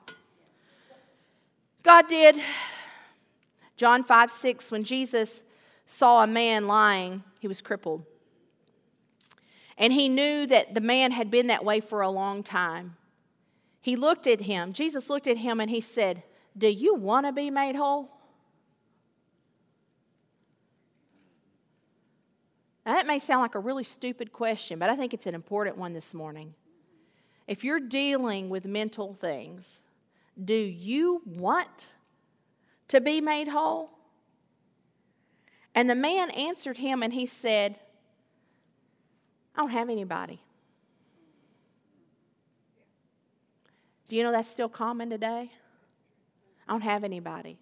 God 1.84 2.08
did. 2.08 2.40
John 3.78 4.04
5 4.04 4.30
6, 4.32 4.72
when 4.72 4.84
Jesus 4.84 5.44
saw 5.86 6.24
a 6.24 6.28
man 6.28 6.68
lying, 6.68 7.24
he 7.40 7.48
was 7.48 7.62
crippled. 7.62 8.06
And 9.78 9.92
he 9.92 10.08
knew 10.08 10.46
that 10.46 10.76
the 10.76 10.82
man 10.82 11.12
had 11.12 11.32
been 11.32 11.48
that 11.48 11.66
way 11.66 11.80
for 11.80 12.02
a 12.02 12.10
long 12.10 12.44
time. 12.44 12.96
He 13.82 13.96
looked 13.96 14.28
at 14.28 14.42
him, 14.42 14.74
Jesus 14.74 15.10
looked 15.10 15.28
at 15.28 15.38
him, 15.38 15.60
and 15.60 15.72
he 15.72 15.82
said, 15.82 16.24
Do 16.56 16.68
you 16.68 16.94
want 16.94 17.26
to 17.26 17.32
be 17.32 17.50
made 17.50 17.76
whole? 17.76 18.21
Now, 22.92 22.98
that 22.98 23.08
may 23.08 23.20
sound 23.20 23.42
like 23.42 23.56
a 23.56 23.60
really 23.60 23.86
stupid 23.86 24.34
question, 24.34 24.78
but 24.78 24.90
I 24.90 24.98
think 24.98 25.14
it's 25.14 25.26
an 25.26 25.34
important 25.34 25.78
one 25.78 25.94
this 25.94 26.14
morning. 26.14 26.56
If 27.48 27.64
you're 27.64 27.80
dealing 27.80 28.50
with 28.50 28.66
mental 28.66 29.14
things, 29.14 29.82
do 30.44 30.54
you 30.54 31.22
want 31.26 31.88
to 32.90 33.00
be 33.00 33.22
made 33.22 33.48
whole? 33.48 33.92
And 35.74 35.90
the 35.90 35.96
man 35.96 36.32
answered 36.32 36.80
him 36.80 37.02
and 37.02 37.14
he 37.14 37.26
said, 37.26 37.80
I 39.56 39.62
don't 39.62 39.70
have 39.70 39.90
anybody. 39.90 40.42
Do 44.10 44.18
you 44.18 44.24
know 44.24 44.34
that's 44.34 44.50
still 44.50 44.68
common 44.68 45.10
today? 45.10 45.50
I 46.68 46.74
don't 46.74 46.82
have 46.82 47.06
anybody. 47.06 47.58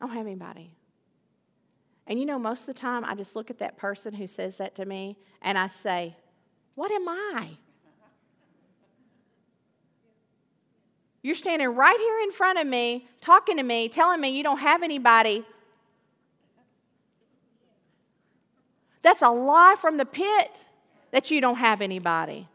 I 0.00 0.06
don't 0.06 0.14
have 0.14 0.24
anybody. 0.24 0.76
And 2.06 2.20
you 2.20 2.26
know, 2.26 2.38
most 2.38 2.68
of 2.68 2.74
the 2.74 2.80
time, 2.80 3.04
I 3.04 3.14
just 3.14 3.34
look 3.34 3.50
at 3.50 3.58
that 3.58 3.76
person 3.76 4.14
who 4.14 4.26
says 4.26 4.58
that 4.58 4.74
to 4.76 4.84
me 4.84 5.16
and 5.42 5.58
I 5.58 5.66
say, 5.66 6.16
What 6.74 6.90
am 6.92 7.08
I? 7.08 7.50
You're 11.22 11.34
standing 11.34 11.68
right 11.68 11.98
here 11.98 12.20
in 12.20 12.30
front 12.30 12.60
of 12.60 12.68
me, 12.68 13.08
talking 13.20 13.56
to 13.56 13.64
me, 13.64 13.88
telling 13.88 14.20
me 14.20 14.28
you 14.28 14.44
don't 14.44 14.60
have 14.60 14.84
anybody. 14.84 15.44
That's 19.02 19.22
a 19.22 19.30
lie 19.30 19.74
from 19.76 19.96
the 19.96 20.06
pit 20.06 20.64
that 21.10 21.30
you 21.30 21.40
don't 21.40 21.56
have 21.56 21.80
anybody. 21.80 22.46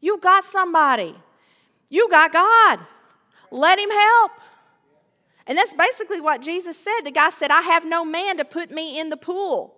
You've 0.00 0.20
got 0.20 0.44
somebody. 0.44 1.14
You 1.88 2.10
got 2.10 2.32
God. 2.32 2.80
Let 3.50 3.78
Him 3.78 3.90
help. 3.90 4.32
And 5.46 5.56
that's 5.56 5.74
basically 5.74 6.20
what 6.20 6.40
Jesus 6.40 6.76
said. 6.76 7.02
The 7.04 7.10
guy 7.10 7.30
said, 7.30 7.50
I 7.50 7.62
have 7.62 7.84
no 7.84 8.04
man 8.04 8.36
to 8.38 8.44
put 8.44 8.70
me 8.70 8.98
in 8.98 9.10
the 9.10 9.16
pool 9.16 9.74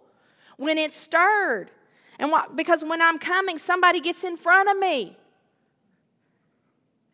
when 0.57 0.79
it's 0.79 0.97
stirred. 0.97 1.71
And 2.19 2.31
what, 2.31 2.57
because 2.57 2.85
when 2.85 3.03
I'm 3.03 3.19
coming, 3.19 3.59
somebody 3.59 4.01
gets 4.01 4.25
in 4.25 4.37
front 4.37 4.69
of 4.69 4.79
me. 4.79 5.17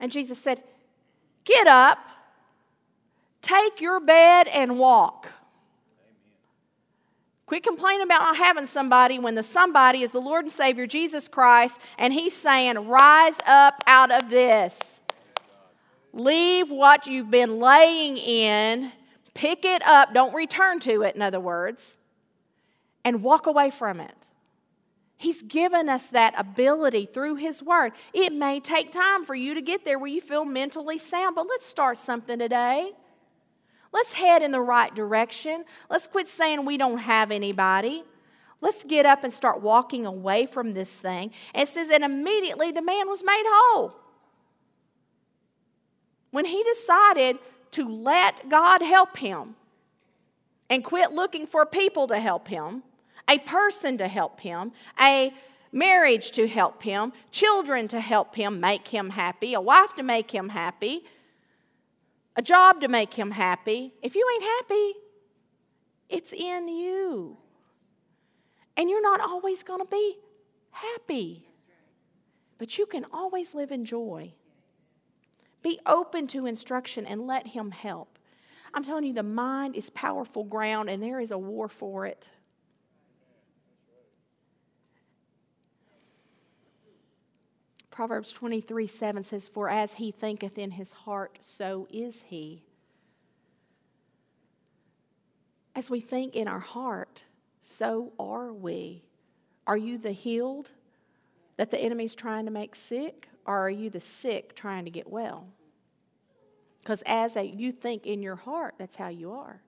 And 0.01 0.11
Jesus 0.11 0.39
said, 0.39 0.63
Get 1.45 1.67
up, 1.67 1.99
take 3.43 3.81
your 3.81 4.01
bed, 4.01 4.49
and 4.49 4.79
walk. 4.79 5.33
Quit 7.47 7.63
complaining 7.63 8.03
about 8.03 8.23
not 8.23 8.37
having 8.39 8.65
somebody 8.65 9.19
when 9.19 9.35
the 9.35 9.43
somebody 9.43 10.01
is 10.01 10.13
the 10.13 10.21
Lord 10.21 10.47
and 10.47 10.53
Savior 10.53 10.87
Jesus 10.87 11.29
Christ, 11.29 11.79
and 11.99 12.13
He's 12.13 12.35
saying, 12.35 12.89
Rise 12.89 13.39
up 13.47 13.85
out 13.87 14.11
of 14.11 14.31
this. 14.31 15.01
Leave 16.15 16.71
what 16.71 17.09
you've 17.09 17.31
been 17.31 17.59
laying 17.59 18.17
in, 18.17 18.93
pick 19.35 19.65
it 19.65 19.85
up, 19.85 20.15
don't 20.15 20.33
return 20.33 20.79
to 20.79 21.03
it, 21.03 21.17
in 21.17 21.23
other 21.23 21.41
words, 21.41 21.97
and 23.05 23.21
walk 23.23 23.47
away 23.49 23.69
from 23.69 24.01
it. 24.01 24.29
He's 25.17 25.43
given 25.43 25.89
us 25.89 26.09
that 26.09 26.35
ability 26.39 27.07
through 27.07 27.37
His 27.37 27.63
Word. 27.63 27.93
It 28.13 28.33
may 28.33 28.61
take 28.61 28.93
time 28.93 29.25
for 29.25 29.35
you 29.35 29.55
to 29.55 29.61
get 29.61 29.85
there 29.85 29.99
where 29.99 30.11
you 30.11 30.21
feel 30.21 30.45
mentally 30.45 30.99
sound, 30.99 31.35
but 31.35 31.47
let's 31.49 31.67
start 31.67 31.99
something 31.99 32.39
today. 32.39 32.93
Let's 33.93 34.13
head 34.13 34.43
in 34.43 34.53
the 34.53 34.61
right 34.61 34.95
direction. 34.95 35.65
Let's 35.91 36.07
quit 36.07 36.29
saying 36.29 36.65
we 36.65 36.79
don't 36.79 36.99
have 36.99 37.33
anybody. 37.33 38.05
Let's 38.61 38.85
get 38.85 39.05
up 39.05 39.25
and 39.25 39.33
start 39.33 39.63
walking 39.63 40.07
away 40.07 40.47
from 40.47 40.75
this 40.75 41.01
thing. 41.01 41.33
And 41.55 41.63
it 41.65 41.69
says, 41.69 41.91
and 41.91 42.05
immediately 42.05 42.71
the 42.71 42.83
man 42.83 43.09
was 43.09 43.25
made 43.25 43.45
whole. 43.47 44.04
When 46.35 46.47
he 46.47 46.65
decided 46.65 47.39
to 47.71 47.89
let 47.89 48.49
God 48.49 48.83
help 48.83 49.19
him 49.19 49.55
and 50.69 50.83
quit 50.83 51.13
looking 51.13 51.47
for 51.47 51.65
people 51.65 52.09
to 52.09 52.19
help 52.19 52.49
him, 52.49 52.83
a 53.31 53.39
person 53.39 53.97
to 53.99 54.09
help 54.09 54.41
him, 54.41 54.73
a 55.01 55.33
marriage 55.71 56.33
to 56.33 56.49
help 56.49 56.83
him, 56.83 57.13
children 57.31 57.87
to 57.87 58.01
help 58.01 58.35
him 58.35 58.59
make 58.59 58.89
him 58.89 59.11
happy, 59.11 59.55
a 59.55 59.61
wife 59.61 59.95
to 59.95 60.03
make 60.03 60.33
him 60.33 60.49
happy, 60.49 61.05
a 62.35 62.43
job 62.43 62.81
to 62.81 62.89
make 62.89 63.15
him 63.15 63.31
happy. 63.31 63.95
If 64.03 64.17
you 64.17 64.29
ain't 64.35 64.43
happy, 64.43 64.93
it's 66.09 66.33
in 66.33 66.67
you. 66.67 67.37
And 68.77 68.91
you're 68.91 69.01
not 69.01 69.21
always 69.21 69.63
going 69.63 69.83
to 69.83 69.89
be 69.89 70.17
happy, 70.73 71.47
but 72.59 72.77
you 72.77 72.87
can 72.87 73.07
always 73.13 73.55
live 73.55 73.71
in 73.71 73.85
joy. 73.85 74.33
Be 75.65 75.81
open 75.87 76.27
to 76.29 76.45
instruction 76.45 77.07
and 77.07 77.27
let 77.27 77.49
him 77.49 77.71
help. 77.71 78.19
I'm 78.75 78.85
telling 78.85 79.05
you, 79.05 79.15
the 79.15 79.23
mind 79.23 79.75
is 79.75 79.89
powerful 79.89 80.45
ground, 80.45 80.91
and 80.91 81.03
there 81.03 81.21
is 81.21 81.31
a 81.31 81.39
war 81.39 81.69
for 81.69 82.05
it. 82.05 82.29
Proverbs 87.91 88.31
23 88.33 88.87
7 88.87 89.23
says, 89.23 89.49
For 89.49 89.71
as 89.71 89.95
he 89.95 90.11
thinketh 90.11 90.59
in 90.59 90.73
his 90.73 90.93
heart, 90.93 91.39
so 91.41 91.89
is 91.91 92.25
he. 92.27 92.65
As 95.75 95.89
we 95.89 96.01
think 96.01 96.37
in 96.37 96.47
our 96.47 96.61
heart, 96.61 97.25
so 97.63 98.13
are 98.19 98.53
we. 98.53 99.05
Are 99.67 99.77
you 99.79 99.97
the 99.97 100.13
healed 100.13 100.73
that 101.57 101.71
the 101.71 101.79
enemy's 101.79 102.15
trying 102.15 102.45
to 102.45 102.51
make 102.51 102.75
sick, 102.75 103.29
or 103.47 103.59
are 103.59 103.71
you 103.71 103.91
the 103.91 104.01
sick 104.01 104.55
trying 104.55 104.85
to 104.85 104.91
get 104.91 105.11
well? 105.11 105.47
Because 106.79 107.03
as 107.07 107.37
a, 107.37 107.43
you 107.43 107.73
think 107.73 108.07
in 108.07 108.23
your 108.23 108.37
heart, 108.37 108.75
that's 108.79 108.97
how 108.97 109.09
you 109.09 109.33
are. 109.33 109.63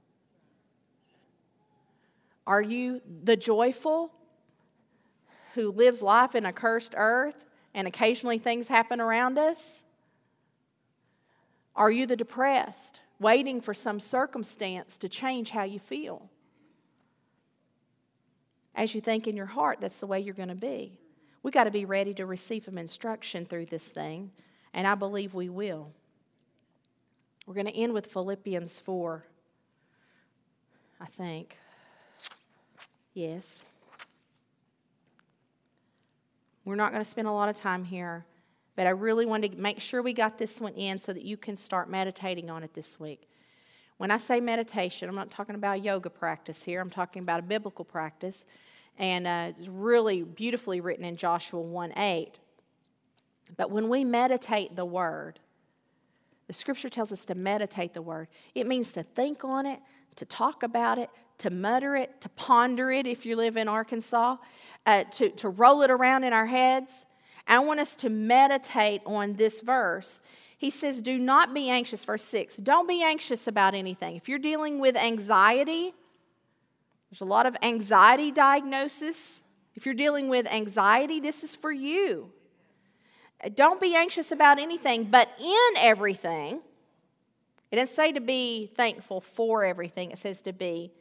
Are 2.47 2.63
you 2.63 3.01
the 3.25 3.37
joyful 3.37 4.13
who 5.55 5.73
lives 5.73 6.03
life 6.03 6.35
in 6.35 6.47
a 6.47 6.53
cursed 6.53 6.95
earth 6.97 7.45
and 7.75 7.89
occasionally 7.89 8.39
things 8.39 8.69
happen 8.69 9.01
around 9.01 9.39
us? 9.39 9.83
Are 11.75 11.91
you 11.91 12.07
the 12.07 12.17
depressed, 12.17 13.01
waiting 13.19 13.61
for 13.61 13.75
some 13.75 13.99
circumstance 13.99 14.97
to 14.99 15.09
change 15.09 15.51
how 15.51 15.65
you 15.65 15.79
feel? 15.79 16.31
As 18.75 18.95
you 18.95 19.01
think 19.01 19.27
in 19.27 19.37
your 19.37 19.47
heart, 19.47 19.79
that's 19.81 20.01
the 20.01 20.07
way 20.07 20.21
you're 20.21 20.35
going 20.35 20.49
to 20.49 20.55
be. 20.55 20.99
We 21.47 21.53
got 21.53 21.65
to 21.65 21.71
be 21.71 21.85
ready 21.85 22.13
to 22.15 22.27
receive 22.27 22.65
some 22.65 22.77
instruction 22.77 23.47
through 23.47 23.67
this 23.67 23.87
thing, 23.87 24.33
and 24.75 24.85
I 24.85 24.97
believe 24.97 25.33
we 25.33 25.49
will. 25.49 25.93
We're 27.47 27.55
going 27.55 27.69
to 27.69 27.77
end 27.77 27.93
with 27.93 28.09
Philippians 28.09 28.81
4, 28.81 29.25
I 31.01 31.05
think. 31.05 31.57
Yes. 33.15 33.65
We're 36.65 36.75
not 36.75 36.91
going 36.91 37.05
to 37.05 37.09
spend 37.09 37.29
a 37.29 37.33
lot 37.33 37.49
of 37.49 37.55
time 37.55 37.85
here, 37.85 38.27
but 38.75 38.89
I 38.89 38.91
really 38.91 39.25
wanted 39.25 39.53
to 39.53 39.59
make 39.59 39.79
sure 39.79 40.03
we 40.03 40.15
got 40.15 40.39
this 40.39 40.61
one 40.61 40.75
in 40.75 40.99
so 40.99 41.13
that 41.13 41.23
you 41.23 41.37
can 41.37 41.55
start 41.55 41.89
meditating 41.89 42.51
on 42.51 42.65
it 42.65 42.75
this 42.75 42.99
week. 42.99 43.29
When 43.99 44.11
I 44.11 44.17
say 44.17 44.41
meditation, 44.41 45.09
I'm 45.09 45.15
not 45.15 45.31
talking 45.31 45.55
about 45.55 45.85
yoga 45.85 46.11
practice 46.11 46.65
here, 46.65 46.81
I'm 46.81 46.91
talking 46.91 47.23
about 47.23 47.39
a 47.39 47.45
biblical 47.45 47.85
practice. 47.85 48.47
And 48.99 49.27
uh, 49.27 49.53
it's 49.57 49.69
really 49.69 50.23
beautifully 50.23 50.81
written 50.81 51.05
in 51.05 51.17
Joshua 51.17 51.61
1 51.61 51.99
8. 51.99 52.39
But 53.57 53.71
when 53.71 53.89
we 53.89 54.05
meditate 54.05 54.75
the 54.75 54.85
word, 54.85 55.39
the 56.47 56.53
scripture 56.53 56.89
tells 56.89 57.13
us 57.13 57.25
to 57.27 57.35
meditate 57.35 57.95
the 57.95 58.03
word. 58.03 58.29
It 58.55 58.67
means 58.67 58.93
to 58.93 59.03
think 59.03 59.45
on 59.45 59.67
it, 59.67 59.81
to 60.17 60.25
talk 60.25 60.63
about 60.63 60.99
it, 60.99 61.11
to 61.39 61.51
mutter 61.51 61.97
it, 61.97 62.21
to 62.23 62.29
ponder 62.31 62.91
it 62.91 63.07
if 63.07 63.27
you 63.27 63.37
live 63.37 63.57
in 63.57 63.69
Arkansas, 63.69 64.37
uh, 64.87 65.05
to, 65.05 65.29
to 65.31 65.49
roll 65.49 65.83
it 65.83 65.91
around 65.91 66.25
in 66.25 66.33
our 66.33 66.47
heads. 66.47 67.05
I 67.47 67.59
want 67.61 67.81
us 67.81 67.95
to 67.97 68.09
meditate 68.09 69.03
on 69.07 69.35
this 69.35 69.61
verse. 69.61 70.21
He 70.57 70.71
says, 70.71 71.03
Do 71.03 71.19
not 71.19 71.53
be 71.53 71.69
anxious, 71.69 72.05
verse 72.05 72.25
6. 72.25 72.57
Don't 72.59 72.89
be 72.89 73.03
anxious 73.03 73.47
about 73.47 73.75
anything. 73.75 74.17
If 74.17 74.29
you're 74.29 74.39
dealing 74.39 74.79
with 74.79 74.97
anxiety, 74.97 75.95
there's 77.17 77.27
a 77.27 77.33
lot 77.33 77.47
of 77.47 77.57
anxiety 77.63 78.31
diagnosis. 78.31 79.43
If 79.75 79.87
you're 79.87 79.95
dealing 79.95 80.29
with 80.29 80.47
anxiety, 80.47 81.19
this 81.19 81.43
is 81.43 81.57
for 81.57 81.73
you. 81.73 82.31
Uh, 83.43 83.49
don't 83.55 83.81
be 83.81 83.97
anxious 83.97 84.33
about 84.33 84.59
anything, 84.59 85.05
but 85.05 85.31
in 85.41 85.77
everything, 85.79 86.61
it 87.71 87.77
doesn't 87.77 87.97
say 87.97 88.13
to 88.13 88.21
be 88.21 88.71
thankful 88.77 89.23
for 89.23 89.65
everything, 89.65 90.11
it 90.11 90.19
says 90.19 90.43
to 90.43 90.53
be 90.53 90.93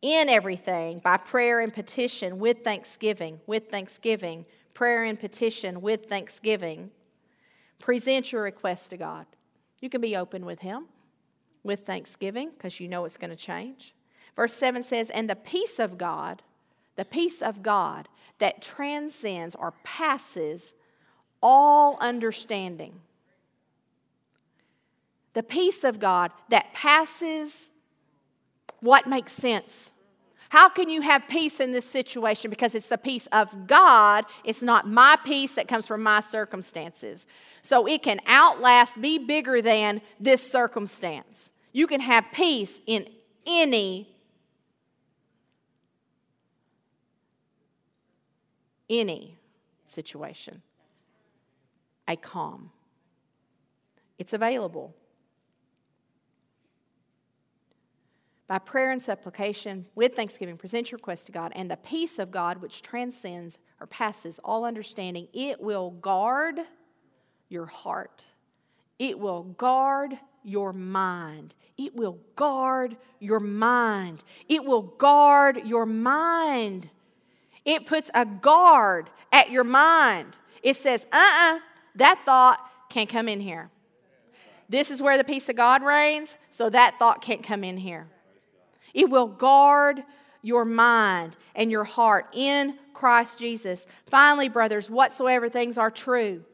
in 0.00 0.30
everything 0.30 1.00
by 1.00 1.18
prayer 1.18 1.60
and 1.60 1.74
petition 1.74 2.38
with 2.38 2.64
thanksgiving, 2.64 3.38
with 3.46 3.68
thanksgiving, 3.68 4.46
prayer 4.72 5.04
and 5.04 5.20
petition 5.20 5.82
with 5.82 6.06
thanksgiving. 6.06 6.92
Present 7.78 8.32
your 8.32 8.42
request 8.42 8.88
to 8.88 8.96
God. 8.96 9.26
You 9.82 9.90
can 9.90 10.00
be 10.00 10.16
open 10.16 10.46
with 10.46 10.60
Him 10.60 10.86
with 11.62 11.80
thanksgiving 11.80 12.52
because 12.56 12.80
you 12.80 12.88
know 12.88 13.04
it's 13.04 13.18
going 13.18 13.28
to 13.28 13.36
change. 13.36 13.92
Verse 14.36 14.52
7 14.54 14.82
says, 14.82 15.10
And 15.10 15.28
the 15.28 15.36
peace 15.36 15.78
of 15.78 15.98
God, 15.98 16.42
the 16.94 17.04
peace 17.04 17.42
of 17.42 17.62
God 17.62 18.08
that 18.38 18.62
transcends 18.62 19.54
or 19.54 19.72
passes 19.82 20.74
all 21.42 21.96
understanding. 22.00 23.00
The 25.32 25.42
peace 25.42 25.84
of 25.84 25.98
God 25.98 26.30
that 26.50 26.72
passes 26.72 27.70
what 28.80 29.06
makes 29.06 29.32
sense. 29.32 29.92
How 30.50 30.68
can 30.68 30.88
you 30.88 31.00
have 31.00 31.28
peace 31.28 31.60
in 31.60 31.72
this 31.72 31.84
situation? 31.84 32.50
Because 32.50 32.74
it's 32.74 32.88
the 32.88 32.98
peace 32.98 33.26
of 33.28 33.66
God. 33.66 34.24
It's 34.44 34.62
not 34.62 34.86
my 34.86 35.16
peace 35.24 35.56
that 35.56 35.66
comes 35.66 35.86
from 35.86 36.02
my 36.02 36.20
circumstances. 36.20 37.26
So 37.62 37.86
it 37.86 38.02
can 38.02 38.20
outlast, 38.26 39.00
be 39.00 39.18
bigger 39.18 39.60
than 39.60 40.00
this 40.20 40.48
circumstance. 40.50 41.50
You 41.72 41.86
can 41.86 42.00
have 42.00 42.26
peace 42.32 42.80
in 42.86 43.08
any 43.46 44.15
any 48.88 49.38
situation. 49.86 50.62
A 52.08 52.16
calm. 52.16 52.70
It's 54.18 54.32
available. 54.32 54.94
By 58.48 58.58
prayer 58.58 58.92
and 58.92 59.02
supplication, 59.02 59.86
with 59.96 60.14
thanksgiving, 60.14 60.56
present 60.56 60.92
your 60.92 60.98
request 60.98 61.26
to 61.26 61.32
God, 61.32 61.52
and 61.56 61.68
the 61.68 61.76
peace 61.76 62.20
of 62.20 62.30
God, 62.30 62.62
which 62.62 62.80
transcends 62.80 63.58
or 63.80 63.88
passes 63.88 64.38
all 64.44 64.64
understanding, 64.64 65.26
it 65.32 65.60
will 65.60 65.90
guard 65.90 66.60
your 67.48 67.66
heart. 67.66 68.26
It 69.00 69.18
will 69.18 69.42
guard 69.42 70.16
your 70.44 70.72
mind. 70.72 71.56
It 71.76 71.96
will 71.96 72.20
guard 72.36 72.96
your 73.18 73.40
mind. 73.40 74.22
It 74.48 74.64
will 74.64 74.82
guard 74.82 75.62
your 75.64 75.84
mind. 75.84 76.88
It 77.66 77.84
puts 77.84 78.10
a 78.14 78.24
guard 78.24 79.10
at 79.32 79.50
your 79.50 79.64
mind. 79.64 80.38
It 80.62 80.76
says, 80.76 81.04
uh 81.12 81.16
uh-uh, 81.16 81.56
uh, 81.56 81.60
that 81.96 82.22
thought 82.24 82.60
can't 82.88 83.08
come 83.08 83.28
in 83.28 83.40
here. 83.40 83.70
This 84.68 84.90
is 84.90 85.02
where 85.02 85.18
the 85.18 85.24
peace 85.24 85.48
of 85.48 85.56
God 85.56 85.82
reigns, 85.82 86.38
so 86.50 86.70
that 86.70 86.98
thought 86.98 87.20
can't 87.20 87.42
come 87.42 87.62
in 87.62 87.76
here. 87.76 88.08
It 88.94 89.10
will 89.10 89.26
guard 89.26 90.02
your 90.42 90.64
mind 90.64 91.36
and 91.54 91.70
your 91.70 91.84
heart 91.84 92.28
in 92.32 92.78
Christ 92.94 93.38
Jesus. 93.38 93.86
Finally, 94.06 94.48
brothers, 94.48 94.90
whatsoever 94.90 95.48
things 95.48 95.76
are 95.76 95.90
true, 95.90 96.44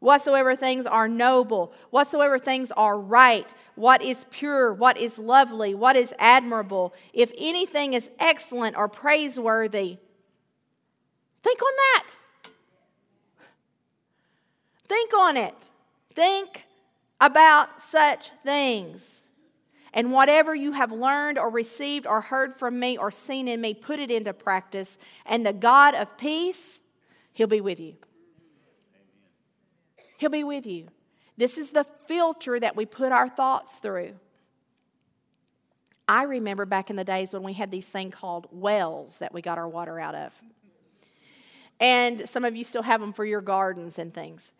whatsoever 0.00 0.56
things 0.56 0.86
are 0.86 1.08
noble, 1.08 1.72
whatsoever 1.90 2.38
things 2.38 2.72
are 2.72 2.98
right, 2.98 3.52
what 3.74 4.02
is 4.02 4.24
pure, 4.30 4.72
what 4.72 4.96
is 4.96 5.18
lovely, 5.18 5.74
what 5.74 5.96
is 5.96 6.14
admirable, 6.18 6.94
if 7.12 7.32
anything 7.38 7.92
is 7.92 8.10
excellent 8.18 8.76
or 8.76 8.88
praiseworthy, 8.88 9.98
think 11.44 11.62
on 11.62 11.72
that. 11.76 12.08
Think 14.88 15.14
on 15.14 15.36
it. 15.36 15.54
Think 16.14 16.66
about 17.20 17.80
such 17.80 18.30
things. 18.44 19.24
And 19.92 20.10
whatever 20.10 20.54
you 20.54 20.72
have 20.72 20.90
learned 20.90 21.38
or 21.38 21.48
received 21.50 22.06
or 22.06 22.20
heard 22.20 22.52
from 22.52 22.80
me 22.80 22.96
or 22.96 23.12
seen 23.12 23.46
in 23.46 23.60
me, 23.60 23.74
put 23.74 24.00
it 24.00 24.10
into 24.10 24.32
practice. 24.32 24.98
And 25.24 25.46
the 25.46 25.52
God 25.52 25.94
of 25.94 26.18
peace, 26.18 26.80
He'll 27.32 27.46
be 27.46 27.60
with 27.60 27.78
you. 27.78 27.94
He'll 30.18 30.30
be 30.30 30.44
with 30.44 30.66
you. 30.66 30.88
This 31.36 31.58
is 31.58 31.72
the 31.72 31.84
filter 31.84 32.58
that 32.58 32.76
we 32.76 32.86
put 32.86 33.12
our 33.12 33.28
thoughts 33.28 33.76
through. 33.76 34.14
I 36.06 36.24
remember 36.24 36.66
back 36.66 36.90
in 36.90 36.96
the 36.96 37.04
days 37.04 37.32
when 37.32 37.42
we 37.42 37.54
had 37.54 37.70
these 37.70 37.88
things 37.88 38.14
called 38.14 38.46
wells 38.50 39.18
that 39.18 39.32
we 39.32 39.42
got 39.42 39.58
our 39.58 39.68
water 39.68 39.98
out 39.98 40.14
of. 40.14 40.40
And 41.84 42.26
some 42.26 42.46
of 42.46 42.56
you 42.56 42.64
still 42.64 42.84
have 42.84 43.02
them 43.02 43.12
for 43.12 43.26
your 43.26 43.42
gardens 43.42 43.98
and 43.98 44.14
things. 44.14 44.54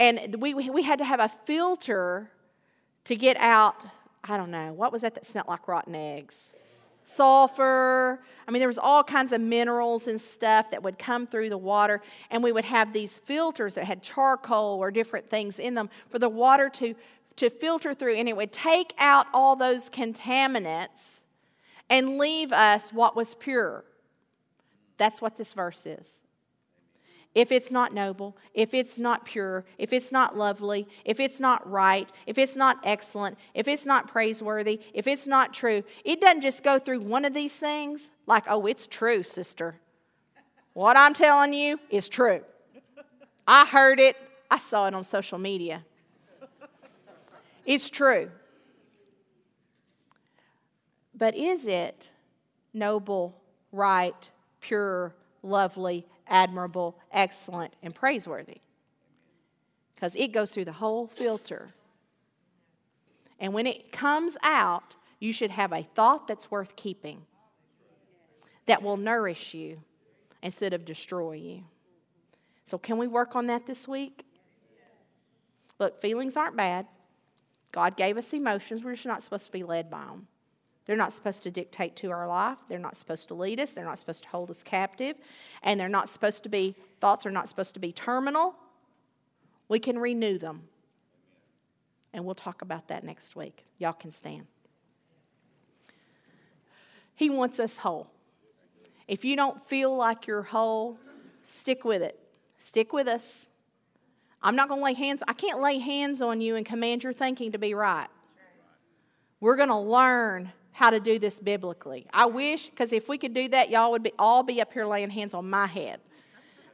And 0.00 0.34
we, 0.40 0.54
we 0.54 0.82
had 0.82 0.98
to 0.98 1.04
have 1.04 1.20
a 1.20 1.28
filter 1.28 2.32
to 3.04 3.14
get 3.14 3.36
out 3.36 3.76
I 4.26 4.38
don't 4.38 4.50
know, 4.50 4.72
what 4.72 4.90
was 4.90 5.02
that 5.02 5.14
that 5.16 5.26
smelled 5.26 5.48
like 5.48 5.68
rotten 5.68 5.94
eggs? 5.94 6.54
Sulfur. 7.04 8.22
I 8.48 8.50
mean, 8.50 8.60
there 8.60 8.68
was 8.68 8.78
all 8.78 9.04
kinds 9.04 9.32
of 9.32 9.40
minerals 9.42 10.06
and 10.06 10.18
stuff 10.18 10.70
that 10.70 10.82
would 10.82 10.98
come 10.98 11.26
through 11.26 11.50
the 11.50 11.58
water, 11.58 12.00
and 12.30 12.42
we 12.42 12.50
would 12.50 12.64
have 12.64 12.94
these 12.94 13.18
filters 13.18 13.74
that 13.74 13.84
had 13.84 14.02
charcoal 14.02 14.78
or 14.80 14.90
different 14.90 15.28
things 15.28 15.58
in 15.58 15.74
them 15.74 15.90
for 16.08 16.18
the 16.18 16.30
water 16.30 16.70
to, 16.70 16.94
to 17.36 17.50
filter 17.50 17.92
through, 17.92 18.14
and 18.14 18.26
it 18.26 18.34
would 18.34 18.50
take 18.50 18.94
out 18.96 19.26
all 19.34 19.56
those 19.56 19.90
contaminants 19.90 21.24
and 21.90 22.16
leave 22.16 22.50
us 22.50 22.90
what 22.90 23.14
was 23.14 23.34
pure. 23.34 23.84
That's 24.96 25.20
what 25.20 25.36
this 25.36 25.52
verse 25.52 25.84
is 25.84 26.22
if 27.34 27.50
it's 27.50 27.70
not 27.72 27.92
noble, 27.92 28.36
if 28.54 28.74
it's 28.74 28.98
not 28.98 29.24
pure, 29.24 29.64
if 29.76 29.92
it's 29.92 30.12
not 30.12 30.36
lovely, 30.36 30.86
if 31.04 31.18
it's 31.18 31.40
not 31.40 31.68
right, 31.68 32.10
if 32.26 32.38
it's 32.38 32.56
not 32.56 32.78
excellent, 32.84 33.36
if 33.54 33.66
it's 33.66 33.84
not 33.84 34.06
praiseworthy, 34.06 34.80
if 34.92 35.06
it's 35.06 35.26
not 35.26 35.52
true, 35.52 35.82
it 36.04 36.20
doesn't 36.20 36.42
just 36.42 36.62
go 36.62 36.78
through 36.78 37.00
one 37.00 37.24
of 37.24 37.34
these 37.34 37.56
things 37.58 38.10
like, 38.26 38.44
oh, 38.48 38.66
it's 38.66 38.86
true, 38.86 39.22
sister. 39.22 39.80
What 40.74 40.96
I'm 40.96 41.14
telling 41.14 41.52
you 41.52 41.80
is 41.90 42.08
true. 42.08 42.42
I 43.46 43.66
heard 43.66 43.98
it, 44.00 44.16
I 44.50 44.58
saw 44.58 44.86
it 44.86 44.94
on 44.94 45.04
social 45.04 45.38
media. 45.38 45.84
It's 47.66 47.90
true. 47.90 48.30
But 51.16 51.36
is 51.36 51.66
it 51.66 52.10
noble, 52.72 53.40
right, 53.72 54.30
pure, 54.60 55.14
lovely, 55.42 56.06
admirable, 56.28 56.98
excellent, 57.12 57.74
and 57.82 57.94
praiseworthy. 57.94 58.58
Because 59.94 60.14
it 60.16 60.32
goes 60.32 60.52
through 60.52 60.64
the 60.66 60.72
whole 60.72 61.06
filter. 61.06 61.74
And 63.38 63.52
when 63.52 63.66
it 63.66 63.92
comes 63.92 64.36
out, 64.42 64.96
you 65.20 65.32
should 65.32 65.50
have 65.50 65.72
a 65.72 65.82
thought 65.82 66.26
that's 66.26 66.50
worth 66.50 66.76
keeping, 66.76 67.22
that 68.66 68.82
will 68.82 68.96
nourish 68.96 69.54
you 69.54 69.82
instead 70.42 70.72
of 70.72 70.84
destroy 70.84 71.32
you. 71.32 71.64
So, 72.64 72.78
can 72.78 72.98
we 72.98 73.06
work 73.06 73.36
on 73.36 73.46
that 73.46 73.66
this 73.66 73.86
week? 73.86 74.24
Look, 75.78 76.00
feelings 76.00 76.36
aren't 76.36 76.56
bad. 76.56 76.86
God 77.72 77.96
gave 77.96 78.16
us 78.16 78.32
emotions. 78.32 78.84
We're 78.84 78.94
just 78.94 79.06
not 79.06 79.22
supposed 79.22 79.46
to 79.46 79.52
be 79.52 79.64
led 79.64 79.90
by 79.90 80.04
them. 80.04 80.28
They're 80.86 80.96
not 80.96 81.12
supposed 81.12 81.42
to 81.44 81.50
dictate 81.50 81.96
to 81.96 82.10
our 82.10 82.28
life. 82.28 82.58
They're 82.68 82.78
not 82.78 82.96
supposed 82.96 83.28
to 83.28 83.34
lead 83.34 83.58
us. 83.58 83.72
They're 83.72 83.84
not 83.84 83.98
supposed 83.98 84.24
to 84.24 84.28
hold 84.28 84.50
us 84.50 84.62
captive. 84.62 85.16
And 85.62 85.80
they're 85.80 85.88
not 85.88 86.08
supposed 86.08 86.42
to 86.42 86.48
be, 86.48 86.74
thoughts 87.00 87.24
are 87.24 87.30
not 87.30 87.48
supposed 87.48 87.74
to 87.74 87.80
be 87.80 87.92
terminal. 87.92 88.54
We 89.68 89.78
can 89.78 89.98
renew 89.98 90.36
them. 90.36 90.64
And 92.12 92.24
we'll 92.24 92.34
talk 92.34 92.62
about 92.62 92.88
that 92.88 93.02
next 93.02 93.34
week. 93.34 93.64
Y'all 93.78 93.92
can 93.92 94.10
stand. 94.10 94.46
He 97.14 97.30
wants 97.30 97.58
us 97.58 97.78
whole. 97.78 98.10
If 99.08 99.24
you 99.24 99.36
don't 99.36 99.60
feel 99.60 99.96
like 99.96 100.26
you're 100.26 100.42
whole, 100.42 100.98
stick 101.42 101.84
with 101.84 102.02
it. 102.02 102.18
Stick 102.58 102.92
with 102.92 103.08
us. 103.08 103.46
I'm 104.42 104.56
not 104.56 104.68
going 104.68 104.80
to 104.80 104.84
lay 104.84 104.94
hands, 104.94 105.22
I 105.26 105.32
can't 105.32 105.60
lay 105.60 105.78
hands 105.78 106.20
on 106.20 106.42
you 106.42 106.56
and 106.56 106.66
command 106.66 107.02
your 107.02 107.14
thinking 107.14 107.52
to 107.52 107.58
be 107.58 107.72
right. 107.72 108.08
We're 109.40 109.56
going 109.56 109.70
to 109.70 109.78
learn 109.78 110.52
how 110.74 110.90
to 110.90 110.98
do 110.98 111.20
this 111.20 111.38
biblically. 111.38 112.04
I 112.12 112.26
wish, 112.26 112.68
because 112.68 112.92
if 112.92 113.08
we 113.08 113.16
could 113.16 113.32
do 113.32 113.48
that, 113.50 113.70
y'all 113.70 113.92
would 113.92 114.02
be, 114.02 114.12
all 114.18 114.42
be 114.42 114.60
up 114.60 114.72
here 114.72 114.84
laying 114.84 115.08
hands 115.08 115.32
on 115.32 115.48
my 115.48 115.68
head. 115.68 116.00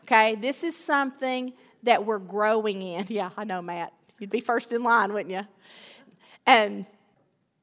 Okay, 0.05 0.35
this 0.37 0.65
is 0.65 0.75
something 0.75 1.53
that 1.83 2.05
we're 2.05 2.19
growing 2.19 2.83
in. 2.83 3.07
Yeah, 3.11 3.31
I 3.37 3.45
know, 3.45 3.61
Matt. 3.61 3.93
You'd 4.19 4.31
be 4.31 4.41
first 4.41 4.73
in 4.73 4.83
line, 4.83 5.13
wouldn't 5.13 5.31
you? 5.31 5.47
And 6.47 6.87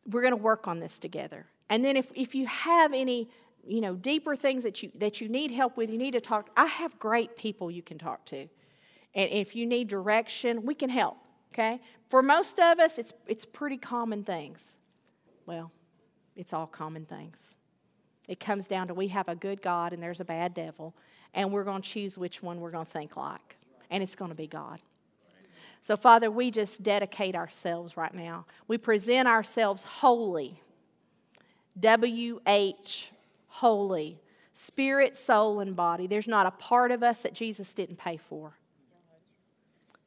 we're 0.06 0.22
going 0.22 0.32
to 0.32 0.42
work 0.42 0.68
on 0.68 0.80
this 0.80 1.00
together. 1.00 1.48
And 1.72 1.84
then 1.84 1.98
if, 1.98 2.12
if 2.16 2.36
you 2.36 2.46
have 2.46 2.94
any, 2.94 3.30
you 3.66 3.82
know, 3.82 3.96
deeper 3.96 4.36
things 4.36 4.64
that 4.64 4.84
you 4.84 4.92
that 4.96 5.20
you 5.20 5.28
need 5.28 5.50
help 5.52 5.76
with, 5.76 5.90
you 5.90 5.98
need 5.98 6.12
to 6.12 6.22
talk. 6.22 6.52
I 6.56 6.68
have 6.68 6.98
great 7.00 7.36
people 7.36 7.72
you 7.72 7.82
can 7.82 7.98
talk 7.98 8.26
to. 8.26 8.48
And 9.16 9.32
if 9.32 9.56
you 9.56 9.66
need 9.66 9.88
direction, 9.88 10.64
we 10.64 10.76
can 10.76 10.90
help, 10.90 11.18
okay? 11.52 11.82
For 12.10 12.22
most 12.22 12.60
of 12.60 12.80
us, 12.80 13.00
it's, 13.00 13.12
it's 13.26 13.46
pretty 13.46 13.78
common 13.78 14.24
things. 14.24 14.78
Well, 15.48 15.72
it's 16.38 16.54
all 16.54 16.68
common 16.68 17.06
things. 17.06 17.56
It 18.28 18.40
comes 18.40 18.68
down 18.68 18.88
to 18.88 18.94
we 18.94 19.10
have 19.10 19.28
a 19.28 19.36
good 19.36 19.62
God 19.62 19.92
and 19.92 20.02
there's 20.02 20.20
a 20.20 20.26
bad 20.26 20.54
devil, 20.54 20.96
and 21.34 21.52
we're 21.52 21.64
going 21.64 21.82
to 21.82 21.90
choose 21.90 22.18
which 22.18 22.42
one 22.42 22.62
we're 22.62 22.72
going 22.72 22.86
to 22.86 22.92
think 22.92 23.18
like. 23.18 23.58
And 23.90 24.04
it's 24.04 24.16
going 24.16 24.30
to 24.30 24.36
be 24.36 24.48
God. 24.48 24.80
So, 25.82 25.96
Father, 25.96 26.30
we 26.30 26.52
just 26.52 26.84
dedicate 26.84 27.36
ourselves 27.36 27.96
right 27.96 28.14
now. 28.14 28.46
We 28.68 28.78
present 28.78 29.28
ourselves 29.28 29.86
wholly. 29.86 30.62
W 31.80 32.42
H, 32.46 33.12
holy. 33.48 34.20
Spirit, 34.52 35.16
soul, 35.16 35.60
and 35.60 35.76
body. 35.76 36.08
There's 36.08 36.28
not 36.28 36.48
a 36.48 36.52
part 36.52 36.92
of 36.92 37.04
us 37.04 37.22
that 37.22 37.34
Jesus 37.34 37.74
didn't 37.74 37.98
pay 37.98 38.18
for. 38.18 38.58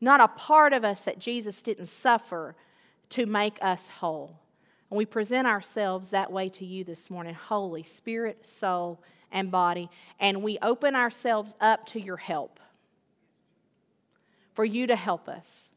Not 0.01 0.20
a 0.20 0.28
part 0.28 0.72
of 0.72 0.85
us 0.85 1.03
that 1.05 1.18
Jesus 1.18 1.62
didn't 1.62 1.87
suffer 1.87 2.57
to 3.11 3.26
make 3.26 3.59
us 3.62 3.89
whole. 3.89 4.41
And 4.91 4.99
we 4.99 5.07
present 5.07 5.47
ourselves 5.47 6.11
that 6.11 6.32
way 6.32 6.49
to 6.51 6.64
you 6.64 6.84
this 6.84 7.11
morning 7.11 7.34
holy, 7.34 7.82
spirit, 7.82 8.47
soul, 8.47 9.01
and 9.30 9.51
body. 9.51 9.88
And 10.18 10.43
we 10.43 10.59
open 10.61 10.97
ourselves 10.97 11.55
up 11.61 11.86
to 11.86 12.01
your 12.01 12.16
help 12.16 12.59
for 14.53 14.64
you 14.64 14.86
to 14.88 14.97
help 14.97 15.28
us 15.28 15.70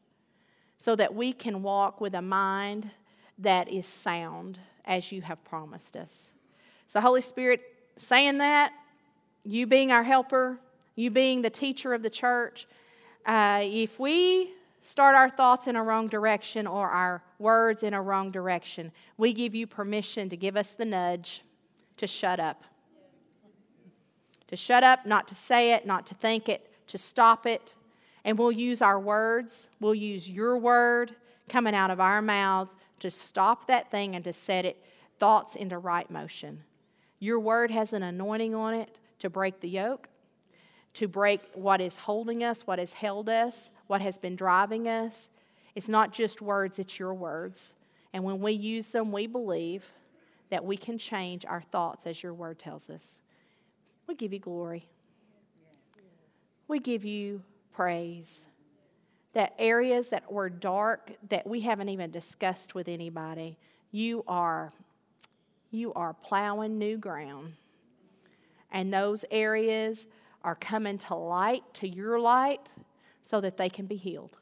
so 0.76 0.96
that 0.96 1.14
we 1.14 1.32
can 1.32 1.62
walk 1.62 2.00
with 2.00 2.14
a 2.14 2.22
mind 2.22 2.90
that 3.38 3.68
is 3.68 3.86
sound 3.86 4.58
as 4.84 5.12
you 5.12 5.22
have 5.22 5.42
promised 5.44 5.96
us. 5.96 6.26
So, 6.86 7.00
Holy 7.00 7.20
Spirit, 7.20 7.62
saying 7.96 8.38
that, 8.38 8.72
you 9.44 9.66
being 9.66 9.92
our 9.92 10.02
helper, 10.02 10.58
you 10.96 11.10
being 11.10 11.42
the 11.42 11.50
teacher 11.50 11.94
of 11.94 12.02
the 12.02 12.10
church, 12.10 12.66
uh, 13.26 13.60
if 13.62 13.98
we 13.98 14.52
start 14.82 15.14
our 15.14 15.30
thoughts 15.30 15.66
in 15.66 15.76
a 15.76 15.82
wrong 15.82 16.08
direction 16.08 16.66
or 16.66 16.90
our 16.90 17.22
words 17.38 17.82
in 17.82 17.94
a 17.94 18.02
wrong 18.02 18.30
direction, 18.30 18.92
we 19.16 19.32
give 19.32 19.54
you 19.54 19.66
permission 19.66 20.28
to 20.28 20.36
give 20.36 20.56
us 20.56 20.72
the 20.72 20.84
nudge 20.84 21.42
to 21.96 22.06
shut 22.06 22.40
up. 22.40 22.64
To 24.48 24.56
shut 24.56 24.84
up, 24.84 25.06
not 25.06 25.26
to 25.28 25.34
say 25.34 25.72
it, 25.72 25.86
not 25.86 26.06
to 26.08 26.14
think 26.14 26.48
it, 26.48 26.70
to 26.88 26.98
stop 26.98 27.46
it. 27.46 27.74
And 28.24 28.38
we'll 28.38 28.52
use 28.52 28.80
our 28.80 28.98
words, 28.98 29.68
we'll 29.80 29.94
use 29.94 30.28
your 30.28 30.58
word 30.58 31.16
coming 31.48 31.74
out 31.74 31.90
of 31.90 32.00
our 32.00 32.22
mouths 32.22 32.76
to 33.00 33.10
stop 33.10 33.66
that 33.66 33.90
thing 33.90 34.14
and 34.14 34.24
to 34.24 34.32
set 34.32 34.64
it 34.64 34.82
thoughts 35.18 35.56
into 35.56 35.78
right 35.78 36.10
motion. 36.10 36.64
Your 37.18 37.38
word 37.38 37.70
has 37.70 37.92
an 37.92 38.02
anointing 38.02 38.54
on 38.54 38.74
it 38.74 38.98
to 39.18 39.30
break 39.30 39.60
the 39.60 39.68
yoke, 39.68 40.08
to 40.94 41.08
break 41.08 41.40
what 41.54 41.80
is 41.80 41.96
holding 41.98 42.42
us, 42.42 42.66
what 42.66 42.78
has 42.78 42.94
held 42.94 43.28
us, 43.28 43.70
what 43.86 44.00
has 44.00 44.18
been 44.18 44.36
driving 44.36 44.88
us. 44.88 45.28
It's 45.74 45.88
not 45.88 46.12
just 46.12 46.40
words, 46.40 46.78
it's 46.78 46.98
your 46.98 47.14
words. 47.14 47.74
And 48.12 48.22
when 48.22 48.40
we 48.40 48.52
use 48.52 48.90
them, 48.90 49.10
we 49.10 49.26
believe 49.26 49.92
that 50.50 50.64
we 50.64 50.76
can 50.76 50.98
change 50.98 51.44
our 51.44 51.60
thoughts 51.60 52.06
as 52.06 52.22
your 52.22 52.32
word 52.32 52.58
tells 52.58 52.88
us. 52.88 53.20
We 54.06 54.14
give 54.14 54.32
you 54.32 54.38
glory. 54.38 54.88
We 56.68 56.78
give 56.78 57.04
you 57.04 57.42
praise. 57.72 58.44
That 59.32 59.54
areas 59.58 60.10
that 60.10 60.30
were 60.30 60.48
dark 60.48 61.12
that 61.28 61.46
we 61.46 61.62
haven't 61.62 61.88
even 61.88 62.10
discussed 62.10 62.74
with 62.74 62.86
anybody, 62.86 63.58
you 63.90 64.22
are 64.28 64.72
you 65.72 65.92
are 65.94 66.14
plowing 66.14 66.78
new 66.78 66.96
ground. 66.96 67.54
And 68.70 68.94
those 68.94 69.24
areas 69.30 70.06
are 70.44 70.54
coming 70.54 70.98
to 70.98 71.16
light, 71.16 71.62
to 71.74 71.88
your 71.88 72.20
light, 72.20 72.72
so 73.22 73.40
that 73.40 73.56
they 73.56 73.68
can 73.68 73.86
be 73.86 73.96
healed. 73.96 74.38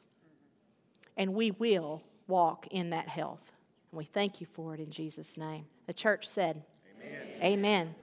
And 1.17 1.33
we 1.33 1.51
will 1.51 2.03
walk 2.27 2.67
in 2.67 2.89
that 2.91 3.07
health. 3.07 3.53
And 3.91 3.97
we 3.97 4.05
thank 4.05 4.41
you 4.41 4.47
for 4.47 4.73
it 4.73 4.79
in 4.79 4.91
Jesus' 4.91 5.37
name. 5.37 5.65
The 5.85 5.93
church 5.93 6.27
said, 6.27 6.63
Amen. 7.01 7.27
Amen. 7.43 7.95